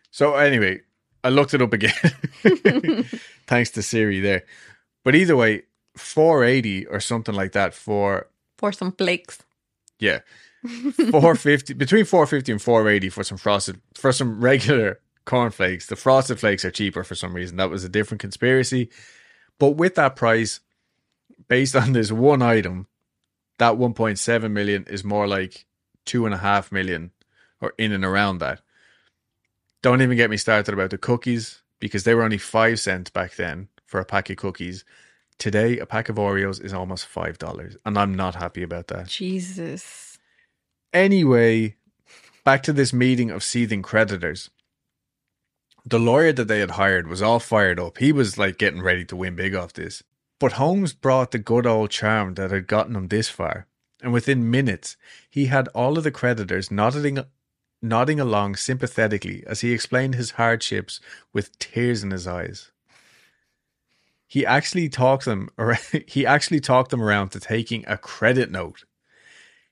So 0.10 0.36
anyway, 0.36 0.82
I 1.24 1.30
looked 1.30 1.54
it 1.54 1.62
up 1.62 1.74
again. 1.74 1.94
Thanks 3.48 3.72
to 3.72 3.82
Siri 3.84 4.20
there. 4.20 4.44
But 5.04 5.16
either 5.16 5.36
way, 5.36 5.64
four 5.96 6.44
eighty 6.44 6.86
or 6.88 7.00
something 7.00 7.36
like 7.36 7.52
that 7.54 7.74
for 7.74 8.28
For 8.58 8.72
some 8.72 8.92
flakes. 8.94 9.40
yeah. 10.00 10.20
Four 11.10 11.36
fifty 11.36 11.74
between 11.74 12.06
four 12.06 12.26
fifty 12.28 12.52
and 12.52 12.62
four 12.62 12.88
eighty 12.88 13.10
for 13.10 13.24
some 13.24 13.38
frosted 13.38 13.82
for 13.96 14.12
some 14.12 14.40
regular 14.42 15.00
cornflakes. 15.26 15.88
The 15.88 15.96
frosted 15.96 16.40
flakes 16.40 16.64
are 16.66 16.72
cheaper 16.72 17.04
for 17.04 17.16
some 17.16 17.34
reason. 17.34 17.58
That 17.58 17.70
was 17.72 17.84
a 17.84 17.90
different 17.90 18.22
conspiracy. 18.22 18.90
But 19.60 19.72
with 19.72 19.96
that 19.96 20.16
price, 20.16 20.60
based 21.48 21.76
on 21.76 21.94
this 21.94 22.12
one 22.12 22.42
item, 22.44 22.88
that 23.58 23.74
1.7 23.76 24.52
million 24.52 24.86
is 24.90 25.04
more 25.04 25.28
like 25.28 25.66
two 26.06 26.26
and 26.26 26.34
a 26.34 26.38
half 26.38 26.72
million 26.72 27.12
or 27.60 27.74
in 27.78 27.92
and 27.92 28.04
around 28.06 28.40
that. 28.40 28.62
Don't 29.82 30.02
even 30.02 30.18
get 30.18 30.30
me 30.30 30.38
started 30.38 30.74
about 30.74 30.92
the 30.92 30.98
cookies 30.98 31.62
because 31.80 32.04
they 32.04 32.14
were 32.14 32.24
only 32.24 32.38
five 32.38 32.80
cents 32.80 33.10
back 33.10 33.36
then 33.36 33.68
for 33.86 34.00
a 34.00 34.06
pack 34.06 34.30
of 34.30 34.38
cookies. 34.38 34.86
Today, 35.38 35.80
a 35.80 35.88
pack 35.88 36.08
of 36.08 36.18
Oreos 36.18 36.64
is 36.64 36.74
almost 36.74 37.08
five 37.08 37.40
dollars, 37.40 37.76
and 37.84 37.98
I'm 37.98 38.14
not 38.14 38.36
happy 38.36 38.62
about 38.62 38.88
that. 38.88 39.08
Jesus. 39.08 40.20
Anyway, 40.94 41.76
back 42.44 42.62
to 42.64 42.74
this 42.74 42.94
meeting 42.94 43.32
of 43.32 43.44
seething 43.44 43.82
creditors. 43.82 44.50
The 45.84 46.00
lawyer 46.00 46.32
that 46.34 46.48
they 46.48 46.60
had 46.60 46.72
hired 46.72 47.08
was 47.08 47.24
all 47.24 47.40
fired 47.40 47.80
up. 47.80 47.98
He 47.98 48.12
was 48.12 48.38
like 48.38 48.60
getting 48.60 48.84
ready 48.84 49.04
to 49.06 49.16
win 49.16 49.36
big 49.36 49.56
off 49.56 49.74
this. 49.74 50.04
But 50.40 50.54
Holmes 50.54 50.94
brought 50.94 51.32
the 51.32 51.40
good 51.40 51.66
old 51.66 51.90
charm 51.90 52.36
that 52.36 52.52
had 52.52 52.68
gotten 52.68 52.96
him 52.96 53.08
this 53.08 53.30
far. 53.30 53.68
And 54.02 54.14
within 54.14 54.50
minutes, 54.50 54.98
he 55.30 55.46
had 55.46 55.68
all 55.70 55.98
of 55.98 56.04
the 56.04 56.12
creditors 56.12 56.70
nodding, 56.72 57.20
nodding 57.82 58.20
along 58.20 58.56
sympathetically 58.56 59.44
as 59.48 59.62
he 59.62 59.72
explained 59.72 60.16
his 60.16 60.32
hardships 60.32 61.00
with 61.34 61.58
tears 61.60 62.04
in 62.04 62.12
his 62.12 62.28
eyes. 62.28 62.72
He 64.28 64.46
actually 64.46 64.88
talked 64.88 65.26
them, 65.26 65.50
he 66.08 66.26
actually 66.26 66.60
talked 66.60 66.92
them 66.92 67.02
around 67.02 67.30
to 67.30 67.40
taking 67.40 67.84
a 67.88 67.98
credit 67.98 68.52
note. 68.52 68.86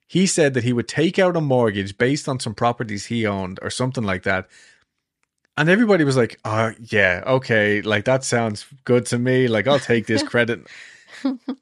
He 0.08 0.26
said 0.26 0.54
that 0.56 0.64
he 0.64 0.74
would 0.74 0.88
take 0.88 1.20
out 1.20 1.38
a 1.38 1.42
mortgage 1.42 1.98
based 1.98 2.28
on 2.28 2.40
some 2.40 2.56
properties 2.56 3.06
he 3.06 3.28
owned 3.28 3.60
or 3.62 3.70
something 3.70 4.04
like 4.04 4.24
that. 4.24 4.48
And 5.56 5.70
everybody 5.70 6.04
was 6.04 6.18
like, 6.18 6.40
oh, 6.46 6.74
yeah, 6.80 7.24
okay, 7.28 7.82
like 7.82 8.06
that 8.06 8.24
sounds 8.24 8.66
good 8.86 9.06
to 9.08 9.20
me. 9.20 9.48
Like, 9.48 9.68
I'll 9.68 9.80
take 9.80 10.08
this 10.08 10.24
credit. 10.28 10.66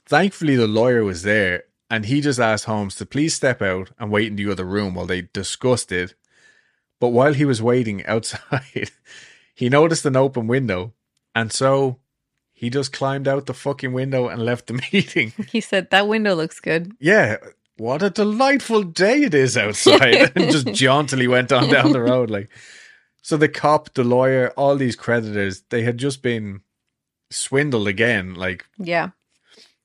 Thankfully, 0.06 0.56
the 0.56 0.68
lawyer 0.68 1.04
was 1.04 1.24
there 1.24 1.64
and 1.89 2.06
he 2.06 2.22
just 2.22 2.39
asked 2.39 2.66
Holmes 2.66 2.95
to 2.95 3.06
please 3.06 3.34
step 3.34 3.62
out 3.62 3.91
and 4.00 4.12
wait 4.12 4.28
in 4.28 4.36
the 4.36 4.52
other 4.52 4.66
room 4.66 4.95
while 4.95 5.06
they 5.06 5.30
discussed 5.34 5.91
it. 5.91 6.16
But 7.00 7.10
while 7.10 7.34
he 7.34 7.45
was 7.45 7.62
waiting 7.62 8.06
outside, 8.06 8.91
he 9.56 9.70
noticed 9.70 10.06
an 10.06 10.16
open 10.16 10.48
window. 10.48 10.93
And 11.36 11.52
so 11.52 12.00
he 12.54 12.70
just 12.72 12.91
climbed 12.91 13.28
out 13.28 13.45
the 13.45 13.54
fucking 13.54 13.93
window 13.93 14.28
and 14.28 14.41
left 14.43 14.68
the 14.68 14.74
meeting. 14.93 15.34
He 15.52 15.62
said 15.62 15.89
that 15.91 16.08
window 16.08 16.34
looks 16.36 16.60
good. 16.60 16.91
Yeah, 17.00 17.38
what 17.78 18.02
a 18.02 18.10
delightful 18.10 18.82
day 18.84 19.22
it 19.24 19.34
is 19.36 19.56
outside. 19.58 20.32
and 20.36 20.52
just 20.52 20.68
jauntily 20.74 21.28
went 21.28 21.52
on 21.52 21.70
down 21.70 21.91
the 21.91 22.02
road. 22.02 22.32
Like, 22.32 22.50
so 23.22 23.38
the 23.38 23.48
cop, 23.50 23.93
the 23.93 24.04
lawyer, 24.04 24.52
all 24.58 24.76
these 24.76 24.95
creditors, 24.95 25.62
they 25.70 25.84
had 25.84 25.98
just 26.00 26.24
been 26.24 26.62
swindled 27.30 27.88
again, 27.88 28.34
like 28.34 28.66
Yeah. 28.80 29.10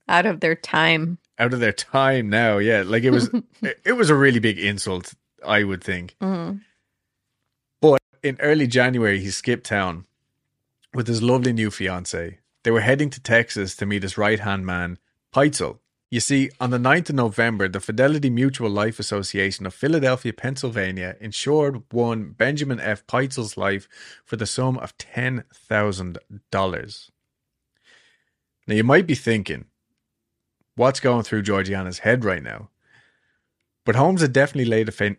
Out 0.08 0.26
of 0.26 0.40
their 0.40 0.54
time. 0.54 1.18
out 1.38 1.52
of 1.52 1.60
their 1.60 1.72
time 1.72 2.30
now. 2.30 2.58
Yeah, 2.58 2.82
like 2.86 3.02
it 3.04 3.10
was, 3.10 3.28
it- 3.62 3.80
it 3.84 3.92
was 3.92 4.08
a 4.10 4.14
really 4.14 4.38
big 4.40 4.58
insult, 4.58 5.12
I 5.46 5.62
would 5.64 5.82
think. 5.84 6.16
Mhm. 6.22 6.60
In 8.22 8.38
early 8.40 8.66
January, 8.68 9.20
he 9.20 9.30
skipped 9.30 9.66
town 9.66 10.06
with 10.94 11.08
his 11.08 11.22
lovely 11.22 11.52
new 11.52 11.72
fiancee. 11.72 12.38
They 12.62 12.70
were 12.70 12.82
heading 12.82 13.10
to 13.10 13.20
Texas 13.20 13.74
to 13.76 13.86
meet 13.86 14.04
his 14.04 14.16
right 14.16 14.38
hand 14.38 14.64
man, 14.64 14.98
Pitezel. 15.34 15.80
You 16.08 16.20
see, 16.20 16.50
on 16.60 16.70
the 16.70 16.78
9th 16.78 17.08
of 17.08 17.16
November, 17.16 17.68
the 17.68 17.80
Fidelity 17.80 18.30
Mutual 18.30 18.70
Life 18.70 19.00
Association 19.00 19.66
of 19.66 19.74
Philadelphia, 19.74 20.32
Pennsylvania 20.32 21.16
insured 21.20 21.82
one 21.90 22.30
Benjamin 22.32 22.78
F. 22.78 23.04
Pitezel's 23.06 23.56
life 23.56 23.88
for 24.24 24.36
the 24.36 24.46
sum 24.46 24.78
of 24.78 24.96
$10,000. 24.98 27.10
Now, 28.68 28.74
you 28.74 28.84
might 28.84 29.06
be 29.06 29.14
thinking, 29.14 29.64
what's 30.76 31.00
going 31.00 31.24
through 31.24 31.42
Georgiana's 31.42 32.00
head 32.00 32.24
right 32.24 32.42
now? 32.42 32.68
But 33.84 33.96
Holmes 33.96 34.20
had 34.20 34.32
definitely 34.32 34.70
laid 34.70 34.90
a 34.90 34.92
fin- 34.92 35.16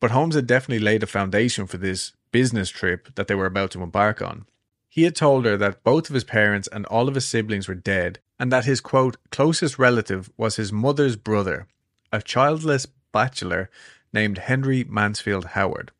but 0.00 0.10
Holmes 0.10 0.34
had 0.34 0.46
definitely 0.46 0.84
laid 0.84 1.02
a 1.02 1.06
foundation 1.06 1.66
for 1.66 1.78
this 1.78 2.12
business 2.32 2.68
trip 2.68 3.14
that 3.14 3.28
they 3.28 3.34
were 3.34 3.46
about 3.46 3.70
to 3.72 3.82
embark 3.82 4.20
on. 4.20 4.46
He 4.88 5.02
had 5.02 5.16
told 5.16 5.44
her 5.44 5.56
that 5.56 5.84
both 5.84 6.08
of 6.08 6.14
his 6.14 6.24
parents 6.24 6.68
and 6.70 6.86
all 6.86 7.08
of 7.08 7.14
his 7.14 7.26
siblings 7.26 7.68
were 7.68 7.74
dead, 7.74 8.18
and 8.38 8.52
that 8.52 8.64
his 8.64 8.80
quote 8.80 9.16
closest 9.30 9.78
relative 9.78 10.30
was 10.36 10.56
his 10.56 10.72
mother's 10.72 11.16
brother, 11.16 11.66
a 12.12 12.22
childless 12.22 12.86
bachelor 13.12 13.70
named 14.12 14.38
Henry 14.38 14.84
Mansfield 14.84 15.46
Howard, 15.46 15.92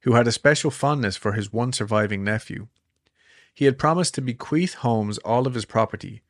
who 0.00 0.14
had 0.14 0.26
a 0.26 0.32
special 0.32 0.70
fondness 0.70 1.16
for 1.16 1.32
his 1.32 1.52
one 1.52 1.72
surviving 1.72 2.22
nephew. 2.22 2.68
He 3.52 3.64
had 3.64 3.78
promised 3.78 4.14
to 4.14 4.22
bequeath 4.22 4.74
Holmes 4.74 5.18
all 5.18 5.46
of 5.46 5.54
his 5.54 5.64
property, 5.64 6.22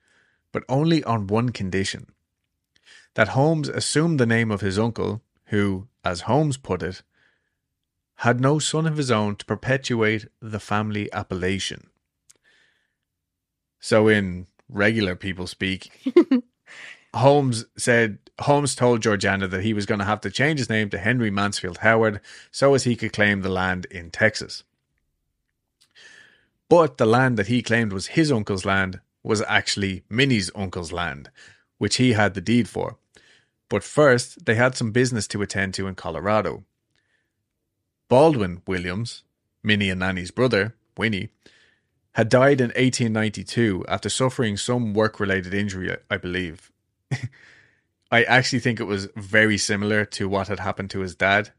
but 0.52 0.64
only 0.68 1.02
on 1.04 1.26
one 1.26 1.50
condition 1.50 2.06
that 3.14 3.28
Holmes 3.28 3.68
assumed 3.68 4.20
the 4.20 4.26
name 4.26 4.50
of 4.50 4.60
his 4.60 4.78
uncle, 4.78 5.22
who, 5.46 5.88
as 6.04 6.22
Holmes 6.22 6.56
put 6.56 6.82
it, 6.82 7.02
had 8.20 8.40
no 8.40 8.58
son 8.58 8.86
of 8.86 8.96
his 8.96 9.10
own 9.10 9.36
to 9.36 9.44
perpetuate 9.44 10.26
the 10.40 10.60
family 10.60 11.12
appellation. 11.12 11.88
So, 13.78 14.08
in 14.08 14.46
regular 14.68 15.14
people 15.14 15.46
speak, 15.46 16.12
Holmes 17.14 17.66
said 17.76 18.18
Holmes 18.40 18.74
told 18.74 19.02
Georgiana 19.02 19.48
that 19.48 19.62
he 19.62 19.72
was 19.72 19.86
going 19.86 19.98
to 20.00 20.04
have 20.04 20.20
to 20.22 20.30
change 20.30 20.58
his 20.58 20.70
name 20.70 20.90
to 20.90 20.98
Henry 20.98 21.30
Mansfield 21.30 21.78
Howard 21.78 22.20
so 22.50 22.74
as 22.74 22.84
he 22.84 22.96
could 22.96 23.12
claim 23.12 23.42
the 23.42 23.48
land 23.48 23.86
in 23.90 24.10
Texas. 24.10 24.64
But 26.68 26.98
the 26.98 27.06
land 27.06 27.38
that 27.38 27.46
he 27.46 27.62
claimed 27.62 27.92
was 27.92 28.08
his 28.08 28.32
uncle's 28.32 28.64
land 28.64 29.00
was 29.22 29.42
actually 29.42 30.04
Minnie's 30.08 30.50
uncle's 30.54 30.92
land, 30.92 31.30
which 31.78 31.96
he 31.96 32.12
had 32.12 32.34
the 32.34 32.40
deed 32.40 32.68
for. 32.68 32.98
But 33.68 33.82
first, 33.82 34.44
they 34.46 34.54
had 34.54 34.76
some 34.76 34.92
business 34.92 35.26
to 35.28 35.42
attend 35.42 35.74
to 35.74 35.86
in 35.86 35.94
Colorado. 35.94 36.64
Baldwin 38.08 38.62
Williams, 38.66 39.24
Minnie 39.62 39.90
and 39.90 40.00
Nanny's 40.00 40.30
brother, 40.30 40.76
Winnie, 40.96 41.30
had 42.12 42.28
died 42.28 42.60
in 42.60 42.68
1892 42.68 43.84
after 43.88 44.08
suffering 44.08 44.56
some 44.56 44.94
work 44.94 45.18
related 45.18 45.52
injury, 45.52 45.94
I 46.08 46.16
believe. 46.16 46.70
I 48.10 48.22
actually 48.22 48.60
think 48.60 48.78
it 48.78 48.84
was 48.84 49.08
very 49.16 49.58
similar 49.58 50.04
to 50.04 50.28
what 50.28 50.48
had 50.48 50.60
happened 50.60 50.90
to 50.90 51.00
his 51.00 51.16
dad, 51.16 51.50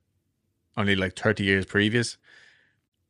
only 0.78 0.96
like 0.96 1.16
30 1.16 1.44
years 1.44 1.66
previous. 1.66 2.18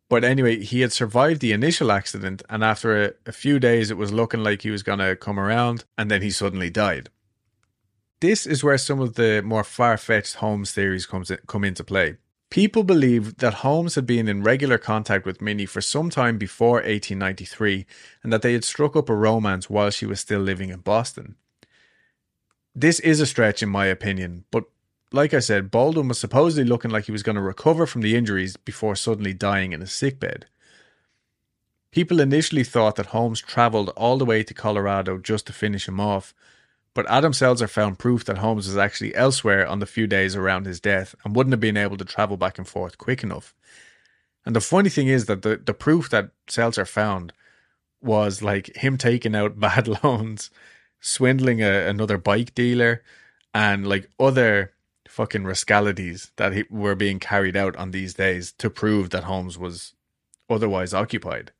But 0.10 0.24
anyway, 0.24 0.64
he 0.64 0.82
had 0.82 0.92
survived 0.92 1.42
the 1.42 1.52
initial 1.52 1.92
accident, 1.92 2.42
and 2.50 2.64
after 2.64 3.04
a, 3.04 3.14
a 3.28 3.32
few 3.32 3.60
days, 3.60 3.92
it 3.92 3.98
was 3.98 4.12
looking 4.12 4.44
like 4.44 4.64
he 4.64 4.72
was 4.72 4.84
going 4.84 5.00
to 5.00 5.16
come 5.16 5.40
around, 5.40 5.86
and 5.98 6.10
then 6.10 6.22
he 6.22 6.32
suddenly 6.32 6.70
died. 6.70 7.10
This 8.20 8.48
is 8.48 8.64
where 8.64 8.78
some 8.78 9.00
of 9.00 9.14
the 9.14 9.42
more 9.46 9.64
far 9.64 9.98
fetched 9.98 10.36
Holmes 10.36 10.72
theories 10.72 11.06
comes 11.06 11.30
in, 11.30 11.38
come 11.48 11.64
into 11.64 11.84
play. 11.84 12.18
People 12.50 12.84
believe 12.84 13.38
that 13.38 13.56
Holmes 13.56 13.96
had 13.96 14.08
been 14.08 14.28
in 14.28 14.42
regular 14.42 14.78
contact 14.78 15.26
with 15.26 15.42
Minnie 15.42 15.66
for 15.66 15.82
some 15.82 16.10
time 16.10 16.38
before 16.38 16.76
1893 16.76 17.86
and 18.24 18.32
that 18.32 18.42
they 18.42 18.54
had 18.54 18.64
struck 18.64 18.96
up 18.96 19.10
a 19.10 19.16
romance 19.16 19.70
while 19.70 19.90
she 19.90 20.06
was 20.06 20.20
still 20.20 20.40
living 20.40 20.70
in 20.70 20.80
Boston. 20.80 21.36
This 22.74 23.00
is 23.02 23.20
a 23.20 23.26
stretch, 23.26 23.62
in 23.62 23.70
my 23.70 23.88
opinion, 23.88 24.46
but 24.50 24.64
like 25.12 25.34
I 25.34 25.40
said, 25.40 25.72
Baldwin 25.72 26.08
was 26.08 26.20
supposedly 26.20 26.68
looking 26.68 26.92
like 26.92 27.06
he 27.06 27.12
was 27.12 27.24
going 27.24 27.36
to 27.36 27.42
recover 27.42 27.86
from 27.86 28.02
the 28.02 28.16
injuries 28.16 28.58
before 28.58 28.96
suddenly 28.96 29.34
dying 29.34 29.74
in 29.74 29.82
a 29.82 29.88
sickbed. 29.88 30.46
People 31.92 32.20
initially 32.20 32.64
thought 32.64 32.96
that 32.96 33.08
Holmes 33.08 33.42
travelled 33.42 33.90
all 33.90 34.18
the 34.18 34.26
way 34.26 34.44
to 34.44 34.54
Colorado 34.54 35.18
just 35.18 35.48
to 35.48 35.54
finish 35.54 35.88
him 35.88 36.00
off, 36.00 36.34
but 36.98 37.08
Adam 37.12 37.32
Selzer 37.32 37.70
found 37.70 38.00
proof 38.00 38.26
that 38.26 38.40
Holmes 38.40 38.66
was 38.66 38.76
actually 38.76 39.14
elsewhere 39.14 39.68
on 39.68 39.78
the 39.78 39.86
few 39.86 40.08
days 40.08 40.36
around 40.36 40.66
his 40.66 40.80
death 40.80 41.14
and 41.24 41.36
wouldn't 41.36 41.54
have 41.54 41.60
been 41.60 41.78
able 41.78 41.96
to 41.96 42.04
travel 42.04 42.38
back 42.38 42.58
and 42.58 42.68
forth 42.68 42.98
quick 42.98 43.22
enough. 43.22 43.54
And 44.48 44.56
the 44.56 44.62
funny 44.62 44.90
thing 44.90 45.08
is 45.08 45.28
that 45.28 45.44
the, 45.44 45.62
the 45.64 45.76
proof 45.76 46.10
that 46.10 46.32
Selzer 46.48 46.88
found 46.88 47.34
was 48.02 48.42
like 48.42 48.76
him 48.78 48.98
taking 48.98 49.36
out 49.36 49.60
bad 49.60 49.88
loans, 50.04 50.50
swindling 51.00 51.62
a, 51.62 51.88
another 51.88 52.18
bike 52.18 52.56
dealer, 52.56 53.04
and 53.54 53.88
like 53.88 54.10
other 54.20 54.74
fucking 55.08 55.44
rascalities 55.44 56.32
that 56.38 56.54
he, 56.54 56.64
were 56.68 56.96
being 56.96 57.20
carried 57.20 57.56
out 57.56 57.76
on 57.76 57.92
these 57.92 58.16
days 58.16 58.54
to 58.54 58.72
prove 58.72 59.12
that 59.12 59.26
Holmes 59.26 59.56
was 59.56 59.94
otherwise 60.50 60.96
occupied. 60.96 61.52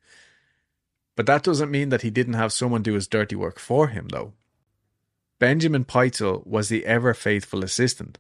But 1.16 1.28
that 1.28 1.44
doesn't 1.44 1.70
mean 1.70 1.90
that 1.90 2.02
he 2.02 2.10
didn't 2.10 2.34
have 2.34 2.52
someone 2.52 2.82
do 2.82 2.96
his 2.96 3.08
dirty 3.08 3.36
work 3.36 3.60
for 3.60 3.90
him, 3.90 4.08
though. 4.08 4.34
Benjamin 5.40 5.86
Pitezel 5.86 6.46
was 6.46 6.70
the 6.70 6.86
ever 6.86 7.14
faithful 7.14 7.64
assistant. 7.64 8.18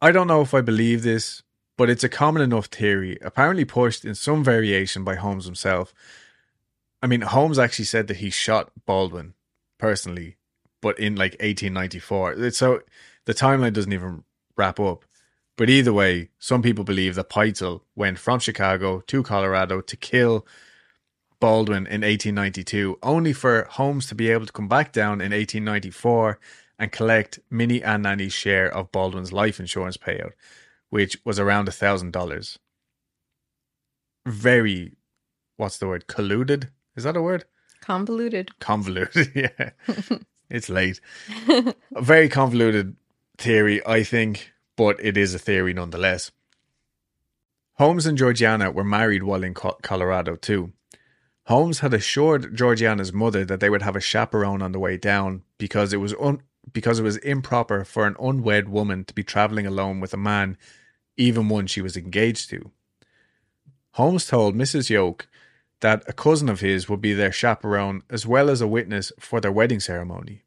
I 0.00 0.12
don't 0.12 0.28
know 0.28 0.40
if 0.40 0.54
I 0.54 0.60
believe 0.60 1.02
this, 1.02 1.42
but 1.76 1.90
it's 1.90 2.04
a 2.04 2.08
common 2.08 2.42
enough 2.42 2.66
theory, 2.66 3.18
apparently 3.20 3.64
pushed 3.64 4.04
in 4.04 4.14
some 4.14 4.42
variation 4.44 5.04
by 5.04 5.16
Holmes 5.16 5.44
himself. 5.44 5.92
I 7.02 7.06
mean, 7.06 7.20
Holmes 7.20 7.58
actually 7.58 7.84
said 7.84 8.06
that 8.08 8.18
he 8.18 8.30
shot 8.30 8.70
Baldwin 8.86 9.34
personally, 9.78 10.36
but 10.80 10.98
in 10.98 11.16
like 11.16 11.32
1894. 11.32 12.50
So 12.50 12.80
the 13.24 13.34
timeline 13.34 13.72
doesn't 13.72 13.92
even 13.92 14.24
wrap 14.56 14.80
up. 14.80 15.04
But 15.56 15.68
either 15.68 15.92
way, 15.92 16.30
some 16.38 16.62
people 16.62 16.84
believe 16.84 17.16
that 17.16 17.28
Pitezel 17.28 17.82
went 17.96 18.18
from 18.18 18.38
Chicago 18.38 19.00
to 19.00 19.22
Colorado 19.24 19.80
to 19.80 19.96
kill 19.96 20.46
Baldwin 21.40 21.86
in 21.86 22.02
1892, 22.02 22.98
only 23.02 23.32
for 23.32 23.64
Holmes 23.70 24.06
to 24.06 24.14
be 24.14 24.30
able 24.30 24.46
to 24.46 24.52
come 24.52 24.68
back 24.68 24.92
down 24.92 25.20
in 25.20 25.32
1894 25.32 26.38
and 26.78 26.92
collect 26.92 27.38
Minnie 27.50 27.82
and 27.82 28.02
Nanny's 28.02 28.32
share 28.32 28.72
of 28.72 28.92
Baldwin's 28.92 29.32
life 29.32 29.60
insurance 29.60 29.96
payout, 29.96 30.32
which 30.90 31.18
was 31.24 31.38
around 31.38 31.68
a 31.68 31.72
thousand 31.72 32.12
dollars. 32.12 32.58
Very, 34.26 34.92
what's 35.56 35.78
the 35.78 35.86
word? 35.86 36.06
Colluded? 36.06 36.70
Is 36.96 37.04
that 37.04 37.16
a 37.16 37.22
word? 37.22 37.44
Convoluted. 37.80 38.58
Convoluted, 38.58 39.32
yeah. 39.34 39.70
it's 40.50 40.68
late. 40.68 41.00
a 41.48 41.74
very 42.02 42.28
convoluted 42.28 42.96
theory, 43.38 43.84
I 43.86 44.02
think, 44.02 44.52
but 44.76 44.96
it 45.02 45.16
is 45.16 45.34
a 45.34 45.38
theory 45.38 45.72
nonetheless. 45.72 46.30
Holmes 47.74 48.06
and 48.06 48.18
Georgiana 48.18 48.72
were 48.72 48.82
married 48.84 49.22
while 49.22 49.44
in 49.44 49.54
Colorado 49.54 50.34
too. 50.34 50.72
Holmes 51.48 51.78
had 51.78 51.94
assured 51.94 52.54
Georgiana's 52.54 53.10
mother 53.10 53.42
that 53.42 53.58
they 53.58 53.70
would 53.70 53.80
have 53.80 53.96
a 53.96 54.00
chaperone 54.00 54.60
on 54.60 54.72
the 54.72 54.78
way 54.78 54.98
down 54.98 55.44
because 55.56 55.94
it 55.94 55.96
was 55.96 56.14
un- 56.20 56.42
because 56.70 56.98
it 56.98 57.02
was 57.02 57.16
improper 57.16 57.86
for 57.86 58.06
an 58.06 58.16
unwed 58.20 58.68
woman 58.68 59.02
to 59.06 59.14
be 59.14 59.22
traveling 59.22 59.66
alone 59.66 59.98
with 59.98 60.12
a 60.12 60.18
man, 60.18 60.58
even 61.16 61.48
one 61.48 61.66
she 61.66 61.80
was 61.80 61.96
engaged 61.96 62.50
to. 62.50 62.70
Holmes 63.92 64.26
told 64.26 64.56
Mrs. 64.56 64.90
Yoke 64.90 65.26
that 65.80 66.02
a 66.06 66.12
cousin 66.12 66.50
of 66.50 66.60
his 66.60 66.86
would 66.86 67.00
be 67.00 67.14
their 67.14 67.32
chaperone 67.32 68.02
as 68.10 68.26
well 68.26 68.50
as 68.50 68.60
a 68.60 68.68
witness 68.68 69.10
for 69.18 69.40
their 69.40 69.50
wedding 69.50 69.80
ceremony. 69.80 70.42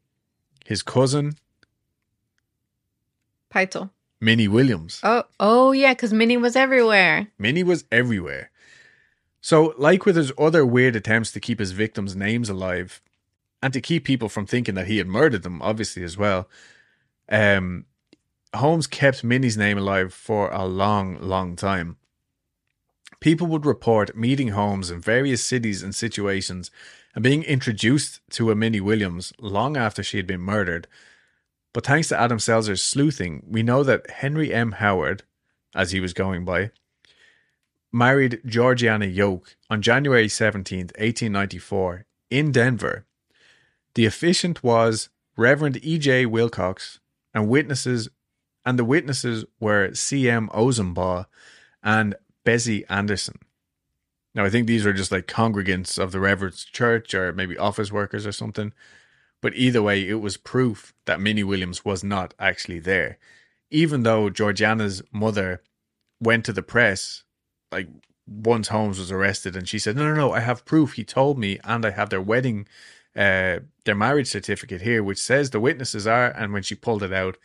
His 0.64 0.84
cousin, 0.84 1.32
Pitezel. 3.52 3.90
Minnie 4.20 4.46
Williams. 4.46 5.00
Oh, 5.02 5.24
oh 5.40 5.72
yeah, 5.72 5.94
because 5.94 6.12
Minnie 6.12 6.36
was 6.36 6.54
everywhere. 6.54 7.26
Minnie 7.40 7.64
was 7.64 7.86
everywhere. 7.90 8.51
So, 9.42 9.74
like 9.76 10.06
with 10.06 10.14
his 10.14 10.32
other 10.38 10.64
weird 10.64 10.94
attempts 10.94 11.32
to 11.32 11.40
keep 11.40 11.58
his 11.58 11.72
victims' 11.72 12.14
names 12.14 12.48
alive, 12.48 13.02
and 13.60 13.72
to 13.72 13.80
keep 13.80 14.04
people 14.04 14.28
from 14.28 14.46
thinking 14.46 14.76
that 14.76 14.86
he 14.86 14.98
had 14.98 15.08
murdered 15.08 15.42
them, 15.42 15.60
obviously 15.60 16.04
as 16.04 16.16
well, 16.16 16.48
um, 17.28 17.84
Holmes 18.54 18.86
kept 18.86 19.24
Minnie's 19.24 19.58
name 19.58 19.78
alive 19.78 20.14
for 20.14 20.48
a 20.52 20.64
long, 20.64 21.20
long 21.20 21.56
time. 21.56 21.96
People 23.18 23.48
would 23.48 23.66
report 23.66 24.16
meeting 24.16 24.48
Holmes 24.48 24.92
in 24.92 25.00
various 25.00 25.42
cities 25.42 25.82
and 25.82 25.94
situations 25.94 26.70
and 27.14 27.24
being 27.24 27.42
introduced 27.42 28.20
to 28.30 28.52
a 28.52 28.54
Minnie 28.54 28.80
Williams 28.80 29.32
long 29.40 29.76
after 29.76 30.04
she 30.04 30.18
had 30.18 30.26
been 30.26 30.40
murdered. 30.40 30.86
But 31.72 31.86
thanks 31.86 32.08
to 32.08 32.20
Adam 32.20 32.38
Selzer's 32.38 32.82
sleuthing, 32.82 33.42
we 33.48 33.64
know 33.64 33.82
that 33.82 34.08
Henry 34.08 34.54
M. 34.54 34.72
Howard, 34.72 35.24
as 35.74 35.90
he 35.90 35.98
was 35.98 36.12
going 36.12 36.44
by, 36.44 36.70
married 37.92 38.40
Georgiana 38.46 39.06
Yoke 39.06 39.56
on 39.68 39.82
January 39.82 40.26
17th, 40.26 40.92
1894, 40.98 42.06
in 42.30 42.52
Denver. 42.52 43.06
The 43.94 44.06
officiant 44.06 44.62
was 44.64 45.10
Reverend 45.36 45.78
E.J. 45.82 46.26
Wilcox, 46.26 46.98
and 47.34 47.48
witnesses 47.48 48.08
and 48.64 48.78
the 48.78 48.84
witnesses 48.84 49.44
were 49.60 49.92
C.M. 49.94 50.48
Ozenbaugh 50.54 51.26
and 51.82 52.14
Bessie 52.44 52.84
Anderson. 52.88 53.38
Now, 54.34 54.44
I 54.44 54.50
think 54.50 54.66
these 54.66 54.84
were 54.84 54.92
just 54.92 55.12
like 55.12 55.26
congregants 55.26 55.98
of 55.98 56.12
the 56.12 56.20
Reverend's 56.20 56.64
church 56.64 57.12
or 57.12 57.32
maybe 57.32 57.58
office 57.58 57.92
workers 57.92 58.26
or 58.26 58.32
something. 58.32 58.72
But 59.40 59.54
either 59.56 59.82
way, 59.82 60.08
it 60.08 60.20
was 60.20 60.36
proof 60.36 60.94
that 61.06 61.20
Minnie 61.20 61.42
Williams 61.42 61.84
was 61.84 62.04
not 62.04 62.32
actually 62.38 62.78
there. 62.78 63.18
Even 63.70 64.04
though 64.04 64.30
Georgiana's 64.30 65.02
mother 65.12 65.62
went 66.20 66.44
to 66.44 66.52
the 66.52 66.62
press 66.62 67.24
like 67.72 67.88
once 68.26 68.68
Holmes 68.68 68.98
was 68.98 69.10
arrested, 69.10 69.56
and 69.56 69.68
she 69.68 69.78
said, 69.78 69.96
"No, 69.96 70.04
no, 70.04 70.14
no, 70.14 70.32
I 70.32 70.40
have 70.40 70.64
proof. 70.64 70.92
He 70.94 71.04
told 71.04 71.38
me, 71.38 71.58
and 71.64 71.84
I 71.84 71.90
have 71.90 72.10
their 72.10 72.20
wedding, 72.22 72.68
uh, 73.16 73.60
their 73.84 73.94
marriage 73.96 74.28
certificate 74.28 74.82
here, 74.82 75.02
which 75.02 75.18
says 75.18 75.50
the 75.50 75.60
witnesses 75.60 76.06
are." 76.06 76.30
And 76.30 76.52
when 76.52 76.62
she 76.62 76.74
pulled 76.74 77.02
it 77.02 77.12
out, 77.12 77.36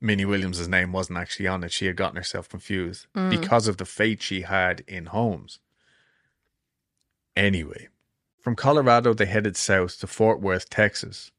Minnie 0.00 0.24
Williams's 0.24 0.66
name 0.68 0.92
wasn't 0.92 1.18
actually 1.18 1.46
on 1.46 1.62
it. 1.62 1.72
She 1.72 1.86
had 1.86 1.96
gotten 1.96 2.16
herself 2.16 2.48
confused 2.48 3.06
Mm. 3.14 3.30
because 3.30 3.68
of 3.68 3.76
the 3.76 3.84
fate 3.84 4.22
she 4.22 4.42
had 4.42 4.82
in 4.88 5.06
Holmes. 5.06 5.58
Anyway, 7.36 7.88
from 8.40 8.56
Colorado, 8.56 9.14
they 9.14 9.26
headed 9.26 9.56
south 9.56 9.98
to 10.00 10.06
Fort 10.06 10.40
Worth, 10.40 10.68
Texas. 10.70 11.30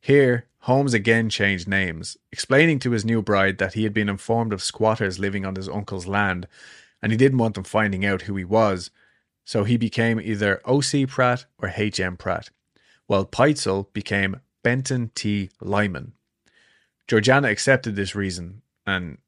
Here, 0.00 0.46
Holmes 0.60 0.94
again 0.94 1.28
changed 1.28 1.68
names, 1.68 2.16
explaining 2.32 2.78
to 2.80 2.92
his 2.92 3.04
new 3.04 3.22
bride 3.22 3.58
that 3.58 3.74
he 3.74 3.84
had 3.84 3.92
been 3.94 4.08
informed 4.08 4.52
of 4.52 4.62
squatters 4.62 5.18
living 5.18 5.44
on 5.44 5.54
his 5.56 5.68
uncle's 5.68 6.06
land 6.06 6.46
and 7.02 7.12
he 7.12 7.18
didn't 7.18 7.38
want 7.38 7.54
them 7.54 7.64
finding 7.64 8.04
out 8.04 8.22
who 8.22 8.36
he 8.36 8.44
was, 8.44 8.90
so 9.44 9.64
he 9.64 9.76
became 9.76 10.20
either 10.20 10.60
O.C. 10.64 11.06
Pratt 11.06 11.46
or 11.58 11.72
H.M. 11.74 12.16
Pratt, 12.16 12.50
while 13.06 13.24
Pitezel 13.24 13.92
became 13.92 14.40
Benton 14.62 15.10
T. 15.14 15.50
Lyman. 15.60 16.12
Georgiana 17.06 17.48
accepted 17.48 17.96
this 17.96 18.14
reason, 18.14 18.62
and 18.86 19.18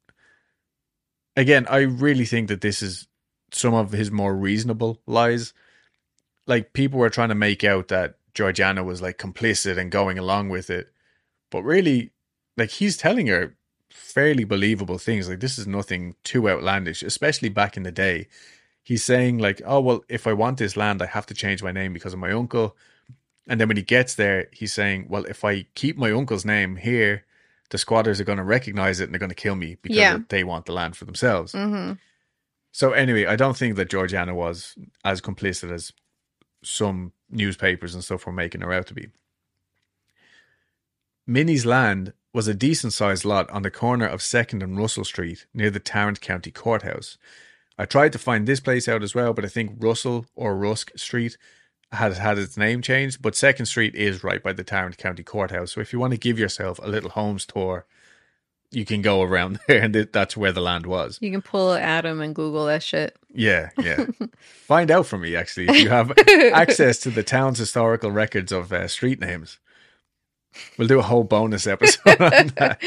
again, 1.35 1.65
I 1.69 1.79
really 1.79 2.25
think 2.25 2.47
that 2.49 2.61
this 2.61 2.81
is 2.81 3.07
some 3.51 3.73
of 3.73 3.91
his 3.91 4.11
more 4.11 4.35
reasonable 4.35 5.01
lies. 5.05 5.53
Like, 6.45 6.73
people 6.73 6.99
were 6.99 7.09
trying 7.09 7.29
to 7.29 7.35
make 7.35 7.63
out 7.63 7.87
that 7.87 8.15
Georgiana 8.33 8.83
was 8.83 9.01
like 9.01 9.17
complicit 9.17 9.77
and 9.77 9.91
going 9.91 10.17
along 10.17 10.49
with 10.49 10.69
it, 10.69 10.91
but 11.49 11.63
really, 11.63 12.11
like, 12.57 12.69
he's 12.69 12.97
telling 12.97 13.27
her 13.27 13.55
fairly 13.91 14.43
believable 14.43 14.97
things. 14.97 15.29
Like 15.29 15.39
this 15.39 15.57
is 15.57 15.67
nothing 15.67 16.15
too 16.23 16.49
outlandish, 16.49 17.03
especially 17.03 17.49
back 17.49 17.77
in 17.77 17.83
the 17.83 17.91
day. 17.91 18.27
he's 18.83 19.03
saying 19.03 19.37
like, 19.37 19.61
"Oh 19.65 19.79
well, 19.79 20.03
if 20.09 20.25
I 20.27 20.33
want 20.33 20.57
this 20.57 20.75
land, 20.75 21.01
I 21.01 21.05
have 21.05 21.25
to 21.27 21.33
change 21.35 21.61
my 21.63 21.71
name 21.71 21.93
because 21.93 22.13
of 22.13 22.19
my 22.19 22.31
uncle." 22.31 22.75
And 23.47 23.59
then 23.59 23.67
when 23.67 23.77
he 23.77 23.83
gets 23.83 24.15
there, 24.15 24.47
he's 24.51 24.73
saying, 24.73 25.07
"Well, 25.09 25.25
if 25.25 25.43
I 25.45 25.67
keep 25.75 25.97
my 25.97 26.11
uncle's 26.11 26.45
name 26.45 26.77
here, 26.77 27.25
the 27.69 27.77
squatters 27.77 28.19
are 28.19 28.23
going 28.25 28.37
to 28.39 28.43
recognize 28.43 28.99
it 28.99 29.05
and 29.05 29.13
they're 29.13 29.19
going 29.19 29.29
to 29.29 29.35
kill 29.35 29.55
me 29.55 29.77
because 29.81 29.97
Yeah. 29.97 30.19
they 30.29 30.43
want 30.43 30.65
the 30.65 30.73
land 30.73 30.95
for 30.97 31.05
themselves." 31.05 31.51
hmm 31.53 31.93
So 32.71 32.93
anyway, 32.93 33.25
I 33.25 33.35
don't 33.35 33.57
think 33.57 33.75
that 33.75 33.89
Georgiana 33.89 34.33
was 34.33 34.75
as 35.03 35.21
complicit 35.21 35.71
as 35.71 35.91
some 36.63 37.11
newspapers 37.29 37.93
and 37.93 38.03
stuff 38.03 38.25
were 38.25 38.31
making 38.33 38.61
her 38.61 38.73
out 38.73 38.87
to 38.87 38.93
be. 38.93 39.09
Minnie's 41.27 41.65
land 41.65 42.13
was 42.33 42.47
a 42.47 42.53
decent 42.53 42.93
sized 42.93 43.25
lot 43.25 43.49
on 43.49 43.63
the 43.63 43.71
corner 43.71 44.05
of 44.07 44.21
Second 44.21 44.63
and 44.63 44.77
Russell 44.77 45.03
Street 45.03 45.45
near 45.53 45.69
the 45.69 45.79
Tarrant 45.79 46.21
County 46.21 46.51
Courthouse. 46.51 47.17
I 47.77 47.85
tried 47.85 48.13
to 48.13 48.19
find 48.19 48.47
this 48.47 48.59
place 48.59 48.87
out 48.87 49.03
as 49.03 49.15
well, 49.15 49.33
but 49.33 49.45
I 49.45 49.47
think 49.47 49.75
Russell 49.79 50.25
or 50.35 50.55
Rusk 50.55 50.91
Street 50.97 51.37
has 51.91 52.17
had 52.17 52.37
its 52.37 52.55
name 52.57 52.81
changed, 52.81 53.21
but 53.21 53.35
Second 53.35 53.65
Street 53.65 53.95
is 53.95 54.23
right 54.23 54.41
by 54.41 54.53
the 54.53 54.63
Tarrant 54.63 54.97
County 54.97 55.23
Courthouse. 55.23 55.73
So 55.73 55.81
if 55.81 55.91
you 55.91 55.99
want 55.99 56.11
to 56.11 56.17
give 56.17 56.39
yourself 56.39 56.79
a 56.81 56.87
little 56.87 57.09
Holmes 57.09 57.45
tour, 57.45 57.85
you 58.71 58.85
can 58.85 59.01
go 59.01 59.21
around 59.21 59.59
there, 59.67 59.81
and 59.81 59.93
that's 59.93 60.37
where 60.37 60.53
the 60.53 60.61
land 60.61 60.85
was. 60.85 61.17
You 61.21 61.31
can 61.31 61.41
pull 61.41 61.73
Adam 61.73 62.21
and 62.21 62.33
Google 62.33 62.65
that 62.65 62.83
shit. 62.83 63.17
Yeah, 63.33 63.69
yeah. 63.77 64.05
Find 64.39 64.89
out 64.89 65.05
for 65.05 65.17
me 65.17 65.35
actually 65.35 65.67
if 65.67 65.81
you 65.81 65.89
have 65.89 66.13
access 66.53 66.97
to 66.99 67.09
the 67.09 67.23
town's 67.23 67.59
historical 67.59 68.11
records 68.11 68.51
of 68.51 68.71
uh, 68.71 68.87
street 68.87 69.19
names. 69.19 69.59
We'll 70.77 70.87
do 70.87 70.99
a 70.99 71.03
whole 71.03 71.23
bonus 71.23 71.67
episode 71.67 72.21
on 72.21 72.47
that. 72.55 72.81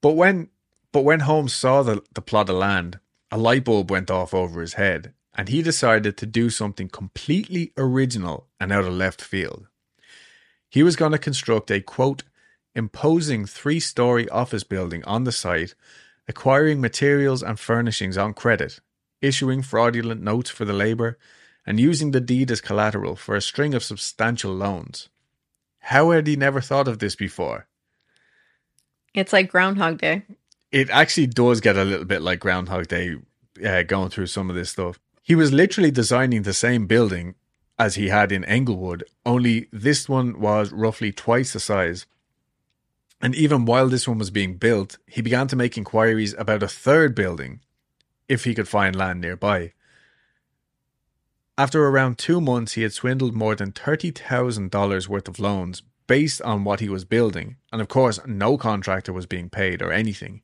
But 0.00 0.12
when 0.12 0.48
but 0.92 1.02
when 1.02 1.20
Holmes 1.20 1.52
saw 1.52 1.82
the, 1.82 2.02
the 2.14 2.22
plot 2.22 2.48
of 2.48 2.56
land, 2.56 2.98
a 3.30 3.36
light 3.36 3.64
bulb 3.64 3.90
went 3.90 4.10
off 4.10 4.32
over 4.32 4.60
his 4.60 4.74
head, 4.74 5.12
and 5.34 5.48
he 5.48 5.62
decided 5.62 6.16
to 6.16 6.26
do 6.26 6.48
something 6.48 6.88
completely 6.88 7.72
original 7.76 8.46
and 8.58 8.72
out 8.72 8.84
of 8.84 8.92
left 8.92 9.20
field. 9.20 9.68
He 10.70 10.82
was 10.82 10.96
going 10.96 11.12
to 11.12 11.18
construct 11.18 11.70
a 11.70 11.80
quote 11.80 12.22
imposing 12.74 13.44
three 13.44 13.80
story 13.80 14.28
office 14.28 14.64
building 14.64 15.04
on 15.04 15.24
the 15.24 15.32
site 15.32 15.74
acquiring 16.28 16.80
materials 16.80 17.42
and 17.42 17.58
furnishings 17.58 18.18
on 18.18 18.34
credit, 18.34 18.80
issuing 19.22 19.62
fraudulent 19.62 20.22
notes 20.22 20.50
for 20.50 20.66
the 20.66 20.74
labour, 20.74 21.18
and 21.68 21.78
using 21.78 22.12
the 22.12 22.20
deed 22.20 22.50
as 22.50 22.62
collateral 22.62 23.14
for 23.14 23.36
a 23.36 23.42
string 23.42 23.74
of 23.74 23.84
substantial 23.84 24.54
loans. 24.54 25.10
How 25.80 26.12
had 26.12 26.26
he 26.26 26.34
never 26.34 26.62
thought 26.62 26.88
of 26.88 26.98
this 26.98 27.14
before? 27.14 27.68
It's 29.12 29.34
like 29.34 29.50
Groundhog 29.50 29.98
Day. 29.98 30.22
It 30.72 30.88
actually 30.88 31.26
does 31.26 31.60
get 31.60 31.76
a 31.76 31.84
little 31.84 32.06
bit 32.06 32.22
like 32.22 32.40
Groundhog 32.40 32.88
Day 32.88 33.16
uh, 33.62 33.82
going 33.82 34.08
through 34.08 34.28
some 34.28 34.48
of 34.48 34.56
this 34.56 34.70
stuff. 34.70 34.98
He 35.22 35.34
was 35.34 35.52
literally 35.52 35.90
designing 35.90 36.42
the 36.42 36.54
same 36.54 36.86
building 36.86 37.34
as 37.78 37.96
he 37.96 38.08
had 38.08 38.32
in 38.32 38.44
Englewood, 38.44 39.04
only 39.26 39.68
this 39.70 40.08
one 40.08 40.40
was 40.40 40.72
roughly 40.72 41.12
twice 41.12 41.52
the 41.52 41.60
size. 41.60 42.06
And 43.20 43.34
even 43.34 43.66
while 43.66 43.90
this 43.90 44.08
one 44.08 44.16
was 44.16 44.30
being 44.30 44.56
built, 44.56 44.96
he 45.06 45.20
began 45.20 45.48
to 45.48 45.56
make 45.56 45.76
inquiries 45.76 46.34
about 46.38 46.62
a 46.62 46.68
third 46.68 47.14
building 47.14 47.60
if 48.26 48.44
he 48.44 48.54
could 48.54 48.68
find 48.68 48.96
land 48.96 49.20
nearby. 49.20 49.74
After 51.58 51.84
around 51.84 52.18
two 52.18 52.40
months, 52.40 52.74
he 52.74 52.82
had 52.82 52.92
swindled 52.92 53.34
more 53.34 53.56
than 53.56 53.72
$30,000 53.72 55.08
worth 55.08 55.26
of 55.26 55.40
loans 55.40 55.82
based 56.06 56.40
on 56.42 56.62
what 56.62 56.78
he 56.78 56.88
was 56.88 57.04
building. 57.04 57.56
And 57.72 57.80
of 57.82 57.88
course, 57.88 58.20
no 58.24 58.56
contractor 58.56 59.12
was 59.12 59.26
being 59.26 59.50
paid 59.50 59.82
or 59.82 59.90
anything. 59.90 60.42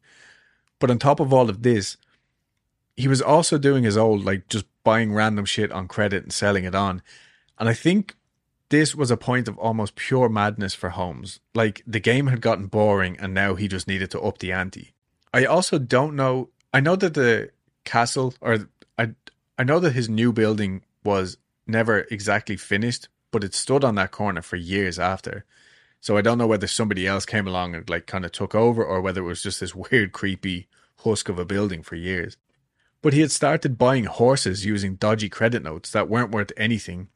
But 0.81 0.91
on 0.91 0.99
top 0.99 1.21
of 1.21 1.33
all 1.33 1.49
of 1.49 1.63
this, 1.63 1.97
he 2.97 3.07
was 3.07 3.23
also 3.23 3.59
doing 3.59 3.85
his 3.85 3.97
old, 3.97 4.25
like 4.25 4.49
just 4.49 4.67
buying 4.83 5.15
random 5.15 5.45
shit 5.45 5.71
on 5.71 5.87
credit 5.87 6.25
and 6.25 6.33
selling 6.33 6.65
it 6.65 6.75
on. 6.75 7.01
And 7.61 7.69
I 7.69 7.75
think 7.75 8.17
this 8.71 8.97
was 8.97 9.13
a 9.13 9.17
point 9.17 9.47
of 9.47 9.57
almost 9.57 9.95
pure 9.95 10.29
madness 10.29 10.75
for 10.75 10.91
Holmes. 10.91 11.39
Like 11.55 11.85
the 11.87 12.01
game 12.01 12.27
had 12.27 12.41
gotten 12.41 12.67
boring 12.67 13.17
and 13.21 13.33
now 13.33 13.55
he 13.55 13.69
just 13.69 13.87
needed 13.87 14.11
to 14.11 14.21
up 14.21 14.39
the 14.39 14.51
ante. 14.51 14.95
I 15.33 15.45
also 15.45 15.79
don't 15.79 16.17
know. 16.17 16.51
I 16.73 16.81
know 16.81 16.97
that 16.97 17.15
the 17.15 17.51
castle, 17.85 18.35
or 18.41 18.69
I, 18.99 19.11
I 19.57 19.63
know 19.63 19.79
that 19.79 19.93
his 19.93 20.09
new 20.09 20.33
building 20.33 20.83
was 21.05 21.37
never 21.67 22.01
exactly 22.11 22.57
finished, 22.57 23.09
but 23.31 23.45
it 23.45 23.55
stood 23.55 23.85
on 23.85 23.95
that 23.97 24.11
corner 24.11 24.43
for 24.43 24.57
years 24.57 24.99
after. 24.99 25.45
So 26.01 26.17
I 26.17 26.23
don't 26.23 26.39
know 26.39 26.47
whether 26.47 26.67
somebody 26.67 27.07
else 27.07 27.25
came 27.25 27.47
along 27.47 27.75
and 27.75 27.89
like 27.89 28.07
kind 28.07 28.25
of 28.25 28.33
took 28.33 28.55
over, 28.55 28.85
or 28.85 29.01
whether 29.01 29.23
it 29.23 29.27
was 29.27 29.43
just 29.43 29.61
this 29.61 29.75
weird, 29.75 30.13
creepy 30.13 30.69
husk 30.99 31.29
of 31.29 31.39
a 31.39 31.45
building 31.45 31.83
for 31.83 31.97
years. 31.97 32.37
But 33.03 33.13
he 33.13 33.21
had 33.21 33.31
started 33.31 33.79
buying 33.79 34.05
horses 34.05 34.65
using 34.65 34.97
dodgy 34.97 35.29
credit 35.29 35.63
notes 35.63 35.91
that 35.91 36.09
weren't 36.09 36.31
worth 36.31 36.53
anything. 36.57 37.09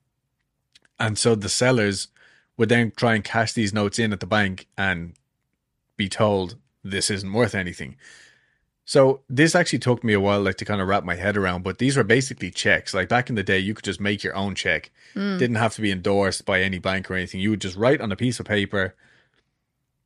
And 0.98 1.16
so 1.18 1.34
the 1.34 1.48
sellers 1.48 2.08
would 2.56 2.68
then 2.68 2.92
try 2.94 3.14
and 3.14 3.24
cash 3.24 3.52
these 3.52 3.72
notes 3.72 3.98
in 3.98 4.12
at 4.12 4.20
the 4.20 4.26
bank 4.26 4.66
and 4.76 5.14
be 5.96 6.08
told 6.08 6.56
this 6.82 7.10
isn't 7.10 7.32
worth 7.32 7.54
anything. 7.54 7.96
So 8.88 9.20
this 9.28 9.54
actually 9.54 9.80
took 9.80 10.02
me 10.02 10.14
a 10.14 10.20
while 10.20 10.40
like 10.40 10.56
to 10.56 10.64
kind 10.64 10.80
of 10.80 10.88
wrap 10.88 11.04
my 11.04 11.14
head 11.14 11.36
around, 11.36 11.62
but 11.62 11.76
these 11.76 11.94
were 11.94 12.04
basically 12.04 12.50
checks. 12.50 12.94
Like 12.94 13.06
back 13.06 13.28
in 13.28 13.34
the 13.34 13.42
day, 13.42 13.58
you 13.58 13.74
could 13.74 13.84
just 13.84 14.00
make 14.00 14.24
your 14.24 14.34
own 14.34 14.54
check. 14.54 14.90
Mm. 15.14 15.38
Didn't 15.38 15.56
have 15.56 15.74
to 15.74 15.82
be 15.82 15.92
endorsed 15.92 16.46
by 16.46 16.62
any 16.62 16.78
bank 16.78 17.10
or 17.10 17.14
anything. 17.14 17.38
You 17.38 17.50
would 17.50 17.60
just 17.60 17.76
write 17.76 18.00
on 18.00 18.10
a 18.10 18.16
piece 18.16 18.40
of 18.40 18.46
paper. 18.46 18.94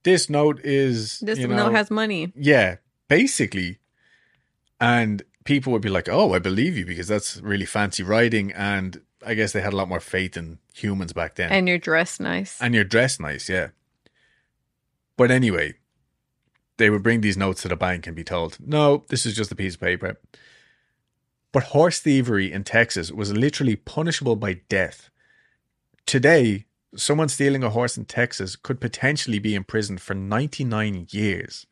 This 0.02 0.28
note 0.28 0.58
is 0.64 1.20
This 1.20 1.38
you 1.38 1.46
know, 1.46 1.54
note 1.54 1.74
has 1.74 1.92
money. 1.92 2.32
yeah, 2.34 2.78
basically. 3.06 3.78
And 4.80 5.22
people 5.44 5.72
would 5.72 5.82
be 5.82 5.88
like, 5.88 6.08
"Oh, 6.08 6.34
I 6.34 6.40
believe 6.40 6.76
you 6.76 6.84
because 6.84 7.06
that's 7.06 7.36
really 7.40 7.66
fancy 7.66 8.02
writing." 8.02 8.50
And 8.50 9.00
I 9.24 9.34
guess 9.34 9.52
they 9.52 9.60
had 9.60 9.74
a 9.74 9.76
lot 9.76 9.88
more 9.88 10.00
faith 10.00 10.36
in 10.36 10.58
humans 10.74 11.12
back 11.12 11.36
then. 11.36 11.52
And 11.52 11.68
you're 11.68 11.78
dressed 11.78 12.20
nice. 12.20 12.60
And 12.60 12.74
you're 12.74 12.82
dressed 12.82 13.20
nice, 13.20 13.48
yeah. 13.48 13.68
But 15.16 15.30
anyway, 15.30 15.74
they 16.78 16.90
would 16.90 17.02
bring 17.02 17.20
these 17.20 17.36
notes 17.36 17.62
to 17.62 17.68
the 17.68 17.76
bank 17.76 18.06
and 18.06 18.16
be 18.16 18.24
told, 18.24 18.58
no, 18.60 19.04
this 19.08 19.26
is 19.26 19.34
just 19.36 19.52
a 19.52 19.56
piece 19.56 19.74
of 19.74 19.80
paper. 19.80 20.18
But 21.52 21.64
horse 21.64 22.00
thievery 22.00 22.50
in 22.50 22.64
Texas 22.64 23.12
was 23.12 23.32
literally 23.32 23.76
punishable 23.76 24.36
by 24.36 24.60
death. 24.68 25.10
Today, 26.06 26.64
someone 26.96 27.28
stealing 27.28 27.62
a 27.62 27.70
horse 27.70 27.96
in 27.96 28.06
Texas 28.06 28.56
could 28.56 28.80
potentially 28.80 29.38
be 29.38 29.54
imprisoned 29.54 30.00
for 30.00 30.14
99 30.14 31.08
years. 31.10 31.66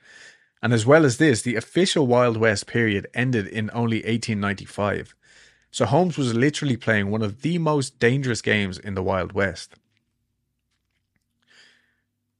And 0.62 0.72
as 0.74 0.84
well 0.84 1.06
as 1.06 1.16
this, 1.16 1.42
the 1.42 1.56
official 1.56 2.06
Wild 2.06 2.36
West 2.36 2.66
period 2.66 3.06
ended 3.14 3.46
in 3.46 3.70
only 3.72 3.98
1895. 3.98 5.14
So 5.70 5.86
Holmes 5.86 6.18
was 6.18 6.34
literally 6.34 6.76
playing 6.76 7.10
one 7.10 7.22
of 7.22 7.42
the 7.42 7.56
most 7.58 7.98
dangerous 7.98 8.42
games 8.42 8.78
in 8.78 8.94
the 8.94 9.02
Wild 9.02 9.32
West. 9.32 9.76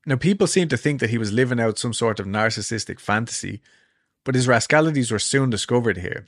Now, 0.06 0.16
people 0.16 0.46
seem 0.46 0.68
to 0.68 0.76
think 0.76 1.00
that 1.00 1.10
he 1.10 1.18
was 1.18 1.32
living 1.32 1.60
out 1.60 1.78
some 1.78 1.92
sort 1.92 2.20
of 2.20 2.26
narcissistic 2.26 3.00
fantasy, 3.00 3.60
but 4.24 4.34
his 4.34 4.48
rascalities 4.48 5.10
were 5.10 5.18
soon 5.18 5.50
discovered 5.50 5.98
here. 5.98 6.26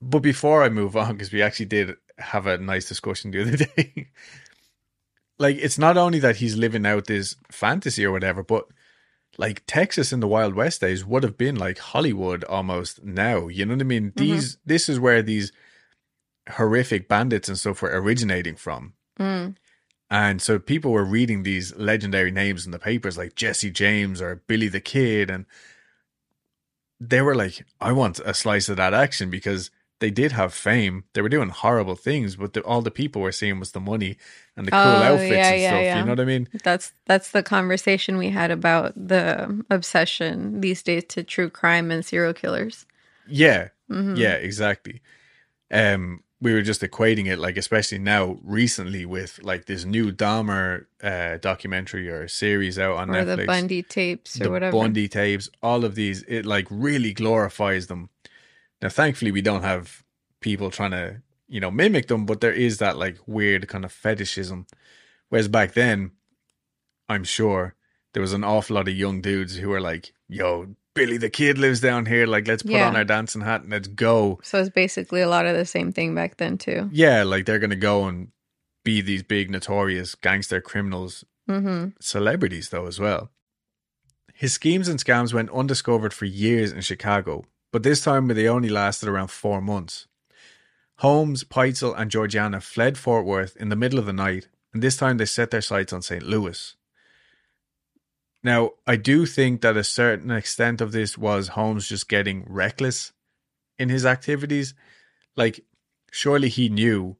But 0.00 0.20
before 0.20 0.62
I 0.62 0.68
move 0.68 0.96
on, 0.96 1.12
because 1.12 1.32
we 1.32 1.42
actually 1.42 1.66
did 1.66 1.96
have 2.18 2.46
a 2.46 2.58
nice 2.58 2.88
discussion 2.88 3.30
the 3.30 3.42
other 3.42 3.56
day, 3.76 4.08
like 5.38 5.56
it's 5.56 5.78
not 5.78 5.96
only 5.96 6.18
that 6.20 6.36
he's 6.36 6.56
living 6.56 6.86
out 6.86 7.06
this 7.06 7.36
fantasy 7.50 8.04
or 8.04 8.12
whatever, 8.12 8.42
but 8.42 8.66
like 9.38 9.62
Texas 9.66 10.12
in 10.12 10.20
the 10.20 10.28
Wild 10.28 10.54
West 10.54 10.80
days 10.80 11.04
would 11.04 11.22
have 11.22 11.36
been 11.38 11.56
like 11.56 11.78
Hollywood 11.78 12.44
almost 12.44 13.02
now. 13.02 13.48
You 13.48 13.64
know 13.64 13.74
what 13.74 13.80
I 13.80 13.84
mean? 13.84 14.12
These 14.16 14.58
this 14.64 14.88
is 14.88 15.00
where 15.00 15.22
these 15.22 15.50
horrific 16.48 17.08
bandits 17.08 17.48
and 17.48 17.58
stuff 17.58 17.82
were 17.82 17.90
originating 17.90 18.56
from. 18.56 18.94
Mm. 19.18 19.56
And 20.10 20.42
so 20.42 20.58
people 20.58 20.90
were 20.90 21.04
reading 21.04 21.42
these 21.44 21.74
legendary 21.76 22.30
names 22.32 22.66
in 22.66 22.72
the 22.72 22.78
papers 22.80 23.16
like 23.16 23.36
Jesse 23.36 23.70
James 23.70 24.20
or 24.20 24.42
Billy 24.46 24.68
the 24.68 24.80
Kid. 24.80 25.30
And 25.30 25.46
they 26.98 27.22
were 27.22 27.34
like, 27.34 27.64
I 27.80 27.92
want 27.92 28.18
a 28.24 28.34
slice 28.34 28.68
of 28.68 28.76
that 28.76 28.92
action 28.92 29.30
because 29.30 29.70
they 30.00 30.10
did 30.10 30.32
have 30.32 30.52
fame. 30.52 31.04
They 31.12 31.20
were 31.22 31.28
doing 31.28 31.50
horrible 31.50 31.94
things, 31.94 32.36
but 32.36 32.54
the, 32.54 32.62
all 32.62 32.82
the 32.82 32.90
people 32.90 33.22
were 33.22 33.32
seeing 33.32 33.60
was 33.60 33.72
the 33.72 33.80
money 33.80 34.16
and 34.56 34.66
the 34.66 34.70
cool 34.72 34.80
Oh, 34.82 35.02
outfits 35.04 35.30
yeah, 35.30 35.52
and 35.52 35.60
yeah, 35.60 35.68
stuff. 35.68 35.84
yeah. 35.84 35.98
You 35.98 36.04
know 36.04 36.12
what 36.12 36.20
I 36.20 36.24
mean? 36.24 36.48
That's 36.64 36.92
that's 37.06 37.30
the 37.30 37.42
conversation 37.42 38.18
we 38.18 38.30
had 38.30 38.50
about 38.50 38.92
the 38.96 39.64
obsession 39.70 40.60
these 40.60 40.82
days 40.82 41.04
to 41.10 41.22
true 41.22 41.48
crime 41.50 41.90
and 41.90 42.04
serial 42.04 42.34
killers. 42.34 42.86
Yeah. 43.28 43.68
Mhm. 43.90 44.16
Yeah, 44.18 44.34
exactly. 44.34 45.00
Um, 45.70 46.22
we 46.42 46.54
were 46.54 46.62
just 46.62 46.80
equating 46.80 47.26
it, 47.26 47.38
like 47.38 47.56
especially 47.58 47.98
now, 47.98 48.38
recently 48.42 49.04
with 49.04 49.40
like 49.42 49.66
this 49.66 49.84
new 49.84 50.10
Dahmer 50.10 50.86
uh, 51.02 51.36
documentary 51.36 52.08
or 52.08 52.28
series 52.28 52.78
out 52.78 52.96
on 52.96 53.10
Or 53.10 53.24
Netflix. 53.24 53.36
the 53.36 53.46
Bundy 53.46 53.82
tapes 53.82 54.40
or 54.40 54.44
the 54.44 54.50
whatever. 54.50 54.76
Bundy 54.76 55.06
tapes, 55.08 55.50
all 55.62 55.84
of 55.84 55.94
these, 55.94 56.22
it 56.22 56.46
like 56.46 56.66
really 56.70 57.12
glorifies 57.12 57.88
them. 57.88 58.08
Now, 58.80 58.88
thankfully, 58.88 59.30
we 59.32 59.42
don't 59.42 59.62
have 59.62 60.02
people 60.40 60.70
trying 60.70 60.92
to, 60.92 61.20
you 61.46 61.60
know, 61.60 61.70
mimic 61.70 62.08
them, 62.08 62.24
but 62.24 62.40
there 62.40 62.52
is 62.52 62.78
that 62.78 62.96
like 62.96 63.18
weird 63.26 63.68
kind 63.68 63.84
of 63.84 63.92
fetishism. 63.92 64.66
Whereas 65.28 65.48
back 65.48 65.74
then, 65.74 66.12
I'm 67.08 67.24
sure 67.24 67.74
there 68.14 68.22
was 68.22 68.32
an 68.32 68.44
awful 68.44 68.76
lot 68.76 68.88
of 68.88 68.94
young 68.94 69.20
dudes 69.20 69.56
who 69.56 69.68
were 69.68 69.80
like, 69.80 70.14
yo, 70.26 70.74
Billy 71.00 71.16
the 71.16 71.30
Kid 71.30 71.56
lives 71.58 71.80
down 71.80 72.04
here. 72.06 72.26
Like, 72.26 72.46
let's 72.46 72.62
put 72.62 72.72
Yeah. 72.72 72.88
on 72.88 72.96
our 72.96 73.04
dancing 73.04 73.40
hat 73.42 73.62
and 73.62 73.70
let's 73.70 73.88
go. 73.88 74.38
So 74.42 74.58
it's 74.60 74.68
basically 74.68 75.22
a 75.22 75.28
lot 75.28 75.46
of 75.46 75.56
the 75.56 75.64
same 75.64 75.92
thing 75.92 76.14
back 76.14 76.36
then 76.36 76.58
too. 76.58 76.88
Yeah, 76.92 77.22
like 77.22 77.46
they're 77.46 77.58
gonna 77.58 77.76
go 77.76 78.06
and 78.06 78.28
be 78.84 79.00
these 79.00 79.22
big 79.22 79.50
notorious 79.50 80.14
gangster 80.14 80.60
criminals, 80.60 81.24
Mm-hmm. 81.48 81.90
celebrities 82.00 82.68
though 82.68 82.86
as 82.86 83.00
well. 83.00 83.30
His 84.34 84.52
schemes 84.52 84.88
and 84.88 84.98
scams 85.02 85.34
went 85.34 85.50
undiscovered 85.50 86.12
for 86.14 86.24
years 86.26 86.70
in 86.72 86.80
Chicago, 86.82 87.44
but 87.72 87.82
this 87.82 88.02
time 88.02 88.28
they 88.28 88.46
only 88.48 88.68
lasted 88.68 89.08
around 89.08 89.28
four 89.28 89.60
months. 89.60 90.06
Holmes, 90.98 91.44
Pitezel, 91.44 91.94
and 91.98 92.10
Georgiana 92.10 92.60
fled 92.60 92.98
Fort 92.98 93.24
Worth 93.24 93.56
in 93.56 93.68
the 93.70 93.76
middle 93.76 93.98
of 93.98 94.06
the 94.06 94.12
night, 94.12 94.48
and 94.74 94.82
this 94.82 94.96
time 94.96 95.16
they 95.16 95.24
set 95.24 95.50
their 95.50 95.60
sights 95.62 95.92
on 95.92 96.02
St. 96.02 96.22
Louis. 96.22 96.76
Now, 98.42 98.72
I 98.86 98.96
do 98.96 99.26
think 99.26 99.60
that 99.60 99.76
a 99.76 99.84
certain 99.84 100.30
extent 100.30 100.80
of 100.80 100.92
this 100.92 101.18
was 101.18 101.48
Holmes 101.48 101.88
just 101.88 102.08
getting 102.08 102.44
reckless 102.48 103.12
in 103.78 103.88
his 103.88 104.06
activities. 104.06 104.74
Like, 105.36 105.64
surely 106.10 106.48
he 106.48 106.68
knew 106.68 107.16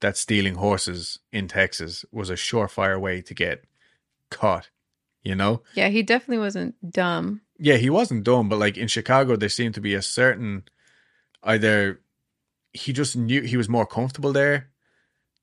that 0.00 0.16
stealing 0.16 0.54
horses 0.54 1.18
in 1.32 1.48
Texas 1.48 2.04
was 2.12 2.30
a 2.30 2.34
surefire 2.34 3.00
way 3.00 3.20
to 3.22 3.34
get 3.34 3.64
caught, 4.30 4.70
you 5.22 5.34
know? 5.34 5.62
Yeah, 5.74 5.88
he 5.88 6.02
definitely 6.02 6.38
wasn't 6.38 6.92
dumb. 6.92 7.42
Yeah, 7.58 7.76
he 7.76 7.90
wasn't 7.90 8.24
dumb, 8.24 8.48
but 8.48 8.58
like 8.58 8.78
in 8.78 8.88
Chicago, 8.88 9.36
there 9.36 9.48
seemed 9.48 9.74
to 9.74 9.80
be 9.80 9.94
a 9.94 10.02
certain 10.02 10.64
either 11.42 12.00
he 12.72 12.92
just 12.92 13.16
knew 13.16 13.42
he 13.42 13.56
was 13.56 13.68
more 13.68 13.86
comfortable 13.86 14.32
there, 14.32 14.70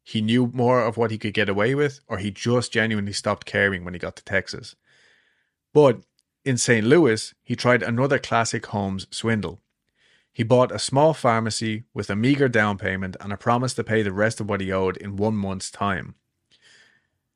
he 0.03 0.21
knew 0.21 0.49
more 0.53 0.81
of 0.81 0.95
what 0.95 1.11
he 1.11 1.17
could 1.17 1.33
get 1.33 1.49
away 1.49 1.75
with, 1.75 1.99
or 2.07 2.17
he 2.17 2.31
just 2.31 2.71
genuinely 2.71 3.11
stopped 3.11 3.45
caring 3.45 3.83
when 3.83 3.93
he 3.93 3.99
got 3.99 4.15
to 4.15 4.23
Texas. 4.23 4.75
But 5.73 6.01
in 6.45 6.57
St. 6.57 6.85
Louis, 6.85 7.33
he 7.43 7.55
tried 7.55 7.83
another 7.83 8.19
classic 8.19 8.65
Holmes 8.67 9.07
swindle. 9.11 9.61
He 10.31 10.43
bought 10.43 10.71
a 10.71 10.79
small 10.79 11.13
pharmacy 11.13 11.85
with 11.93 12.09
a 12.09 12.15
meager 12.15 12.47
down 12.47 12.77
payment 12.77 13.17
and 13.19 13.33
a 13.33 13.37
promise 13.37 13.73
to 13.73 13.83
pay 13.83 14.03
the 14.03 14.13
rest 14.13 14.39
of 14.39 14.47
what 14.47 14.61
he 14.61 14.71
owed 14.71 14.95
in 14.97 15.15
one 15.15 15.35
month's 15.35 15.71
time. 15.71 16.15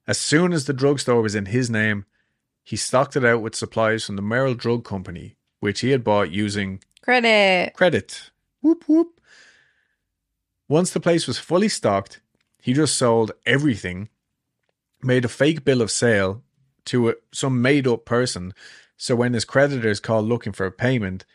As 0.07 0.19
soon 0.19 0.53
as 0.53 0.65
the 0.65 0.73
drugstore 0.73 1.21
was 1.21 1.35
in 1.35 1.47
his 1.47 1.69
name, 1.69 2.05
he 2.63 2.75
stocked 2.75 3.15
it 3.15 3.25
out 3.25 3.41
with 3.41 3.55
supplies 3.55 4.05
from 4.05 4.17
the 4.17 4.21
Merrill 4.21 4.53
Drug 4.53 4.83
Company, 4.85 5.35
which 5.59 5.81
he 5.81 5.89
had 5.89 6.03
bought 6.03 6.31
using 6.31 6.81
Credit. 7.01 7.73
credit. 7.73 8.29
Whoop 8.61 8.83
whoop. 8.87 9.19
Once 10.67 10.91
the 10.91 10.99
place 10.99 11.27
was 11.27 11.37
fully 11.37 11.69
stocked, 11.69 12.21
he 12.61 12.73
just 12.73 12.95
sold 12.95 13.31
everything, 13.45 14.09
made 15.01 15.25
a 15.25 15.29
fake 15.29 15.65
bill 15.65 15.81
of 15.81 15.91
sale 15.91 16.43
to 16.85 17.09
a, 17.09 17.13
some 17.31 17.61
made 17.61 17.87
up 17.87 18.05
person. 18.05 18.53
So 18.97 19.15
when 19.15 19.33
his 19.33 19.45
creditors 19.45 19.99
called 19.99 20.25
looking 20.25 20.53
for 20.53 20.65
a 20.65 20.71
payment, 20.71 21.25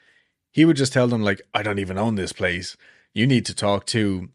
he 0.51 0.65
would 0.65 0.77
just 0.77 0.93
tell 0.93 1.09
them 1.09 1.23
like, 1.23 1.43
"I 1.53 1.63
don't 1.63 1.79
even 1.79 1.99
own 1.99 2.15
this 2.15 2.33
place. 2.33 2.77
You 3.13 3.27
need 3.27 3.45
to 3.47 3.55
talk 3.55 3.87
to 3.87 4.29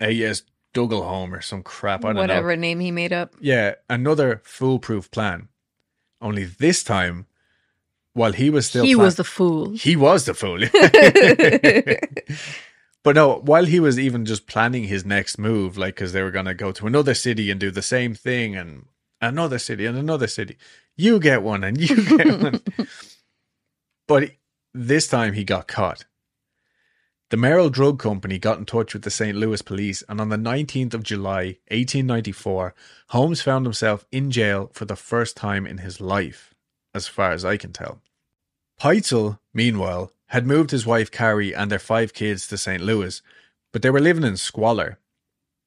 A.S. 0.00 0.42
Dugalholm 0.74 1.32
or 1.32 1.40
some 1.40 1.62
crap. 1.62 2.04
I 2.04 2.08
don't 2.08 2.16
know." 2.16 2.20
Whatever 2.22 2.56
name 2.56 2.80
he 2.80 2.90
made 2.90 3.12
up. 3.12 3.34
Yeah, 3.40 3.74
another 3.90 4.40
foolproof 4.44 5.10
plan. 5.10 5.48
Only 6.20 6.44
this 6.44 6.82
time, 6.82 7.26
while 8.12 8.32
he 8.32 8.50
was 8.50 8.66
still 8.66 8.84
he 8.84 8.94
plan- 8.94 9.04
was 9.04 9.16
the 9.16 9.24
fool. 9.24 9.70
he 9.70 9.96
was 9.96 10.24
the 10.24 10.34
fool. 10.34 10.60
but 13.02 13.16
no, 13.16 13.40
while 13.40 13.64
he 13.64 13.80
was 13.80 13.98
even 13.98 14.24
just 14.24 14.46
planning 14.46 14.84
his 14.84 15.04
next 15.04 15.38
move, 15.38 15.78
like 15.78 15.94
because 15.94 16.12
they 16.12 16.22
were 16.22 16.30
gonna 16.30 16.54
go 16.54 16.72
to 16.72 16.86
another 16.86 17.14
city 17.14 17.50
and 17.50 17.60
do 17.60 17.70
the 17.70 17.82
same 17.82 18.14
thing, 18.14 18.56
and 18.56 18.86
another 19.20 19.58
city 19.58 19.86
and 19.86 19.96
another 19.96 20.26
city, 20.26 20.56
you 20.96 21.18
get 21.18 21.42
one 21.42 21.64
and 21.64 21.80
you 21.80 22.04
get 22.16 22.40
one. 22.42 22.62
But 24.06 24.32
this 24.74 25.06
time 25.06 25.34
he 25.34 25.44
got 25.44 25.68
caught. 25.68 26.04
The 27.30 27.36
Merrill 27.36 27.68
Drug 27.68 27.98
Company 27.98 28.38
got 28.38 28.58
in 28.58 28.64
touch 28.64 28.94
with 28.94 29.02
the 29.02 29.10
St. 29.10 29.36
Louis 29.36 29.60
police, 29.60 30.02
and 30.08 30.18
on 30.18 30.30
the 30.30 30.38
19th 30.38 30.94
of 30.94 31.02
July, 31.02 31.58
1894, 31.68 32.74
Holmes 33.08 33.42
found 33.42 33.66
himself 33.66 34.06
in 34.10 34.30
jail 34.30 34.70
for 34.72 34.86
the 34.86 34.96
first 34.96 35.36
time 35.36 35.66
in 35.66 35.78
his 35.78 36.00
life, 36.00 36.54
as 36.94 37.06
far 37.06 37.32
as 37.32 37.44
I 37.44 37.58
can 37.58 37.74
tell. 37.74 38.00
Pitezel, 38.80 39.40
meanwhile, 39.52 40.10
had 40.28 40.46
moved 40.46 40.70
his 40.70 40.86
wife 40.86 41.10
Carrie 41.10 41.54
and 41.54 41.70
their 41.70 41.78
five 41.78 42.14
kids 42.14 42.46
to 42.46 42.56
St. 42.56 42.82
Louis, 42.82 43.20
but 43.72 43.82
they 43.82 43.90
were 43.90 44.00
living 44.00 44.24
in 44.24 44.38
squalor. 44.38 44.98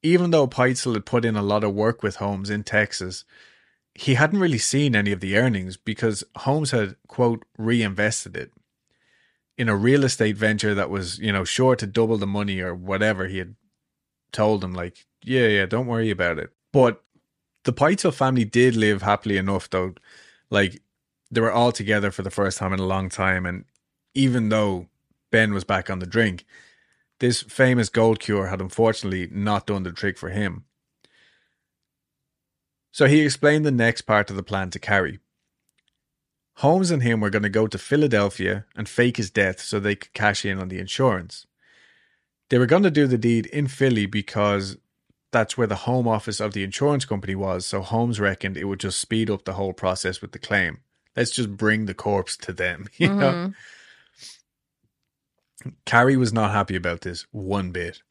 Even 0.03 0.31
though 0.31 0.47
Pitezel 0.47 0.93
had 0.93 1.05
put 1.05 1.25
in 1.25 1.35
a 1.35 1.43
lot 1.43 1.63
of 1.63 1.73
work 1.73 2.01
with 2.01 2.17
Holmes 2.17 2.49
in 2.49 2.63
Texas, 2.63 3.23
he 3.93 4.15
hadn't 4.15 4.39
really 4.39 4.57
seen 4.57 4.95
any 4.95 5.11
of 5.11 5.19
the 5.19 5.37
earnings 5.37 5.77
because 5.77 6.23
Holmes 6.37 6.71
had, 6.71 6.95
quote, 7.07 7.45
reinvested 7.57 8.35
it 8.35 8.51
in 9.57 9.69
a 9.69 9.75
real 9.75 10.03
estate 10.03 10.37
venture 10.37 10.73
that 10.73 10.89
was, 10.89 11.19
you 11.19 11.31
know, 11.31 11.43
sure 11.43 11.75
to 11.75 11.85
double 11.85 12.17
the 12.17 12.25
money 12.25 12.61
or 12.61 12.73
whatever 12.73 13.27
he 13.27 13.37
had 13.37 13.55
told 14.31 14.63
him, 14.63 14.73
like, 14.73 15.05
yeah, 15.23 15.47
yeah, 15.47 15.65
don't 15.65 15.87
worry 15.87 16.09
about 16.09 16.39
it. 16.39 16.51
But 16.73 17.03
the 17.63 17.73
Pitezel 17.73 18.13
family 18.13 18.45
did 18.45 18.75
live 18.75 19.01
happily 19.01 19.37
enough, 19.37 19.69
though. 19.69 19.93
Like, 20.49 20.81
they 21.29 21.41
were 21.41 21.51
all 21.51 21.71
together 21.71 22.11
for 22.11 22.23
the 22.23 22.31
first 22.31 22.57
time 22.57 22.73
in 22.73 22.79
a 22.79 22.85
long 22.85 23.09
time. 23.09 23.45
And 23.45 23.65
even 24.15 24.49
though 24.49 24.87
Ben 25.31 25.53
was 25.53 25.63
back 25.63 25.89
on 25.89 25.99
the 25.99 26.05
drink, 26.05 26.45
this 27.21 27.43
famous 27.43 27.87
gold 27.87 28.19
cure 28.19 28.47
had 28.47 28.59
unfortunately 28.59 29.29
not 29.31 29.67
done 29.67 29.83
the 29.83 29.91
trick 29.91 30.17
for 30.17 30.29
him. 30.29 30.65
So 32.91 33.05
he 33.05 33.21
explained 33.21 33.63
the 33.63 33.71
next 33.71 34.01
part 34.01 34.31
of 34.31 34.35
the 34.35 34.43
plan 34.43 34.71
to 34.71 34.79
Carrie. 34.79 35.19
Holmes 36.55 36.89
and 36.89 37.03
him 37.03 37.21
were 37.21 37.29
going 37.29 37.43
to 37.43 37.49
go 37.49 37.67
to 37.67 37.77
Philadelphia 37.77 38.65
and 38.75 38.89
fake 38.89 39.17
his 39.17 39.29
death 39.29 39.59
so 39.61 39.79
they 39.79 39.95
could 39.95 40.13
cash 40.13 40.43
in 40.43 40.59
on 40.59 40.69
the 40.69 40.79
insurance. 40.79 41.45
They 42.49 42.57
were 42.57 42.65
going 42.65 42.83
to 42.83 42.91
do 42.91 43.05
the 43.05 43.19
deed 43.19 43.45
in 43.45 43.67
Philly 43.67 44.07
because 44.07 44.77
that's 45.31 45.55
where 45.55 45.67
the 45.67 45.75
home 45.75 46.07
office 46.07 46.39
of 46.39 46.53
the 46.53 46.63
insurance 46.63 47.05
company 47.05 47.35
was, 47.35 47.67
so 47.67 47.81
Holmes 47.81 48.19
reckoned 48.19 48.57
it 48.57 48.65
would 48.65 48.79
just 48.79 48.99
speed 48.99 49.29
up 49.29 49.45
the 49.45 49.53
whole 49.53 49.73
process 49.73 50.21
with 50.21 50.31
the 50.31 50.39
claim. 50.39 50.79
Let's 51.15 51.31
just 51.31 51.55
bring 51.55 51.85
the 51.85 51.93
corpse 51.93 52.35
to 52.37 52.51
them, 52.51 52.89
you 52.97 53.09
know? 53.13 53.31
Mm-hmm. 53.31 53.51
Carrie 55.85 56.17
was 56.17 56.33
not 56.33 56.51
happy 56.51 56.75
about 56.75 57.01
this 57.01 57.25
one 57.31 57.71
bit. 57.71 58.01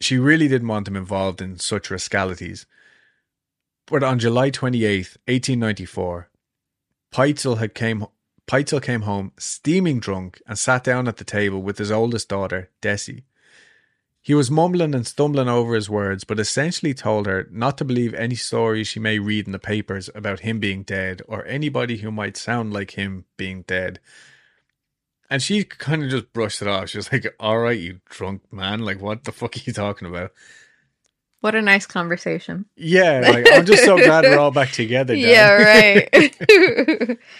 She 0.00 0.18
really 0.18 0.48
didn't 0.48 0.68
want 0.68 0.88
him 0.88 0.96
involved 0.96 1.40
in 1.40 1.58
such 1.58 1.90
rascalities. 1.90 2.66
But 3.86 4.02
on 4.02 4.18
July 4.18 4.50
28th, 4.50 5.16
1894, 5.26 6.28
Pitezel 7.12 7.58
had 7.58 7.74
came 7.74 8.06
Pitezel 8.46 8.82
came 8.82 9.02
home 9.02 9.32
steaming 9.38 10.00
drunk 10.00 10.40
and 10.46 10.58
sat 10.58 10.82
down 10.84 11.06
at 11.06 11.18
the 11.18 11.24
table 11.24 11.60
with 11.60 11.78
his 11.78 11.90
oldest 11.90 12.28
daughter, 12.28 12.70
Dessie. 12.80 13.24
He 14.22 14.34
was 14.34 14.50
mumbling 14.50 14.94
and 14.94 15.06
stumbling 15.06 15.48
over 15.48 15.74
his 15.74 15.88
words, 15.88 16.24
but 16.24 16.40
essentially 16.40 16.92
told 16.92 17.26
her 17.26 17.48
not 17.50 17.78
to 17.78 17.84
believe 17.84 18.14
any 18.14 18.34
stories 18.34 18.88
she 18.88 19.00
may 19.00 19.18
read 19.18 19.46
in 19.46 19.52
the 19.52 19.58
papers 19.58 20.10
about 20.14 20.40
him 20.40 20.58
being 20.58 20.82
dead 20.82 21.22
or 21.26 21.46
anybody 21.46 21.98
who 21.98 22.10
might 22.10 22.36
sound 22.36 22.72
like 22.72 22.92
him 22.92 23.24
being 23.36 23.62
dead. 23.62 24.00
And 25.30 25.42
she 25.42 25.64
kind 25.64 26.02
of 26.02 26.10
just 26.10 26.32
brushed 26.32 26.62
it 26.62 26.68
off. 26.68 26.88
She 26.88 26.98
was 26.98 27.12
like, 27.12 27.26
All 27.38 27.58
right, 27.58 27.78
you 27.78 28.00
drunk 28.08 28.50
man. 28.52 28.80
Like, 28.80 29.00
what 29.00 29.24
the 29.24 29.32
fuck 29.32 29.56
are 29.56 29.60
you 29.64 29.72
talking 29.72 30.08
about? 30.08 30.32
What 31.40 31.54
a 31.54 31.62
nice 31.62 31.86
conversation. 31.86 32.66
Yeah, 32.76 33.20
like, 33.20 33.46
I'm 33.52 33.64
just 33.64 33.84
so 33.84 33.96
glad 33.96 34.24
we're 34.24 34.38
all 34.38 34.50
back 34.50 34.72
together. 34.72 35.14
Dad. 35.20 35.22
Yeah, 35.22 35.50
right. 36.22 37.18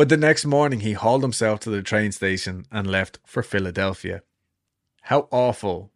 But 0.00 0.08
the 0.08 0.16
next 0.16 0.46
morning, 0.46 0.80
he 0.80 0.94
hauled 0.94 1.20
himself 1.20 1.60
to 1.60 1.68
the 1.68 1.82
train 1.82 2.10
station 2.10 2.64
and 2.72 2.86
left 2.86 3.18
for 3.26 3.42
Philadelphia. 3.42 4.22
How 5.02 5.28
awful 5.30 5.92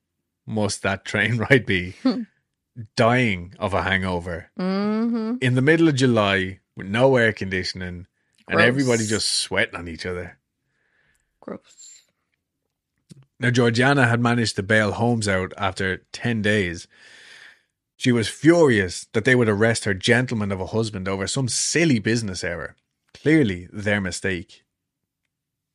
must 0.46 0.82
that 0.82 1.06
train 1.06 1.38
ride 1.38 1.64
be? 1.64 1.94
Dying 2.96 3.54
of 3.58 3.72
a 3.72 3.80
hangover 3.80 4.50
hmm 4.58 5.36
in 5.40 5.54
the 5.54 5.62
middle 5.62 5.88
of 5.88 5.94
July 5.94 6.60
with 6.76 6.86
no 6.86 7.16
air 7.16 7.32
conditioning 7.32 8.06
and 8.46 8.60
everybody 8.60 9.06
just 9.06 9.30
sweating 9.30 9.76
on 9.76 9.88
each 9.88 10.04
other. 10.04 10.38
Gross. 11.44 12.04
Now, 13.38 13.50
Georgiana 13.50 14.06
had 14.06 14.20
managed 14.20 14.56
to 14.56 14.62
bail 14.62 14.92
Holmes 14.92 15.28
out 15.28 15.52
after 15.58 15.98
10 16.12 16.40
days. 16.40 16.88
She 17.96 18.12
was 18.12 18.28
furious 18.28 19.06
that 19.12 19.26
they 19.26 19.34
would 19.34 19.48
arrest 19.48 19.84
her 19.84 19.92
gentleman 19.92 20.50
of 20.50 20.60
a 20.60 20.66
husband 20.66 21.06
over 21.06 21.26
some 21.26 21.48
silly 21.48 21.98
business 21.98 22.42
error. 22.42 22.76
Clearly, 23.12 23.68
their 23.70 24.00
mistake. 24.00 24.64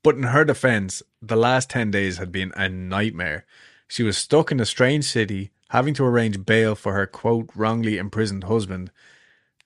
But 0.03 0.15
in 0.15 0.23
her 0.23 0.43
defense, 0.43 1.03
the 1.21 1.35
last 1.35 1.69
10 1.69 1.91
days 1.91 2.17
had 2.17 2.31
been 2.31 2.51
a 2.55 2.67
nightmare. 2.67 3.45
She 3.87 4.01
was 4.01 4.17
stuck 4.17 4.51
in 4.51 4.59
a 4.59 4.65
strange 4.65 5.05
city, 5.05 5.51
having 5.69 5.93
to 5.95 6.05
arrange 6.05 6.45
bail 6.45 6.73
for 6.73 6.93
her, 6.93 7.05
quote, 7.05 7.51
wrongly 7.55 7.97
imprisoned 7.97 8.45
husband. 8.45 8.91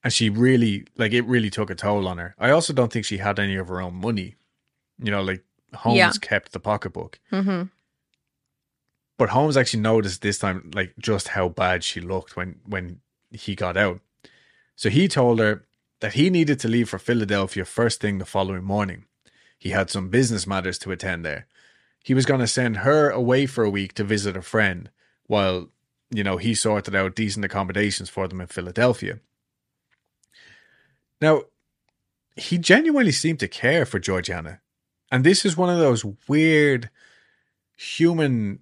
And 0.04 0.12
she 0.12 0.30
really, 0.30 0.86
like, 0.98 1.14
it 1.14 1.26
really 1.26 1.50
took 1.50 1.70
a 1.70 1.76
toll 1.76 2.10
on 2.10 2.18
her. 2.18 2.36
I 2.38 2.50
also 2.50 2.74
don't 2.74 2.92
think 2.92 3.06
she 3.06 3.20
had 3.20 3.40
any 3.40 3.56
of 3.56 3.70
her 3.70 3.82
own 3.82 3.96
money. 3.96 4.36
You 5.02 5.12
know, 5.12 5.22
like, 5.22 5.46
Holmes 5.76 5.98
Yeah. 5.98 6.12
kept 6.22 6.52
the 6.52 6.60
pocketbook. 6.60 7.20
hmm 7.30 7.64
But 9.18 9.30
Holmes 9.30 9.58
actually 9.58 9.82
noticed 9.82 10.22
this 10.22 10.40
time, 10.40 10.72
like 10.74 10.94
just 10.98 11.30
how 11.30 11.50
bad 11.50 11.84
she 11.84 12.02
looked 12.02 12.36
when 12.36 12.60
when 12.66 13.02
he 13.32 13.56
got 13.56 13.78
out. 13.78 14.00
So 14.76 14.90
he 14.90 15.08
told 15.08 15.40
her 15.40 15.66
that 16.00 16.14
he 16.14 16.30
needed 16.30 16.60
to 16.60 16.68
leave 16.68 16.90
for 16.90 17.00
Philadelphia 17.00 17.64
first 17.66 18.02
thing 18.02 18.18
the 18.18 18.26
following 18.26 18.64
morning. 18.64 19.06
He 19.58 19.70
had 19.70 19.90
some 19.90 20.10
business 20.10 20.46
matters 20.48 20.78
to 20.80 20.92
attend 20.92 21.24
there. 21.24 21.48
He 22.04 22.14
was 22.14 22.26
going 22.26 22.42
to 22.42 22.48
send 22.48 22.78
her 22.78 23.10
away 23.10 23.46
for 23.46 23.64
a 23.64 23.70
week 23.70 23.94
to 23.94 24.04
visit 24.04 24.36
a 24.36 24.42
friend 24.42 24.90
while, 25.28 25.70
you 26.10 26.24
know, 26.24 26.36
he 26.38 26.54
sorted 26.54 26.96
out 26.96 27.16
decent 27.16 27.46
accommodations 27.46 28.10
for 28.10 28.28
them 28.28 28.42
in 28.42 28.48
Philadelphia. 28.48 29.20
Now, 31.22 31.44
he 32.36 32.58
genuinely 32.58 33.12
seemed 33.14 33.40
to 33.40 33.48
care 33.48 33.86
for 33.86 34.00
Georgiana. 34.00 34.60
And 35.14 35.24
this 35.24 35.46
is 35.46 35.56
one 35.56 35.70
of 35.70 35.78
those 35.78 36.04
weird 36.28 36.90
human 37.78 38.62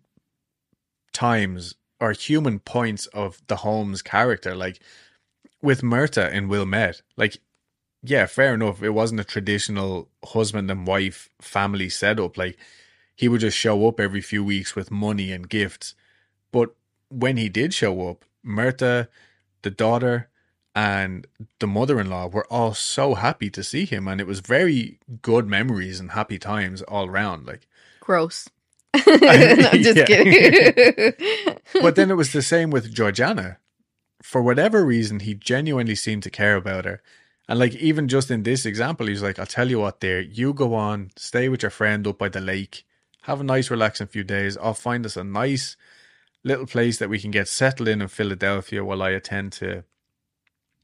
times 1.13 1.75
or 2.01 2.11
human 2.11 2.59
points 2.59 3.05
of 3.07 3.41
the 3.47 3.55
Holmes 3.55 4.01
character. 4.01 4.53
Like 4.53 4.81
with 5.61 5.81
Myrta 5.81 6.29
in 6.29 6.49
Wilmette, 6.49 7.03
like, 7.15 7.37
yeah, 8.03 8.25
fair 8.25 8.53
enough. 8.53 8.83
It 8.83 8.89
wasn't 8.89 9.21
a 9.21 9.23
traditional 9.23 10.09
husband 10.25 10.69
and 10.69 10.85
wife 10.85 11.29
family 11.39 11.87
setup. 11.87 12.37
Like, 12.37 12.57
he 13.15 13.29
would 13.29 13.39
just 13.39 13.57
show 13.57 13.87
up 13.87 14.01
every 14.01 14.19
few 14.19 14.43
weeks 14.43 14.75
with 14.75 14.91
money 14.91 15.31
and 15.31 15.47
gifts. 15.47 15.95
But 16.51 16.75
when 17.07 17.37
he 17.37 17.47
did 17.47 17.73
show 17.73 18.09
up, 18.09 18.25
Myrta, 18.45 19.07
the 19.61 19.71
daughter, 19.71 20.27
and 20.75 21.27
the 21.59 21.67
mother-in-law 21.67 22.27
were 22.27 22.45
all 22.47 22.73
so 22.73 23.15
happy 23.15 23.49
to 23.49 23.63
see 23.63 23.85
him 23.85 24.07
and 24.07 24.21
it 24.21 24.27
was 24.27 24.39
very 24.39 24.99
good 25.21 25.47
memories 25.47 25.99
and 25.99 26.11
happy 26.11 26.39
times 26.39 26.81
all 26.83 27.07
around 27.07 27.45
like 27.45 27.67
Gross. 27.99 28.49
I'm 28.93 29.83
just 29.83 30.05
kidding. 30.07 31.13
but 31.81 31.95
then 31.95 32.09
it 32.09 32.15
was 32.15 32.31
the 32.31 32.41
same 32.41 32.69
with 32.69 32.93
Georgiana 32.93 33.57
for 34.23 34.41
whatever 34.41 34.85
reason 34.85 35.21
he 35.21 35.33
genuinely 35.33 35.95
seemed 35.95 36.23
to 36.23 36.29
care 36.29 36.55
about 36.55 36.85
her 36.85 37.01
and 37.49 37.59
like 37.59 37.75
even 37.75 38.07
just 38.07 38.31
in 38.31 38.43
this 38.43 38.65
example 38.65 39.07
he's 39.07 39.21
like 39.21 39.39
I'll 39.39 39.45
tell 39.45 39.69
you 39.69 39.79
what 39.79 39.99
there 39.99 40.21
you 40.21 40.53
go 40.53 40.73
on 40.73 41.11
stay 41.17 41.49
with 41.49 41.63
your 41.63 41.71
friend 41.71 42.07
up 42.07 42.17
by 42.17 42.29
the 42.29 42.41
lake 42.41 42.85
have 43.23 43.41
a 43.41 43.43
nice 43.43 43.69
relaxing 43.69 44.07
few 44.07 44.23
days 44.23 44.57
I'll 44.57 44.73
find 44.73 45.05
us 45.05 45.17
a 45.17 45.23
nice 45.23 45.75
little 46.43 46.65
place 46.65 46.97
that 46.97 47.09
we 47.09 47.19
can 47.19 47.31
get 47.31 47.47
settled 47.47 47.87
in 47.87 48.01
in 48.01 48.07
Philadelphia 48.07 48.83
while 48.83 49.03
I 49.03 49.09
attend 49.09 49.51
to 49.53 49.83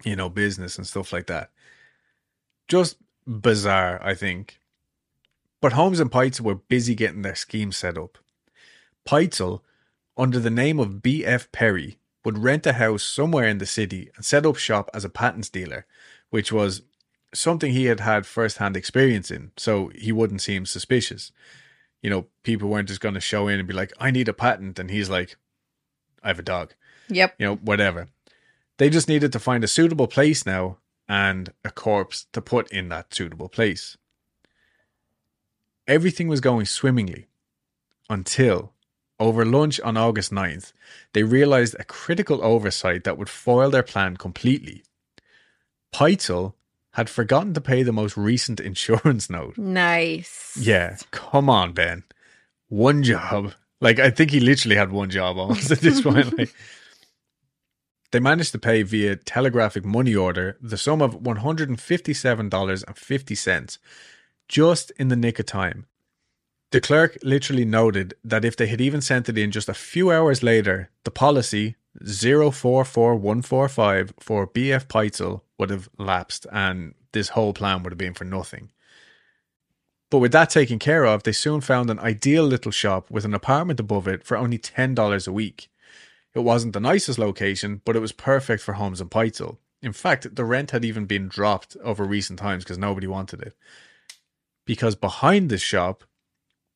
you 0.03 0.15
know, 0.15 0.29
business 0.29 0.77
and 0.77 0.85
stuff 0.85 1.11
like 1.11 1.27
that. 1.27 1.51
Just 2.67 2.97
bizarre, 3.25 3.99
I 4.03 4.13
think. 4.13 4.59
But 5.61 5.73
Holmes 5.73 5.99
and 5.99 6.11
Pitezel 6.11 6.41
were 6.41 6.55
busy 6.55 6.95
getting 6.95 7.21
their 7.21 7.35
scheme 7.35 7.71
set 7.71 7.97
up. 7.97 8.17
Pitezel, 9.05 9.61
under 10.17 10.39
the 10.39 10.49
name 10.49 10.79
of 10.79 11.01
B.F. 11.01 11.51
Perry, 11.51 11.97
would 12.23 12.37
rent 12.37 12.65
a 12.65 12.73
house 12.73 13.03
somewhere 13.03 13.47
in 13.47 13.57
the 13.57 13.65
city 13.65 14.11
and 14.15 14.25
set 14.25 14.45
up 14.45 14.57
shop 14.57 14.89
as 14.93 15.05
a 15.05 15.09
patents 15.09 15.49
dealer, 15.49 15.85
which 16.29 16.51
was 16.51 16.81
something 17.33 17.71
he 17.71 17.85
had 17.85 18.01
had 18.01 18.25
first 18.25 18.57
hand 18.57 18.75
experience 18.75 19.31
in, 19.31 19.51
so 19.57 19.91
he 19.95 20.11
wouldn't 20.11 20.41
seem 20.41 20.65
suspicious. 20.65 21.31
You 22.01 22.09
know, 22.09 22.27
people 22.43 22.69
weren't 22.69 22.89
just 22.89 23.01
going 23.01 23.15
to 23.15 23.21
show 23.21 23.47
in 23.47 23.59
and 23.59 23.67
be 23.67 23.73
like, 23.73 23.93
I 23.99 24.11
need 24.11 24.27
a 24.27 24.33
patent. 24.33 24.77
And 24.77 24.91
he's 24.91 25.09
like, 25.09 25.35
I 26.21 26.27
have 26.27 26.39
a 26.39 26.43
dog 26.43 26.73
yep. 27.09 27.35
you 27.37 27.45
know, 27.45 27.55
whatever. 27.55 28.07
They 28.77 28.89
just 28.89 29.07
needed 29.07 29.31
to 29.31 29.39
find 29.39 29.63
a 29.63 29.67
suitable 29.67 30.07
place 30.07 30.45
now 30.45 30.77
and 31.07 31.51
a 31.63 31.71
corpse 31.71 32.27
to 32.33 32.41
put 32.41 32.71
in 32.71 32.89
that 32.89 33.13
suitable 33.13 33.49
place. 33.49 33.97
Everything 35.87 36.27
was 36.27 36.41
going 36.41 36.65
swimmingly 36.65 37.27
until, 38.09 38.73
over 39.19 39.45
lunch 39.45 39.79
on 39.81 39.97
August 39.97 40.31
9th, 40.31 40.73
they 41.13 41.23
realized 41.23 41.75
a 41.79 41.85
critical 41.85 42.43
oversight 42.43 43.03
that 43.03 43.17
would 43.17 43.29
foil 43.29 43.69
their 43.69 43.83
plan 43.83 44.17
completely. 44.17 44.83
Pitezel 45.93 46.53
had 46.91 47.09
forgotten 47.09 47.53
to 47.53 47.61
pay 47.61 47.83
the 47.83 47.93
most 47.93 48.17
recent 48.17 48.59
insurance 48.71 49.29
note. 49.29 49.57
Nice. 49.57 50.57
Yeah, 50.59 50.97
come 51.11 51.49
on, 51.49 51.73
Ben. 51.73 52.03
One 52.69 53.01
job. 53.03 53.53
Like 53.79 53.99
I 53.99 54.09
think 54.09 54.31
he 54.31 54.39
literally 54.39 54.75
had 54.75 54.91
one 54.91 55.09
job 55.09 55.37
almost 55.37 55.71
at 55.71 55.79
this 55.79 56.01
point. 56.01 56.37
Like 56.37 56.53
they 58.11 58.19
managed 58.19 58.51
to 58.53 58.59
pay 58.59 58.83
via 58.83 59.15
telegraphic 59.15 59.83
money 59.83 60.15
order 60.15 60.57
the 60.61 60.77
sum 60.77 61.01
of 61.01 61.15
one 61.15 61.37
hundred 61.37 61.69
and 61.69 61.79
fifty-seven 61.79 62.49
dollars 62.49 62.83
and 62.83 62.97
fifty 62.97 63.35
cents, 63.35 63.79
just 64.47 64.91
in 64.91 65.09
the 65.09 65.15
nick 65.15 65.39
of 65.39 65.45
time. 65.45 65.85
The 66.71 66.81
clerk 66.81 67.17
literally 67.23 67.65
noted 67.65 68.15
that 68.23 68.43
if 68.43 68.57
they 68.57 68.67
had 68.67 68.81
even 68.81 69.01
sent 69.01 69.29
it 69.29 69.37
in 69.37 69.51
just 69.51 69.69
a 69.69 69.73
few 69.73 70.11
hours 70.11 70.43
later, 70.43 70.89
the 71.05 71.11
policy 71.11 71.75
044145 72.03 74.13
for 74.19 74.47
BF 74.47 74.87
Pitezel 74.87 75.41
would 75.57 75.69
have 75.69 75.87
lapsed 75.97 76.45
and 76.51 76.93
this 77.13 77.29
whole 77.29 77.53
plan 77.53 77.83
would 77.83 77.93
have 77.93 77.97
been 77.97 78.13
for 78.13 78.25
nothing. 78.25 78.69
But 80.09 80.19
with 80.19 80.33
that 80.33 80.49
taken 80.49 80.79
care 80.79 81.05
of, 81.05 81.23
they 81.23 81.31
soon 81.31 81.61
found 81.61 81.89
an 81.89 81.99
ideal 81.99 82.43
little 82.43 82.71
shop 82.71 83.09
with 83.09 83.25
an 83.25 83.33
apartment 83.33 83.79
above 83.79 84.07
it 84.07 84.23
for 84.23 84.37
only 84.37 84.57
$10 84.57 85.27
a 85.27 85.31
week. 85.31 85.69
It 86.37 86.43
wasn't 86.43 86.73
the 86.73 86.79
nicest 86.79 87.17
location, 87.17 87.81
but 87.83 87.95
it 87.95 87.99
was 87.99 88.11
perfect 88.11 88.61
for 88.61 88.73
Holmes 88.73 89.01
and 89.01 89.09
Pitezel. 89.09 89.57
In 89.81 89.91
fact, 89.91 90.35
the 90.35 90.45
rent 90.45 90.69
had 90.69 90.85
even 90.85 91.07
been 91.07 91.27
dropped 91.27 91.75
over 91.83 92.03
recent 92.03 92.37
times 92.37 92.63
because 92.63 92.77
nobody 92.77 93.07
wanted 93.07 93.41
it. 93.41 93.55
Because 94.63 94.93
behind 94.93 95.49
this 95.49 95.63
shop 95.63 96.03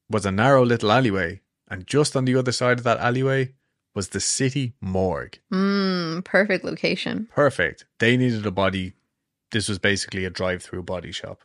was 0.10 0.26
a 0.26 0.32
narrow 0.32 0.66
little 0.66 0.92
alleyway, 0.92 1.42
and 1.68 1.86
just 1.86 2.16
on 2.16 2.26
the 2.26 2.36
other 2.36 2.52
side 2.52 2.80
of 2.80 2.84
that 2.86 2.98
alleyway 2.98 3.54
was 3.94 4.10
the 4.10 4.20
city 4.20 4.74
morgue. 4.82 5.38
Mm, 5.54 6.24
perfect 6.24 6.66
location. 6.66 7.28
Perfect. 7.32 7.86
They 8.00 8.18
needed 8.18 8.48
a 8.48 8.52
body. 8.52 8.94
This 9.52 9.70
was 9.70 9.78
basically 9.78 10.26
a 10.26 10.32
drive 10.32 10.64
through 10.64 10.82
body 10.82 11.12
shop. 11.12 11.42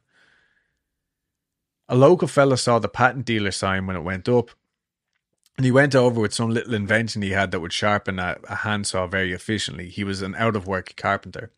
A 1.86 1.94
local 1.94 2.28
fella 2.28 2.56
saw 2.56 2.78
the 2.78 2.88
patent 2.88 3.26
dealer 3.26 3.50
sign 3.50 3.86
when 3.86 3.94
it 3.94 4.04
went 4.04 4.26
up, 4.26 4.52
and 5.56 5.64
he 5.64 5.70
went 5.70 5.94
over 5.94 6.20
with 6.20 6.34
some 6.34 6.50
little 6.50 6.74
invention 6.74 7.22
he 7.22 7.30
had 7.30 7.50
that 7.50 7.60
would 7.60 7.72
sharpen 7.72 8.18
a, 8.18 8.36
a 8.48 8.56
handsaw 8.56 9.06
very 9.06 9.32
efficiently. 9.32 9.88
He 9.88 10.04
was 10.04 10.22
an 10.22 10.34
out 10.36 10.56
of 10.56 10.66
work 10.66 10.94
carpenter. 10.96 11.50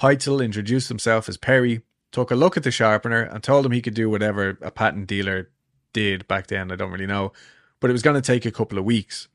Pitezel 0.00 0.44
introduced 0.44 0.88
himself 0.88 1.28
as 1.28 1.36
Perry, 1.36 1.82
took 2.10 2.30
a 2.30 2.36
look 2.36 2.56
at 2.56 2.64
the 2.64 2.72
sharpener, 2.72 3.22
and 3.22 3.42
told 3.42 3.64
him 3.64 3.72
he 3.72 3.82
could 3.82 3.94
do 3.94 4.10
whatever 4.10 4.58
a 4.60 4.70
patent 4.70 5.06
dealer 5.06 5.50
did 5.92 6.26
back 6.26 6.48
then. 6.48 6.72
I 6.72 6.76
don't 6.76 6.90
really 6.90 7.06
know, 7.06 7.32
but 7.78 7.90
it 7.90 7.92
was 7.92 8.02
going 8.02 8.20
to 8.20 8.22
take 8.22 8.44
a 8.44 8.50
couple 8.50 8.78
of 8.78 8.84
weeks. 8.84 9.28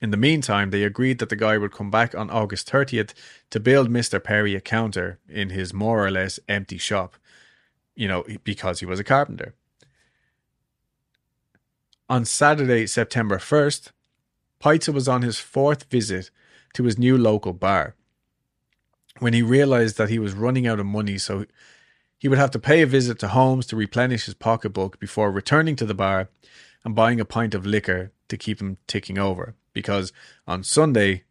In 0.00 0.10
the 0.10 0.16
meantime, 0.16 0.70
they 0.70 0.84
agreed 0.84 1.18
that 1.18 1.30
the 1.30 1.36
guy 1.36 1.58
would 1.58 1.72
come 1.72 1.90
back 1.90 2.14
on 2.14 2.30
August 2.30 2.70
30th 2.70 3.12
to 3.50 3.58
build 3.58 3.88
Mr. 3.88 4.22
Perry 4.22 4.54
a 4.54 4.60
counter 4.60 5.18
in 5.28 5.50
his 5.50 5.72
more 5.72 6.04
or 6.04 6.10
less 6.10 6.38
empty 6.48 6.78
shop, 6.78 7.16
you 7.96 8.06
know, 8.06 8.24
because 8.44 8.80
he 8.80 8.86
was 8.86 9.00
a 9.00 9.04
carpenter. 9.04 9.54
On 12.08 12.24
Saturday, 12.24 12.86
September 12.86 13.38
1st, 13.38 13.90
Pitezel 14.62 14.94
was 14.94 15.08
on 15.08 15.22
his 15.22 15.38
fourth 15.38 15.84
visit 15.90 16.30
to 16.74 16.84
his 16.84 16.98
new 16.98 17.16
local 17.16 17.52
bar 17.52 17.94
when 19.20 19.32
he 19.32 19.42
realized 19.42 19.96
that 19.96 20.10
he 20.10 20.18
was 20.18 20.34
running 20.34 20.66
out 20.66 20.80
of 20.80 20.86
money, 20.86 21.18
so 21.18 21.46
he 22.18 22.28
would 22.28 22.38
have 22.38 22.50
to 22.50 22.58
pay 22.58 22.82
a 22.82 22.86
visit 22.86 23.18
to 23.20 23.28
Holmes 23.28 23.66
to 23.66 23.76
replenish 23.76 24.24
his 24.26 24.34
pocketbook 24.34 24.98
before 24.98 25.30
returning 25.30 25.76
to 25.76 25.86
the 25.86 25.94
bar 25.94 26.28
and 26.84 26.94
buying 26.94 27.20
a 27.20 27.24
pint 27.24 27.54
of 27.54 27.64
liquor 27.64 28.10
to 28.28 28.36
keep 28.36 28.60
him 28.60 28.76
ticking 28.86 29.18
over. 29.18 29.54
Because 29.72 30.12
on 30.46 30.62
Sunday, 30.64 31.24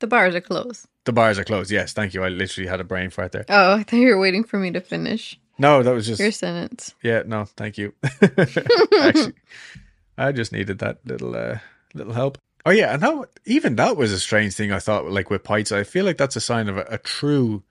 The 0.00 0.06
bars 0.06 0.34
are 0.34 0.40
closed. 0.40 0.86
the 1.04 1.12
bars 1.12 1.38
are 1.38 1.44
closed. 1.44 1.70
Yes, 1.70 1.92
thank 1.92 2.14
you. 2.14 2.22
I 2.22 2.28
literally 2.28 2.68
had 2.68 2.80
a 2.80 2.84
brain 2.84 3.10
fart 3.10 3.32
there. 3.32 3.44
Oh, 3.48 3.74
I 3.74 3.82
thought 3.82 3.96
you 3.96 4.08
were 4.08 4.20
waiting 4.20 4.44
for 4.44 4.58
me 4.58 4.70
to 4.72 4.80
finish 4.80 5.38
No, 5.58 5.82
that 5.82 5.92
was 5.92 6.06
just 6.06 6.20
your 6.20 6.30
sentence. 6.32 6.94
yeah. 7.02 7.22
No, 7.26 7.44
thank 7.44 7.78
you. 7.78 7.92
Actually, 8.22 9.32
I 10.16 10.32
just 10.32 10.52
needed 10.52 10.78
that 10.80 10.98
little 11.04 11.34
uh, 11.34 11.58
little 11.94 12.12
help. 12.12 12.38
Oh 12.66 12.70
yeah, 12.70 12.92
and 12.92 13.02
that 13.02 13.28
even 13.46 13.76
that 13.76 13.96
was 13.96 14.12
a 14.12 14.20
strange 14.20 14.54
thing. 14.54 14.72
I 14.72 14.78
thought 14.78 15.10
like 15.10 15.30
with 15.30 15.44
pints, 15.44 15.72
I 15.72 15.84
feel 15.84 16.04
like 16.04 16.16
that's 16.18 16.36
a 16.36 16.40
sign 16.40 16.68
of 16.68 16.76
a, 16.76 16.82
a 16.90 16.98
true 16.98 17.62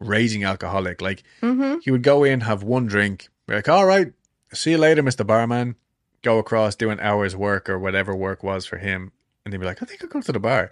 raging 0.00 0.44
alcoholic. 0.44 1.00
Like 1.00 1.22
Mm-hmm. 1.42 1.78
he 1.82 1.90
would 1.90 2.02
go 2.02 2.24
in, 2.24 2.40
have 2.42 2.62
one 2.62 2.86
drink, 2.86 3.28
be 3.46 3.54
like, 3.54 3.68
"All 3.68 3.86
right, 3.86 4.12
see 4.52 4.72
you 4.72 4.78
later, 4.78 5.02
Mister 5.02 5.24
Barman." 5.24 5.76
Go 6.22 6.38
across, 6.38 6.76
do 6.76 6.90
an 6.90 7.00
hour's 7.00 7.34
work 7.34 7.68
or 7.68 7.80
whatever 7.80 8.14
work 8.14 8.44
was 8.44 8.64
for 8.64 8.78
him, 8.78 9.10
and 9.44 9.52
they'd 9.52 9.58
be 9.58 9.66
like, 9.66 9.82
"I 9.82 9.86
think 9.86 10.02
I'll 10.04 10.08
go 10.08 10.20
to 10.20 10.32
the 10.32 10.38
bar." 10.38 10.70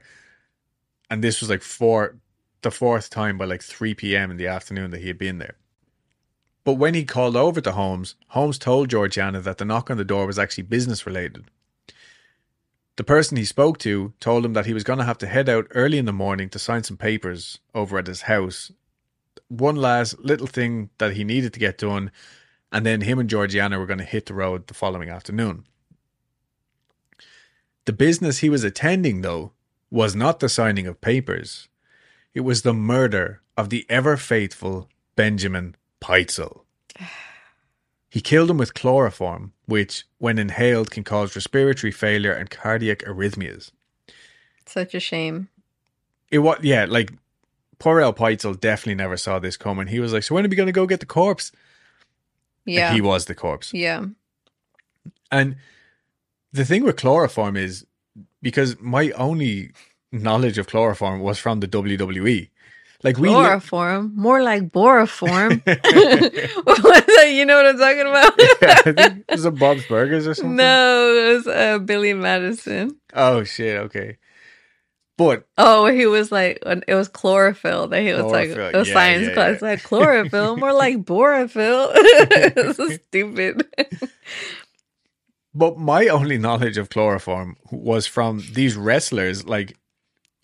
And 1.10 1.24
this 1.24 1.40
was 1.40 1.50
like 1.50 1.62
four, 1.62 2.16
the 2.62 2.70
fourth 2.70 3.10
time 3.10 3.36
by 3.36 3.46
like 3.46 3.62
three 3.62 3.94
p.m. 3.94 4.30
in 4.30 4.36
the 4.36 4.46
afternoon 4.46 4.90
that 4.92 5.00
he 5.00 5.08
had 5.08 5.18
been 5.18 5.38
there. 5.38 5.56
But 6.64 6.74
when 6.74 6.94
he 6.94 7.04
called 7.04 7.36
over 7.36 7.60
to 7.60 7.72
Holmes, 7.72 8.16
Holmes 8.28 8.58
told 8.58 8.90
Georgiana 8.90 9.40
that 9.40 9.58
the 9.58 9.64
knock 9.64 9.90
on 9.90 9.96
the 9.96 10.04
door 10.04 10.26
was 10.26 10.38
actually 10.38 10.64
business 10.64 11.06
related. 11.06 11.44
The 12.96 13.04
person 13.04 13.38
he 13.38 13.46
spoke 13.46 13.78
to 13.78 14.12
told 14.20 14.44
him 14.44 14.52
that 14.52 14.66
he 14.66 14.74
was 14.74 14.84
going 14.84 14.98
to 14.98 15.06
have 15.06 15.16
to 15.18 15.26
head 15.26 15.48
out 15.48 15.66
early 15.70 15.96
in 15.96 16.04
the 16.04 16.12
morning 16.12 16.50
to 16.50 16.58
sign 16.58 16.82
some 16.82 16.98
papers 16.98 17.58
over 17.74 17.96
at 17.96 18.06
his 18.06 18.22
house. 18.22 18.70
One 19.48 19.76
last 19.76 20.18
little 20.18 20.46
thing 20.46 20.90
that 20.98 21.14
he 21.14 21.24
needed 21.24 21.54
to 21.54 21.60
get 21.60 21.78
done, 21.78 22.10
and 22.70 22.84
then 22.84 23.00
him 23.00 23.18
and 23.18 23.30
Georgiana 23.30 23.78
were 23.78 23.86
going 23.86 23.98
to 23.98 24.04
hit 24.04 24.26
the 24.26 24.34
road 24.34 24.66
the 24.66 24.74
following 24.74 25.08
afternoon. 25.08 25.64
The 27.86 27.92
business 27.94 28.38
he 28.38 28.50
was 28.50 28.64
attending, 28.64 29.22
though, 29.22 29.52
was 29.90 30.14
not 30.14 30.40
the 30.40 30.48
signing 30.50 30.86
of 30.86 31.00
papers. 31.00 31.68
It 32.34 32.40
was 32.40 32.62
the 32.62 32.74
murder 32.74 33.40
of 33.56 33.70
the 33.70 33.86
ever 33.88 34.16
faithful 34.18 34.88
Benjamin 35.16 35.74
Pitezel. 36.00 36.62
He 38.08 38.20
killed 38.20 38.50
him 38.50 38.58
with 38.58 38.74
chloroform, 38.74 39.52
which, 39.66 40.04
when 40.18 40.38
inhaled, 40.38 40.90
can 40.90 41.04
cause 41.04 41.36
respiratory 41.36 41.92
failure 41.92 42.32
and 42.32 42.50
cardiac 42.50 43.00
arrhythmias. 43.00 43.70
Such 44.66 44.94
a 44.94 45.00
shame. 45.00 45.48
It 46.30 46.40
was 46.40 46.58
yeah, 46.62 46.86
like 46.88 47.12
poor 47.78 48.00
El 48.00 48.12
Pitezel 48.12 48.58
definitely 48.58 48.96
never 48.96 49.16
saw 49.16 49.38
this 49.38 49.56
coming. 49.56 49.86
He 49.86 50.00
was 50.00 50.12
like, 50.12 50.22
"So 50.24 50.34
when 50.34 50.44
are 50.44 50.48
we 50.48 50.56
going 50.56 50.66
to 50.66 50.72
go 50.72 50.86
get 50.86 51.00
the 51.00 51.06
corpse?" 51.06 51.52
And 52.66 52.74
Yeah. 52.74 52.92
he 52.94 53.00
was 53.00 53.24
the 53.26 53.34
corpse. 53.34 53.72
yeah. 53.72 54.06
And 55.32 55.56
the 56.52 56.64
thing 56.64 56.82
with 56.82 56.96
chloroform 56.96 57.56
is 57.56 57.86
because 58.42 58.76
my 58.80 59.10
only 59.12 59.70
knowledge 60.12 60.58
of 60.58 60.66
chloroform 60.66 61.20
was 61.20 61.38
from 61.38 61.60
the 61.60 61.68
WWE. 61.68 62.48
Like 63.02 63.16
we 63.18 63.28
li- 63.28 63.34
Chloroform. 63.34 64.12
More 64.14 64.42
like 64.42 64.68
boroform. 64.70 65.62
You 67.30 67.46
know 67.46 67.56
what 67.56 67.66
I'm 67.66 67.78
talking 67.78 68.00
about? 68.00 68.32
yeah, 68.38 68.74
I 68.78 68.82
think 69.10 69.24
it 69.28 69.32
was 69.32 69.44
a 69.44 69.50
Bob's 69.50 69.86
Burgers 69.86 70.26
or 70.26 70.34
something. 70.34 70.56
no, 70.56 71.14
it 71.14 71.34
was 71.34 71.46
uh, 71.46 71.78
Billy 71.78 72.12
Madison. 72.12 72.96
Oh 73.14 73.44
shit, 73.44 73.76
okay. 73.78 74.18
But 75.16 75.46
Oh, 75.58 75.86
he 75.86 76.06
was 76.06 76.32
like, 76.32 76.62
it 76.64 76.94
was 76.94 77.08
chlorophyll 77.08 77.88
that 77.88 78.02
he 78.02 78.12
was 78.12 78.24
like, 78.24 78.48
it 78.50 78.74
was 78.74 78.88
yeah, 78.88 78.94
science 78.94 79.26
yeah, 79.28 79.34
class, 79.34 79.58
yeah. 79.62 79.68
like 79.68 79.82
chlorophyll, 79.82 80.56
more 80.56 80.72
like 80.72 80.98
borophyll. 81.04 81.92
this 82.54 82.78
is 82.78 82.98
stupid. 83.08 83.66
but 85.54 85.78
my 85.78 86.08
only 86.08 86.38
knowledge 86.38 86.78
of 86.78 86.88
chloroform 86.90 87.56
was 87.70 88.06
from 88.06 88.42
these 88.54 88.76
wrestlers. 88.76 89.44
Like, 89.46 89.76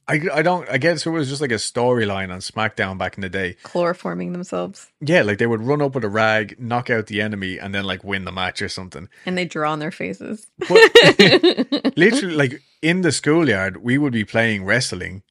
I 0.09 0.21
I 0.33 0.43
don't. 0.43 0.69
I 0.69 0.79
guess 0.79 1.05
it 1.05 1.11
was 1.11 1.29
just 1.29 1.41
like 1.41 1.51
a 1.51 1.55
storyline 1.57 2.31
on 2.33 2.39
SmackDown 2.39 2.97
back 2.97 3.17
in 3.17 3.23
the 3.23 3.29
day. 3.29 3.57
Chloroforming 3.65 4.33
themselves. 4.33 4.87
Yeah, 5.01 5.23
like 5.23 5.39
they 5.39 5.47
would 5.49 5.63
run 5.63 5.83
up 5.83 5.95
with 5.97 6.05
a 6.05 6.09
rag, 6.09 6.57
knock 6.61 6.91
out 6.91 7.07
the 7.09 7.21
enemy, 7.21 7.59
and 7.59 7.75
then 7.75 7.85
like 7.85 8.05
win 8.05 8.25
the 8.25 8.31
match 8.33 8.63
or 8.63 8.69
something. 8.69 9.09
And 9.25 9.37
they 9.37 9.45
draw 9.47 9.73
on 9.73 9.81
their 9.81 9.91
faces. 9.91 10.47
But 10.61 10.71
literally, 11.97 12.37
like 12.37 12.63
in 12.83 13.01
the 13.03 13.11
schoolyard, 13.11 13.79
we 13.83 13.99
would 13.99 14.13
be 14.13 14.25
playing 14.25 14.65
wrestling, 14.65 15.23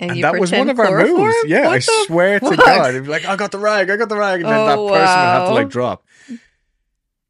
and, 0.00 0.16
you 0.16 0.22
that 0.22 0.38
was 0.40 0.50
one 0.50 0.68
of 0.68 0.78
our 0.80 1.06
moves. 1.06 1.36
Yeah, 1.46 1.66
What 1.66 1.74
I 1.74 1.78
swear 1.78 2.40
to? 2.40 2.56
God, 2.56 2.90
it'd 2.90 3.04
be 3.04 3.10
like, 3.10 3.26
I 3.26 3.36
got 3.36 3.52
the 3.52 3.58
rag, 3.58 3.88
I 3.90 3.96
got 3.96 4.08
the 4.08 4.16
rag, 4.18 4.40
and 4.40 4.50
then 4.50 4.66
that 4.66 4.78
Oh, 4.78 4.88
person 4.88 5.00
would 5.00 5.06
have 5.06 5.48
to 5.48 5.54
like 5.54 5.68
drop. 5.68 6.04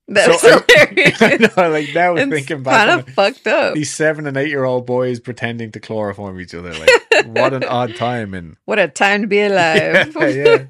That's 0.07 0.41
So 0.43 0.61
hilarious. 0.69 1.23
I 1.23 1.37
know, 1.37 1.71
like 1.71 1.95
now 1.95 2.15
it's 2.15 2.31
thinking 2.31 2.63
back, 2.63 2.87
kind 2.87 3.01
of 3.01 3.09
fucked 3.15 3.47
up. 3.47 3.75
these 3.75 3.93
seven 3.95 4.27
and 4.27 4.37
eight 4.37 4.49
year 4.51 4.65
old 4.65 4.85
boys 4.87 5.19
pretending 5.21 5.73
to 5.73 5.81
chloroform 5.81 6.39
each 6.41 6.55
other. 6.55 6.73
Like, 6.75 7.27
what 7.27 7.55
an 7.55 7.65
odd 7.65 7.95
time 7.97 8.35
and 8.35 8.57
What 8.67 8.79
a 8.79 8.89
time 8.89 9.23
to 9.23 9.27
be 9.27 9.41
alive. 9.43 10.15
Yeah, 10.15 10.29
yeah. 10.29 10.67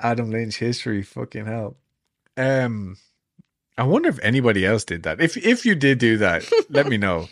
Adam 0.00 0.30
Lynch 0.30 0.56
history. 0.58 1.02
Fucking 1.02 1.46
hell. 1.46 1.76
Um, 2.36 2.98
I 3.78 3.84
wonder 3.84 4.10
if 4.10 4.18
anybody 4.22 4.66
else 4.66 4.84
did 4.84 5.04
that. 5.04 5.20
If 5.20 5.36
if 5.38 5.64
you 5.64 5.74
did 5.74 5.98
do 5.98 6.18
that, 6.18 6.44
let 6.68 6.86
me 6.86 6.98
know. 6.98 7.28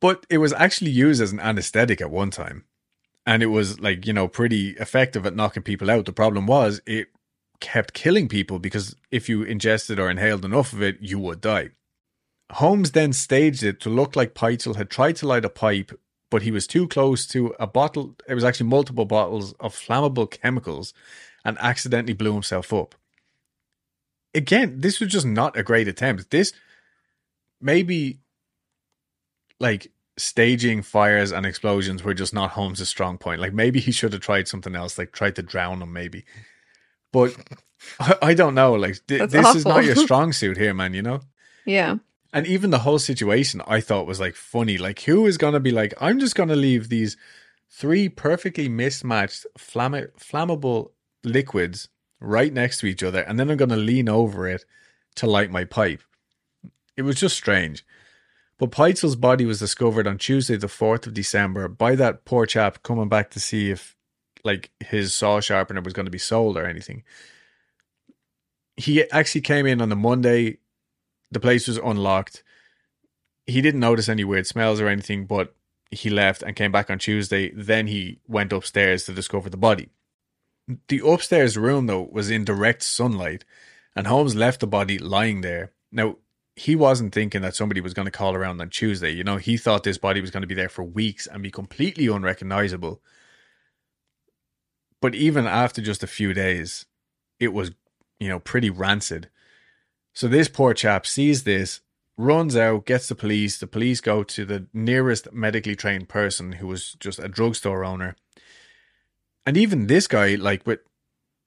But 0.00 0.26
it 0.28 0.36
was 0.38 0.52
actually 0.52 0.90
used 0.90 1.22
as 1.22 1.32
an 1.32 1.40
anesthetic 1.40 2.02
at 2.02 2.10
one 2.10 2.30
time, 2.30 2.64
and 3.24 3.42
it 3.42 3.46
was 3.46 3.80
like 3.80 4.06
you 4.06 4.12
know 4.12 4.28
pretty 4.28 4.70
effective 4.72 5.24
at 5.24 5.34
knocking 5.34 5.62
people 5.62 5.90
out. 5.90 6.04
The 6.04 6.12
problem 6.12 6.46
was 6.46 6.82
it 6.86 7.08
kept 7.62 7.94
killing 7.94 8.28
people 8.28 8.58
because 8.58 8.94
if 9.10 9.28
you 9.28 9.42
ingested 9.42 9.98
or 9.98 10.10
inhaled 10.10 10.44
enough 10.44 10.74
of 10.74 10.82
it, 10.82 10.98
you 11.00 11.18
would 11.18 11.40
die. 11.40 11.70
Holmes 12.50 12.90
then 12.90 13.14
staged 13.14 13.62
it 13.62 13.80
to 13.80 13.88
look 13.88 14.14
like 14.14 14.34
Pitezel 14.34 14.76
had 14.76 14.90
tried 14.90 15.16
to 15.16 15.26
light 15.26 15.44
a 15.44 15.48
pipe, 15.48 15.98
but 16.30 16.42
he 16.42 16.50
was 16.50 16.66
too 16.66 16.86
close 16.88 17.24
to 17.28 17.54
a 17.58 17.66
bottle. 17.66 18.16
It 18.28 18.34
was 18.34 18.44
actually 18.44 18.68
multiple 18.68 19.06
bottles 19.06 19.54
of 19.54 19.74
flammable 19.74 20.30
chemicals 20.30 20.92
and 21.44 21.56
accidentally 21.60 22.12
blew 22.12 22.34
himself 22.34 22.72
up. 22.72 22.94
Again, 24.34 24.80
this 24.80 24.98
was 24.98 25.10
just 25.10 25.26
not 25.26 25.56
a 25.56 25.62
great 25.62 25.88
attempt. 25.88 26.30
This 26.30 26.52
maybe 27.60 28.18
like 29.60 29.92
staging 30.18 30.82
fires 30.82 31.30
and 31.32 31.46
explosions 31.46 32.02
were 32.02 32.12
just 32.12 32.34
not 32.34 32.50
Holmes' 32.50 32.88
strong 32.88 33.18
point. 33.18 33.40
Like 33.40 33.54
maybe 33.54 33.78
he 33.78 33.92
should 33.92 34.12
have 34.12 34.22
tried 34.22 34.48
something 34.48 34.74
else, 34.74 34.98
like 34.98 35.12
tried 35.12 35.36
to 35.36 35.42
drown 35.42 35.80
him, 35.80 35.92
maybe. 35.92 36.24
But 37.12 37.36
I, 38.00 38.16
I 38.22 38.34
don't 38.34 38.54
know. 38.54 38.72
Like 38.74 39.06
th- 39.06 39.30
this 39.30 39.54
is 39.54 39.64
not 39.64 39.84
your 39.84 39.96
strong 40.06 40.32
suit 40.32 40.56
here, 40.56 40.74
man. 40.74 40.94
You 40.94 41.02
know. 41.02 41.20
yeah. 41.64 41.96
And 42.34 42.46
even 42.46 42.70
the 42.70 42.78
whole 42.78 42.98
situation 42.98 43.60
I 43.66 43.80
thought 43.82 44.06
was 44.06 44.18
like 44.18 44.34
funny. 44.34 44.78
Like, 44.78 45.02
who 45.02 45.26
is 45.26 45.36
going 45.36 45.52
to 45.52 45.60
be 45.60 45.70
like, 45.70 45.92
I'm 46.00 46.18
just 46.18 46.34
going 46.34 46.48
to 46.48 46.56
leave 46.56 46.88
these 46.88 47.18
three 47.68 48.08
perfectly 48.08 48.70
mismatched 48.70 49.44
flamm- 49.58 50.08
flammable 50.18 50.92
liquids 51.22 51.88
right 52.20 52.50
next 52.52 52.78
to 52.78 52.86
each 52.86 53.02
other, 53.02 53.20
and 53.20 53.38
then 53.38 53.50
I'm 53.50 53.58
going 53.58 53.68
to 53.68 53.76
lean 53.76 54.08
over 54.08 54.48
it 54.48 54.64
to 55.16 55.26
light 55.26 55.50
my 55.50 55.64
pipe. 55.64 56.00
It 56.96 57.02
was 57.02 57.16
just 57.16 57.36
strange. 57.36 57.84
But 58.58 58.70
Pitezel's 58.70 59.16
body 59.16 59.44
was 59.44 59.58
discovered 59.58 60.06
on 60.06 60.18
Tuesday, 60.18 60.56
the 60.56 60.68
4th 60.68 61.06
of 61.06 61.14
December, 61.14 61.68
by 61.68 61.96
that 61.96 62.24
poor 62.24 62.46
chap 62.46 62.82
coming 62.82 63.08
back 63.08 63.30
to 63.32 63.40
see 63.40 63.70
if, 63.70 63.96
like, 64.44 64.70
his 64.80 65.14
saw 65.14 65.40
sharpener 65.40 65.80
was 65.80 65.92
going 65.92 66.06
to 66.06 66.10
be 66.10 66.18
sold 66.18 66.56
or 66.56 66.66
anything. 66.66 67.04
He 68.76 69.08
actually 69.10 69.42
came 69.42 69.66
in 69.66 69.80
on 69.80 69.88
the 69.88 69.96
Monday 69.96 70.58
the 71.32 71.40
place 71.40 71.66
was 71.66 71.78
unlocked. 71.78 72.44
He 73.46 73.60
didn't 73.60 73.80
notice 73.80 74.08
any 74.08 74.22
weird 74.22 74.46
smells 74.46 74.80
or 74.80 74.86
anything, 74.86 75.24
but 75.26 75.54
he 75.90 76.10
left 76.10 76.42
and 76.42 76.54
came 76.54 76.70
back 76.70 76.90
on 76.90 76.98
Tuesday. 76.98 77.50
Then 77.50 77.88
he 77.88 78.20
went 78.28 78.52
upstairs 78.52 79.04
to 79.04 79.12
discover 79.12 79.50
the 79.50 79.56
body. 79.56 79.88
The 80.88 81.02
upstairs 81.04 81.58
room, 81.58 81.86
though, 81.86 82.08
was 82.12 82.30
in 82.30 82.44
direct 82.44 82.82
sunlight, 82.82 83.44
and 83.96 84.06
Holmes 84.06 84.36
left 84.36 84.60
the 84.60 84.66
body 84.66 84.98
lying 84.98 85.40
there. 85.40 85.72
Now, 85.90 86.18
he 86.54 86.76
wasn't 86.76 87.14
thinking 87.14 87.40
that 87.42 87.56
somebody 87.56 87.80
was 87.80 87.94
going 87.94 88.06
to 88.06 88.12
call 88.12 88.34
around 88.34 88.60
on 88.60 88.68
Tuesday. 88.68 89.10
You 89.10 89.24
know, 89.24 89.38
he 89.38 89.56
thought 89.56 89.82
this 89.82 89.98
body 89.98 90.20
was 90.20 90.30
going 90.30 90.42
to 90.42 90.46
be 90.46 90.54
there 90.54 90.68
for 90.68 90.84
weeks 90.84 91.26
and 91.26 91.42
be 91.42 91.50
completely 91.50 92.06
unrecognizable. 92.06 93.00
But 95.02 95.16
even 95.16 95.46
after 95.46 95.82
just 95.82 96.04
a 96.04 96.06
few 96.06 96.32
days, 96.32 96.86
it 97.40 97.52
was, 97.52 97.72
you 98.20 98.28
know, 98.28 98.38
pretty 98.38 98.70
rancid. 98.70 99.28
So 100.14 100.28
this 100.28 100.48
poor 100.48 100.74
chap 100.74 101.06
sees 101.06 101.42
this, 101.42 101.80
runs 102.16 102.56
out, 102.56 102.86
gets 102.86 103.08
the 103.08 103.16
police. 103.16 103.58
The 103.58 103.66
police 103.66 104.00
go 104.00 104.22
to 104.22 104.44
the 104.44 104.68
nearest 104.72 105.32
medically 105.32 105.74
trained 105.74 106.08
person 106.08 106.52
who 106.52 106.68
was 106.68 106.92
just 107.00 107.18
a 107.18 107.28
drugstore 107.28 107.84
owner. 107.84 108.14
And 109.44 109.56
even 109.56 109.88
this 109.88 110.06
guy, 110.06 110.36
like, 110.36 110.64
with 110.64 110.80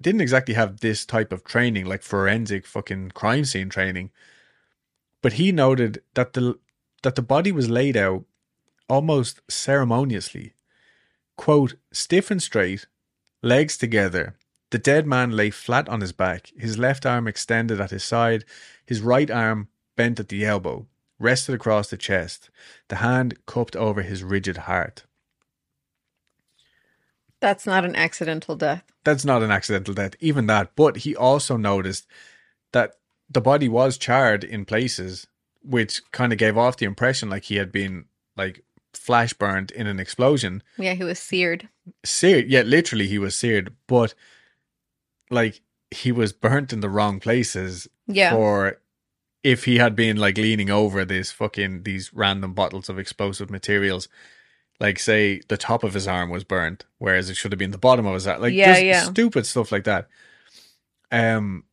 didn't 0.02 0.20
exactly 0.20 0.56
have 0.56 0.82
this 0.82 1.06
type 1.06 1.32
of 1.32 1.46
training, 1.46 1.86
like 1.86 2.04
forensic 2.04 2.66
fucking 2.66 3.12
crime 3.12 3.46
scene 3.46 3.70
training. 3.70 4.12
But 5.22 5.34
he 5.34 5.54
noted 5.54 6.04
that 6.14 6.34
the 6.34 6.60
that 7.04 7.16
the 7.16 7.22
body 7.22 7.54
was 7.54 7.70
laid 7.70 7.96
out 7.96 8.26
almost 8.90 9.40
ceremoniously. 9.50 10.56
Quote, 11.38 11.76
stiff 11.94 12.30
and 12.30 12.44
straight, 12.44 12.88
legs 13.46 13.78
together, 13.78 14.36
the 14.72 14.80
dead 14.80 15.06
man 15.06 15.32
lay 15.32 15.52
flat 15.52 15.88
on 15.88 16.02
his 16.02 16.12
back, 16.12 16.52
his 16.58 16.78
left 16.78 17.06
arm 17.06 17.28
extended 17.28 17.80
at 17.80 17.92
his 17.92 18.04
side, 18.04 18.44
his 18.86 19.02
right 19.02 19.30
arm 19.30 19.70
bent 19.96 20.20
at 20.20 20.30
the 20.30 20.44
elbow, 20.44 20.88
rested 21.20 21.54
across 21.54 21.90
the 21.90 21.98
chest, 21.98 22.50
the 22.90 22.98
hand 22.98 23.38
cupped 23.46 23.76
over 23.76 24.02
his 24.02 24.24
rigid 24.24 24.58
heart. 24.58 25.06
That's 27.40 27.68
not 27.68 27.86
an 27.86 27.96
accidental 27.96 28.56
death. 28.56 28.84
That's 29.04 29.24
not 29.24 29.44
an 29.44 29.52
accidental 29.52 29.94
death, 29.94 30.16
even 30.20 30.48
that. 30.48 30.76
But 30.76 30.98
he 30.98 31.16
also 31.16 31.58
noticed 31.58 32.08
that 32.74 32.96
the 33.30 33.42
body 33.42 33.70
was 33.70 34.00
charred 34.00 34.44
in 34.44 34.66
places, 34.66 35.28
which 35.62 36.02
kind 36.12 36.34
of 36.34 36.40
gave 36.40 36.58
off 36.58 36.78
the 36.78 36.86
impression 36.86 37.30
like 37.30 37.44
he 37.44 37.58
had 37.58 37.72
been 37.72 38.06
like 38.36 38.64
flash 38.98 39.34
burned 39.34 39.72
in 39.72 39.88
an 39.88 40.00
explosion. 40.00 40.64
Yeah, 40.78 40.94
he 40.94 41.04
was 41.04 41.20
seared. 41.20 41.70
seared. 42.04 42.50
Yeah, 42.50 42.62
literally, 42.62 43.08
he 43.08 43.20
was 43.20 43.36
seared, 43.36 43.76
but 43.88 44.14
like 45.30 45.62
he 45.92 46.12
was 46.12 46.34
burnt 46.34 46.74
in 46.74 46.82
the 46.82 46.90
wrong 46.90 47.20
places. 47.20 47.88
Yeah. 48.08 48.32
For 48.32 48.80
if 49.44 49.66
he 49.66 49.78
had 49.78 49.96
been 49.96 50.18
like 50.18 50.38
leaning 50.38 50.70
over 50.70 51.06
this 51.06 51.32
fucking 51.32 51.84
these 51.84 52.14
random 52.14 52.54
bottles 52.54 52.90
of 52.90 52.98
explosive 52.98 53.50
materials, 53.50 54.08
like 54.80 55.00
say 55.00 55.42
the 55.48 55.58
top 55.58 55.84
of 55.84 55.94
his 55.94 56.08
arm 56.08 56.30
was 56.30 56.44
burnt, 56.44 56.86
whereas 56.98 57.30
it 57.30 57.36
should 57.36 57.52
have 57.52 57.60
been 57.60 57.72
the 57.72 57.78
bottom 57.78 58.06
of 58.06 58.14
his 58.14 58.28
arm. 58.28 58.42
Like 58.42 58.54
Yeah, 58.54 58.74
just 58.74 58.84
yeah. 58.84 59.04
stupid 59.04 59.46
stuff 59.46 59.72
like 59.72 59.84
that. 59.84 60.08
Um, 61.12 61.66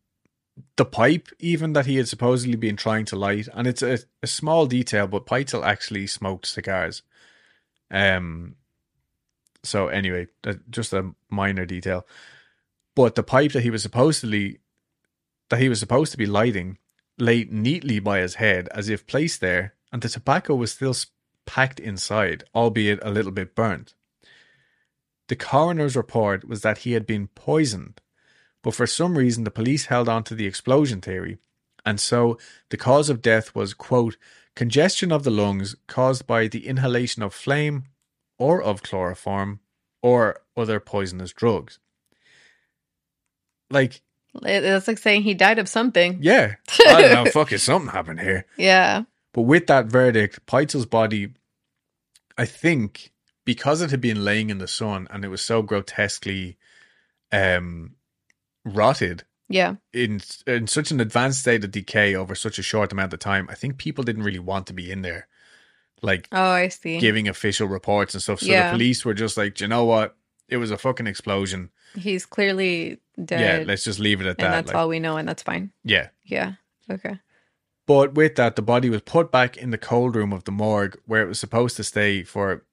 the 0.76 0.84
pipe 0.84 1.28
even 1.38 1.72
that 1.72 1.86
he 1.86 1.96
had 1.96 2.08
supposedly 2.08 2.56
been 2.56 2.76
trying 2.76 3.06
to 3.06 3.16
light, 3.16 3.48
and 3.54 3.66
it's 3.66 3.82
a, 3.82 3.98
a 4.22 4.26
small 4.26 4.66
detail, 4.66 5.06
but 5.06 5.26
Pitezel 5.26 5.64
actually 5.66 6.06
smoked 6.06 6.46
cigars. 6.46 7.02
Um, 7.92 8.56
so 9.62 9.86
anyway, 9.88 10.26
just 10.70 10.92
a 10.92 11.14
minor 11.30 11.66
detail. 11.66 12.06
But 12.96 13.14
the 13.14 13.22
pipe 13.22 13.52
that 13.52 13.62
he 13.62 13.70
was 13.70 13.82
supposedly 13.82 14.58
that 15.50 15.60
he 15.60 15.68
was 15.68 15.78
supposed 15.78 16.10
to 16.12 16.18
be 16.18 16.26
lighting 16.26 16.78
lay 17.18 17.44
neatly 17.44 18.00
by 18.00 18.20
his 18.20 18.36
head 18.36 18.68
as 18.74 18.88
if 18.88 19.06
placed 19.06 19.40
there, 19.40 19.74
and 19.92 20.02
the 20.02 20.08
tobacco 20.08 20.54
was 20.54 20.72
still 20.72 20.96
packed 21.44 21.78
inside, 21.78 22.44
albeit 22.54 22.98
a 23.02 23.10
little 23.10 23.32
bit 23.32 23.54
burnt. 23.54 23.94
The 25.28 25.36
coroner's 25.36 25.94
report 25.94 26.48
was 26.48 26.62
that 26.62 26.78
he 26.78 26.92
had 26.92 27.06
been 27.06 27.28
poisoned, 27.28 28.00
but 28.62 28.74
for 28.74 28.86
some 28.86 29.18
reason 29.18 29.44
the 29.44 29.50
police 29.50 29.86
held 29.86 30.08
on 30.08 30.24
to 30.24 30.34
the 30.34 30.46
explosion 30.46 31.00
theory, 31.00 31.38
And 31.84 32.00
so 32.00 32.38
the 32.70 32.76
cause 32.76 33.10
of 33.10 33.22
death 33.22 33.54
was, 33.54 33.74
quote, 33.74 34.16
congestion 34.56 35.12
of 35.12 35.24
the 35.24 35.30
lungs 35.30 35.74
caused 35.86 36.26
by 36.26 36.48
the 36.48 36.66
inhalation 36.66 37.22
of 37.22 37.32
flame 37.34 37.84
or 38.38 38.62
of 38.62 38.82
chloroform 38.82 39.60
or 40.02 40.40
other 40.56 40.80
poisonous 40.80 41.32
drugs. 41.32 41.78
Like, 43.70 44.02
It's 44.42 44.88
like 44.88 44.98
saying 44.98 45.22
he 45.22 45.34
died 45.34 45.58
of 45.58 45.68
something. 45.68 46.18
yeah, 46.20 46.56
I 46.86 47.00
don't 47.02 47.24
know, 47.24 47.30
fuck 47.30 47.52
it, 47.52 47.60
something 47.60 47.90
happened 47.92 48.20
here. 48.20 48.46
Yeah. 48.56 49.04
But 49.32 49.42
with 49.42 49.66
that 49.68 49.86
verdict, 49.86 50.44
Pitezel's 50.46 50.86
body, 50.86 51.34
I 52.36 52.44
think, 52.44 53.12
because 53.44 53.80
it 53.80 53.90
had 53.90 54.00
been 54.00 54.24
laying 54.24 54.50
in 54.50 54.58
the 54.58 54.68
sun 54.68 55.06
and 55.10 55.24
it 55.24 55.28
was 55.28 55.40
so 55.42 55.62
grotesquely 55.62 56.58
um, 57.30 57.94
rotted 58.64 59.24
Yeah. 59.52 59.76
in 59.92 60.20
in 60.46 60.66
such 60.66 60.90
an 60.90 61.00
advanced 61.00 61.40
state 61.40 61.64
of 61.64 61.70
decay 61.70 62.14
over 62.14 62.34
such 62.34 62.58
a 62.58 62.62
short 62.62 62.92
amount 62.92 63.12
of 63.12 63.18
time, 63.20 63.46
I 63.50 63.54
think 63.54 63.76
people 63.78 64.04
didn't 64.04 64.22
really 64.24 64.38
want 64.38 64.66
to 64.68 64.72
be 64.72 64.90
in 64.90 65.02
there, 65.02 65.28
like 66.02 66.28
Oh, 66.32 66.50
I 66.50 66.68
see. 66.68 66.98
giving 66.98 67.28
official 67.28 67.68
reports 67.68 68.14
and 68.14 68.22
stuff. 68.22 68.40
So 68.40 68.46
Yeah. 68.46 68.64
the 68.70 68.76
police 68.76 69.04
were 69.04 69.14
just 69.14 69.36
like, 69.36 69.54
"Do 69.56 69.64
you 69.64 69.68
know 69.68 69.84
what? 69.84 70.16
It 70.48 70.56
was 70.58 70.70
a 70.70 70.78
fucking 70.78 71.06
explosion. 71.06 71.70
He's 71.94 72.26
clearly 72.26 73.00
dead. 73.22 73.40
Yeah, 73.40 73.64
let's 73.66 73.84
just 73.84 73.98
leave 74.00 74.20
it 74.20 74.26
at 74.26 74.38
and 74.38 74.46
that." 74.46 74.50
that's 74.50 74.68
like, 74.68 74.76
all 74.76 74.88
we 74.88 74.98
know, 75.00 75.16
and 75.16 75.28
that's 75.28 75.42
fine. 75.42 75.70
yeah. 75.84 76.08
Yeah. 76.24 76.54
Okay. 76.90 77.18
But 77.86 78.14
with 78.14 78.36
that, 78.36 78.56
the 78.56 78.62
body 78.62 78.88
was 78.90 79.02
put 79.02 79.30
back 79.32 79.56
in 79.56 79.70
the 79.70 79.78
cold 79.78 80.14
room 80.16 80.32
of 80.32 80.44
the 80.44 80.52
morgue 80.52 80.96
where 81.06 81.22
it 81.22 81.28
was 81.28 81.38
supposed 81.40 81.76
to 81.76 81.84
stay 81.84 82.22
for. 82.22 82.64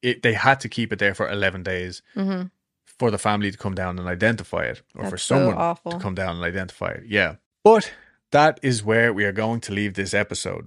It 0.00 0.22
they 0.22 0.34
had 0.34 0.60
to 0.60 0.68
keep 0.68 0.92
it 0.92 1.00
there 1.00 1.12
for 1.14 1.28
eleven 1.28 1.64
days 1.64 2.02
hmm 2.14 2.42
for 2.98 3.10
the 3.10 3.18
family 3.18 3.50
to 3.50 3.58
come 3.58 3.74
down 3.74 3.98
and 3.98 4.08
identify 4.08 4.64
it, 4.64 4.82
or 4.94 5.04
for 5.04 5.10
That's 5.10 5.22
so 5.22 5.36
someone 5.36 5.56
awful. 5.56 5.92
to 5.92 5.98
come 5.98 6.14
down 6.14 6.36
and 6.36 6.44
identify 6.44 6.90
it. 6.90 7.04
Yeah, 7.06 7.36
but 7.62 7.92
that 8.32 8.58
is 8.62 8.84
where 8.84 9.12
we 9.12 9.24
are 9.24 9.32
going 9.32 9.60
to 9.62 9.72
leave 9.72 9.94
this 9.94 10.14
episode. 10.14 10.66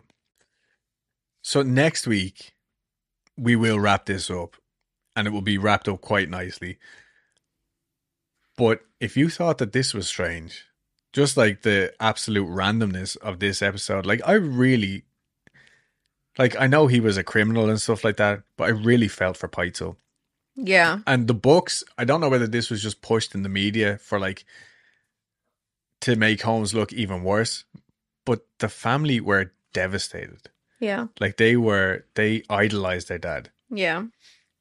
So 1.41 1.61
next 1.61 2.07
week, 2.07 2.53
we 3.37 3.55
will 3.55 3.79
wrap 3.79 4.05
this 4.05 4.29
up, 4.29 4.55
and 5.15 5.27
it 5.27 5.31
will 5.31 5.41
be 5.41 5.57
wrapped 5.57 5.87
up 5.87 6.01
quite 6.01 6.29
nicely. 6.29 6.77
But 8.57 8.81
if 8.99 9.17
you 9.17 9.29
thought 9.29 9.57
that 9.57 9.71
this 9.73 9.93
was 9.93 10.07
strange, 10.07 10.65
just 11.13 11.35
like 11.35 11.63
the 11.63 11.93
absolute 11.99 12.47
randomness 12.47 13.17
of 13.17 13.39
this 13.39 13.61
episode, 13.61 14.05
like 14.05 14.21
I 14.25 14.33
really, 14.33 15.03
like 16.37 16.55
I 16.59 16.67
know 16.67 16.87
he 16.87 16.99
was 16.99 17.17
a 17.17 17.23
criminal 17.23 17.69
and 17.69 17.81
stuff 17.81 18.03
like 18.03 18.17
that, 18.17 18.43
but 18.57 18.65
I 18.65 18.69
really 18.69 19.07
felt 19.07 19.35
for 19.37 19.47
Pitezel. 19.49 19.95
Yeah. 20.63 20.99
And 21.07 21.27
the 21.27 21.33
books, 21.33 21.83
I 21.97 22.05
don't 22.05 22.21
know 22.21 22.29
whether 22.29 22.47
this 22.47 22.69
was 22.69 22.81
just 22.83 23.01
pushed 23.01 23.33
in 23.35 23.43
the 23.43 23.49
media 23.49 23.97
for 23.97 24.19
like 24.19 24.45
to 26.01 26.15
make 26.15 26.41
Holmes 26.41 26.73
look 26.73 26.93
even 26.93 27.23
worse, 27.23 27.63
but 28.25 28.45
the 28.59 28.69
family 28.69 29.19
were 29.19 29.51
devastated. 29.73 30.49
Yeah. 30.79 31.07
Like 31.19 31.37
they 31.37 31.55
were, 31.57 32.05
they 32.15 32.43
idolized 32.49 33.07
their 33.07 33.17
dad. 33.19 33.49
Yeah. 33.69 34.05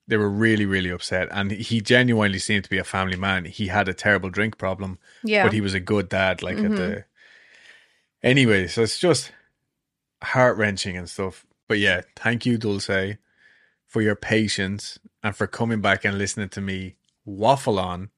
They 0.06 0.16
were 0.16 0.28
really, 0.30 0.66
really 0.66 0.90
upset. 0.90 1.28
And 1.30 1.50
he 1.50 1.80
genuinely 1.80 2.38
seemed 2.38 2.64
to 2.64 2.70
be 2.70 2.78
a 2.78 2.84
family 2.84 3.16
man. 3.16 3.44
He 3.44 3.68
had 3.68 3.88
a 3.88 3.94
terrible 3.94 4.28
drink 4.30 4.58
problem, 4.58 4.98
Yeah. 5.22 5.44
but 5.44 5.52
he 5.52 5.60
was 5.60 5.74
a 5.74 5.80
good 5.80 6.08
dad. 6.08 6.42
Like 6.42 6.58
at 6.58 6.64
Mhm. 6.64 6.76
the. 6.76 7.04
Anyway, 8.22 8.66
so 8.68 8.82
it's 8.82 8.98
just 8.98 9.32
heart 10.22 10.56
wrenching 10.56 10.96
and 10.96 11.08
stuff. 11.08 11.46
But 11.68 11.78
yeah, 11.78 12.02
thank 12.16 12.44
you, 12.44 12.58
Dulce, 12.58 13.16
for 13.86 14.02
your 14.02 14.16
patience 14.16 14.98
and 15.22 15.34
for 15.36 15.46
coming 15.46 15.80
back 15.80 16.04
and 16.04 16.18
listening 16.18 16.48
to 16.50 16.60
me 16.60 16.96
waffle 17.24 17.78
on 17.78 18.10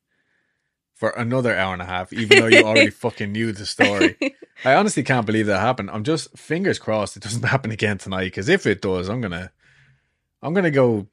for 0.95 1.11
another 1.11 1.57
hour 1.57 1.73
and 1.73 1.83
a 1.83 1.87
half, 1.87 2.13
even 2.13 2.39
though 2.39 2.47
you 2.47 2.63
already 2.65 2.91
fucking 3.05 3.33
knew 3.33 3.51
the 3.53 3.67
story. 3.67 4.17
I 4.65 4.75
honestly 4.75 5.03
can't 5.03 5.27
believe 5.27 5.47
that 5.47 5.59
happened. 5.61 5.91
I'm 5.91 6.05
just 6.05 6.37
fingers 6.39 6.79
crossed 6.79 7.17
it 7.17 7.23
doesn't 7.23 7.43
happen 7.55 7.71
again 7.73 7.99
tonight. 7.99 8.25
Because 8.27 8.49
if 8.49 8.67
it 8.67 8.81
does, 8.83 9.09
I'm 9.09 9.21
gonna, 9.21 9.51
I'm 10.43 10.55
gonna 10.55 10.71
go 10.71 11.09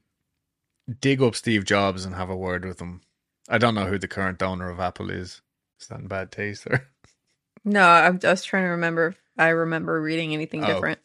dig 1.00 1.22
up 1.22 1.34
Steve 1.34 1.64
Jobs 1.64 2.04
and 2.04 2.14
have 2.14 2.30
a 2.30 2.36
word 2.36 2.64
with 2.64 2.80
him. 2.80 3.00
I 3.48 3.58
don't 3.58 3.74
know 3.74 3.86
who 3.86 3.98
the 3.98 4.06
current 4.08 4.42
owner 4.42 4.70
of 4.70 4.78
Apple 4.78 5.10
is. 5.10 5.40
Is 5.80 5.88
that 5.88 5.98
in 6.00 6.06
bad 6.06 6.30
taste 6.30 6.66
or? 6.66 6.86
no, 7.64 7.82
I'm 7.84 8.18
just 8.20 8.46
trying 8.46 8.64
to 8.64 8.70
remember 8.70 9.08
if 9.08 9.16
I 9.36 9.48
remember 9.48 10.00
reading 10.00 10.34
anything 10.34 10.62
Oh. 10.62 10.66
different. 10.68 11.00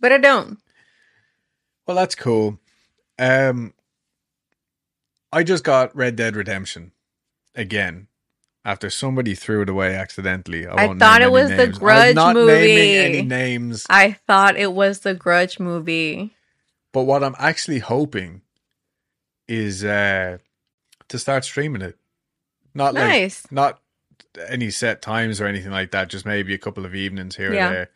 But 0.00 0.10
I 0.10 0.18
don't. 0.18 0.58
Well, 1.86 1.96
that's 1.96 2.14
cool. 2.14 2.58
Um, 3.18 3.73
I 5.34 5.42
just 5.42 5.64
got 5.64 5.94
Red 5.96 6.14
Dead 6.16 6.36
Redemption 6.36 6.92
again 7.54 8.06
after 8.64 8.88
somebody 8.88 9.34
threw 9.34 9.62
it 9.62 9.68
away 9.68 9.94
accidentally. 9.96 10.66
I 10.66 10.86
won't 10.86 11.00
thought 11.00 11.22
it 11.22 11.32
was 11.32 11.50
the 11.50 11.56
names. 11.56 11.76
I'm 11.76 11.80
Grudge 11.80 12.14
not 12.14 12.34
movie. 12.34 12.52
naming 12.52 12.94
any 13.18 13.22
names. 13.22 13.84
I 13.90 14.12
thought 14.26 14.56
it 14.56 14.72
was 14.72 15.00
the 15.00 15.14
Grudge 15.14 15.58
movie. 15.58 16.34
But 16.92 17.02
what 17.02 17.24
I'm 17.24 17.34
actually 17.38 17.80
hoping 17.80 18.42
is 19.48 19.84
uh, 19.84 20.38
to 21.08 21.18
start 21.18 21.44
streaming 21.44 21.82
it. 21.82 21.98
Not 22.72 22.94
like 22.94 23.32
not 23.50 23.80
any 24.48 24.70
set 24.70 25.02
times 25.02 25.40
or 25.40 25.46
anything 25.46 25.70
like 25.72 25.90
that. 25.90 26.08
Just 26.08 26.24
maybe 26.24 26.54
a 26.54 26.58
couple 26.58 26.84
of 26.86 26.94
evenings 26.94 27.36
here 27.36 27.52
Yeah. 27.52 27.68
or 27.70 27.88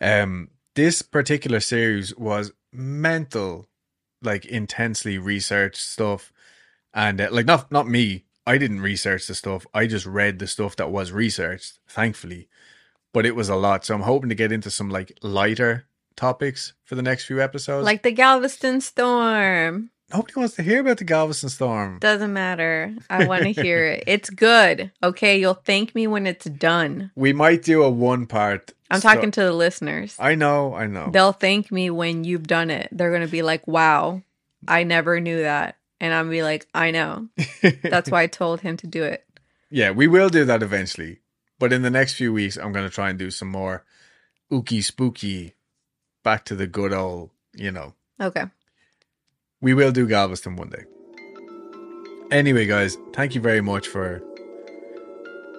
there. 0.00 0.22
Um, 0.22 0.50
this 0.74 1.02
particular 1.02 1.60
series 1.60 2.14
was 2.16 2.52
mental, 2.72 3.66
like 4.22 4.44
intensely 4.44 5.16
researched 5.18 5.80
stuff, 5.80 6.32
and 6.96 7.20
uh, 7.20 7.28
like 7.30 7.46
not 7.46 7.70
not 7.70 7.86
me. 7.86 8.24
I 8.48 8.58
didn't 8.58 8.80
research 8.80 9.26
the 9.26 9.34
stuff. 9.34 9.66
I 9.74 9.86
just 9.86 10.06
read 10.06 10.38
the 10.38 10.46
stuff 10.46 10.74
that 10.76 10.90
was 10.90 11.12
researched. 11.12 11.78
Thankfully, 11.88 12.48
but 13.12 13.26
it 13.26 13.36
was 13.36 13.48
a 13.48 13.56
lot. 13.56 13.84
So 13.84 13.94
I'm 13.94 14.02
hoping 14.02 14.30
to 14.30 14.34
get 14.34 14.50
into 14.50 14.70
some 14.70 14.90
like 14.90 15.16
lighter 15.22 15.86
topics 16.16 16.72
for 16.84 16.94
the 16.94 17.02
next 17.02 17.26
few 17.26 17.40
episodes. 17.40 17.84
Like 17.84 18.02
the 18.02 18.12
Galveston 18.12 18.80
Storm. 18.80 19.90
nobody 20.12 20.32
wants 20.36 20.54
to 20.56 20.62
hear 20.62 20.80
about 20.80 20.98
the 20.98 21.04
Galveston 21.04 21.48
storm. 21.50 21.98
Doesn't 21.98 22.32
matter. 22.32 22.94
I 23.10 23.26
want 23.26 23.42
to 23.42 23.50
hear 23.62 23.84
it. 23.86 24.04
It's 24.06 24.30
good. 24.30 24.92
Okay. 25.02 25.38
You'll 25.38 25.54
thank 25.54 25.94
me 25.94 26.06
when 26.06 26.26
it's 26.26 26.46
done. 26.46 27.10
We 27.16 27.32
might 27.32 27.62
do 27.62 27.82
a 27.82 27.90
one 27.90 28.26
part. 28.26 28.72
I'm 28.90 29.00
talking 29.00 29.32
to 29.32 29.42
the 29.42 29.52
listeners. 29.52 30.16
I 30.20 30.36
know, 30.36 30.72
I 30.72 30.86
know. 30.86 31.10
They'll 31.12 31.32
thank 31.32 31.72
me 31.72 31.90
when 31.90 32.22
you've 32.22 32.46
done 32.46 32.70
it. 32.70 32.88
They're 32.92 33.10
going 33.10 33.26
to 33.26 33.30
be 33.30 33.42
like, 33.42 33.66
wow, 33.66 34.22
I 34.68 34.84
never 34.84 35.18
knew 35.20 35.40
that. 35.42 35.76
And 36.00 36.12
I'm 36.12 36.30
be 36.30 36.42
like, 36.42 36.66
I 36.74 36.90
know. 36.90 37.28
That's 37.82 38.10
why 38.10 38.22
I 38.22 38.26
told 38.26 38.60
him 38.60 38.76
to 38.78 38.86
do 38.86 39.02
it. 39.02 39.24
yeah, 39.70 39.90
we 39.90 40.06
will 40.06 40.28
do 40.28 40.44
that 40.44 40.62
eventually. 40.62 41.20
But 41.58 41.72
in 41.72 41.82
the 41.82 41.90
next 41.90 42.14
few 42.14 42.32
weeks, 42.32 42.56
I'm 42.56 42.72
going 42.72 42.86
to 42.86 42.94
try 42.94 43.08
and 43.08 43.18
do 43.18 43.30
some 43.30 43.48
more 43.48 43.84
ooky 44.52 44.84
spooky, 44.84 45.54
back 46.22 46.44
to 46.46 46.54
the 46.54 46.66
good 46.66 46.92
old, 46.92 47.30
you 47.54 47.72
know. 47.72 47.94
Okay. 48.20 48.44
We 49.60 49.74
will 49.74 49.92
do 49.92 50.06
Galveston 50.06 50.56
one 50.56 50.68
day. 50.68 50.84
Anyway, 52.30 52.66
guys, 52.66 52.98
thank 53.12 53.34
you 53.34 53.40
very 53.40 53.60
much 53.60 53.88
for 53.88 54.22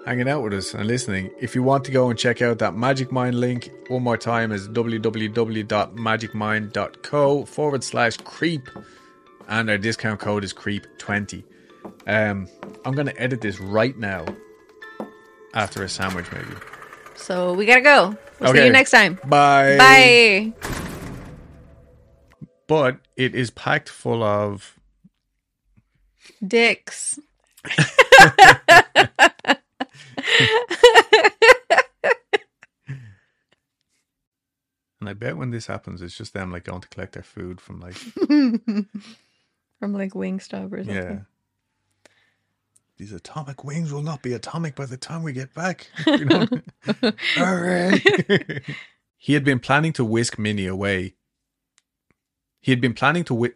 hanging 0.05 0.29
out 0.29 0.43
with 0.43 0.53
us 0.53 0.73
and 0.73 0.87
listening. 0.87 1.29
If 1.39 1.55
you 1.55 1.63
want 1.63 1.83
to 1.85 1.91
go 1.91 2.09
and 2.09 2.17
check 2.17 2.41
out 2.41 2.59
that 2.59 2.75
Magic 2.75 3.11
Mind 3.11 3.39
link, 3.39 3.69
one 3.87 4.03
more 4.03 4.17
time 4.17 4.51
is 4.51 4.67
www.magicmind.co 4.69 7.45
forward 7.45 7.83
slash 7.83 8.17
creep. 8.17 8.69
And 9.47 9.69
our 9.69 9.77
discount 9.77 10.19
code 10.19 10.43
is 10.43 10.53
creep20. 10.53 11.43
Um, 12.05 12.47
I'm 12.85 12.93
going 12.93 13.07
to 13.07 13.19
edit 13.21 13.41
this 13.41 13.59
right 13.59 13.97
now 13.97 14.25
after 15.53 15.83
a 15.83 15.89
sandwich, 15.89 16.25
maybe. 16.31 16.55
So 17.15 17.53
we 17.53 17.65
got 17.65 17.75
to 17.75 17.81
go. 17.81 18.17
We'll 18.39 18.53
see 18.53 18.65
you 18.65 18.71
next 18.71 18.91
time. 18.91 19.19
Bye. 19.25 19.77
Bye. 19.77 20.53
But 22.67 22.99
it 23.15 23.33
is 23.33 23.49
packed 23.49 23.89
full 23.89 24.21
of 24.23 24.77
Dicks. 26.45 27.19
And 34.99 35.07
I 35.07 35.13
bet 35.13 35.37
when 35.37 35.51
this 35.51 35.67
happens, 35.67 36.01
it's 36.01 36.17
just 36.17 36.33
them 36.33 36.51
like 36.51 36.65
going 36.65 36.81
to 36.81 36.87
collect 36.89 37.13
their 37.13 37.23
food 37.23 37.61
from 37.61 37.79
like 37.79 37.95
From 39.79 39.93
like 39.93 40.13
Wingstop 40.13 40.71
or 40.71 40.83
something. 40.83 40.95
yeah. 40.95 41.19
These 42.97 43.13
atomic 43.13 43.63
wings 43.63 43.93
will 43.93 44.01
not 44.01 44.23
be 44.23 44.33
atomic 44.33 44.75
by 44.75 44.87
the 44.87 44.97
time 44.97 45.21
we 45.21 45.31
get 45.31 45.53
back. 45.53 45.89
You 46.07 46.25
know? 46.25 46.47
Hooray. 47.35 48.01
he 49.17 49.33
had 49.33 49.43
been 49.43 49.59
planning 49.59 49.93
to 49.93 50.05
whisk 50.05 50.39
Minnie 50.39 50.65
away. 50.65 51.13
He 52.59 52.71
had 52.71 52.81
been 52.81 52.95
planning 52.95 53.23
to 53.25 53.35
whisk 53.35 53.55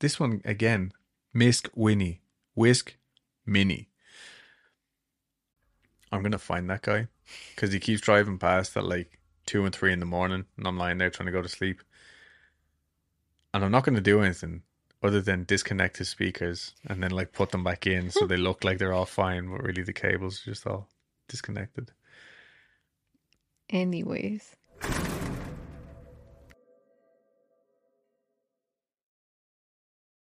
this 0.00 0.18
one 0.18 0.40
again. 0.44 0.92
Misk 1.34 1.68
Winnie. 1.74 2.22
Whisk 2.54 2.96
Minnie. 3.44 3.90
I'm 6.10 6.22
gonna 6.22 6.38
find 6.38 6.68
that 6.70 6.82
guy 6.82 7.08
because 7.54 7.72
he 7.72 7.78
keeps 7.78 8.00
driving 8.00 8.38
past 8.38 8.76
at 8.76 8.84
like 8.84 9.18
two 9.46 9.64
and 9.64 9.74
three 9.74 9.92
in 9.92 10.00
the 10.00 10.06
morning, 10.06 10.46
and 10.56 10.66
I'm 10.66 10.78
lying 10.78 10.98
there 10.98 11.10
trying 11.10 11.26
to 11.26 11.32
go 11.32 11.42
to 11.42 11.48
sleep. 11.48 11.82
And 13.52 13.64
I'm 13.64 13.70
not 13.70 13.84
gonna 13.84 14.00
do 14.00 14.22
anything 14.22 14.62
other 15.02 15.20
than 15.20 15.44
disconnect 15.44 15.96
his 15.96 16.08
speakers 16.08 16.74
and 16.86 17.02
then 17.02 17.10
like 17.10 17.32
put 17.32 17.50
them 17.50 17.64
back 17.64 17.86
in 17.86 18.10
so 18.10 18.26
they 18.26 18.36
look 18.48 18.64
like 18.64 18.78
they're 18.78 18.92
all 18.92 19.06
fine, 19.06 19.50
but 19.50 19.62
really 19.62 19.82
the 19.82 19.92
cables 19.92 20.42
are 20.42 20.50
just 20.50 20.66
all 20.66 20.88
disconnected. 21.28 21.92
Anyways. 23.70 24.56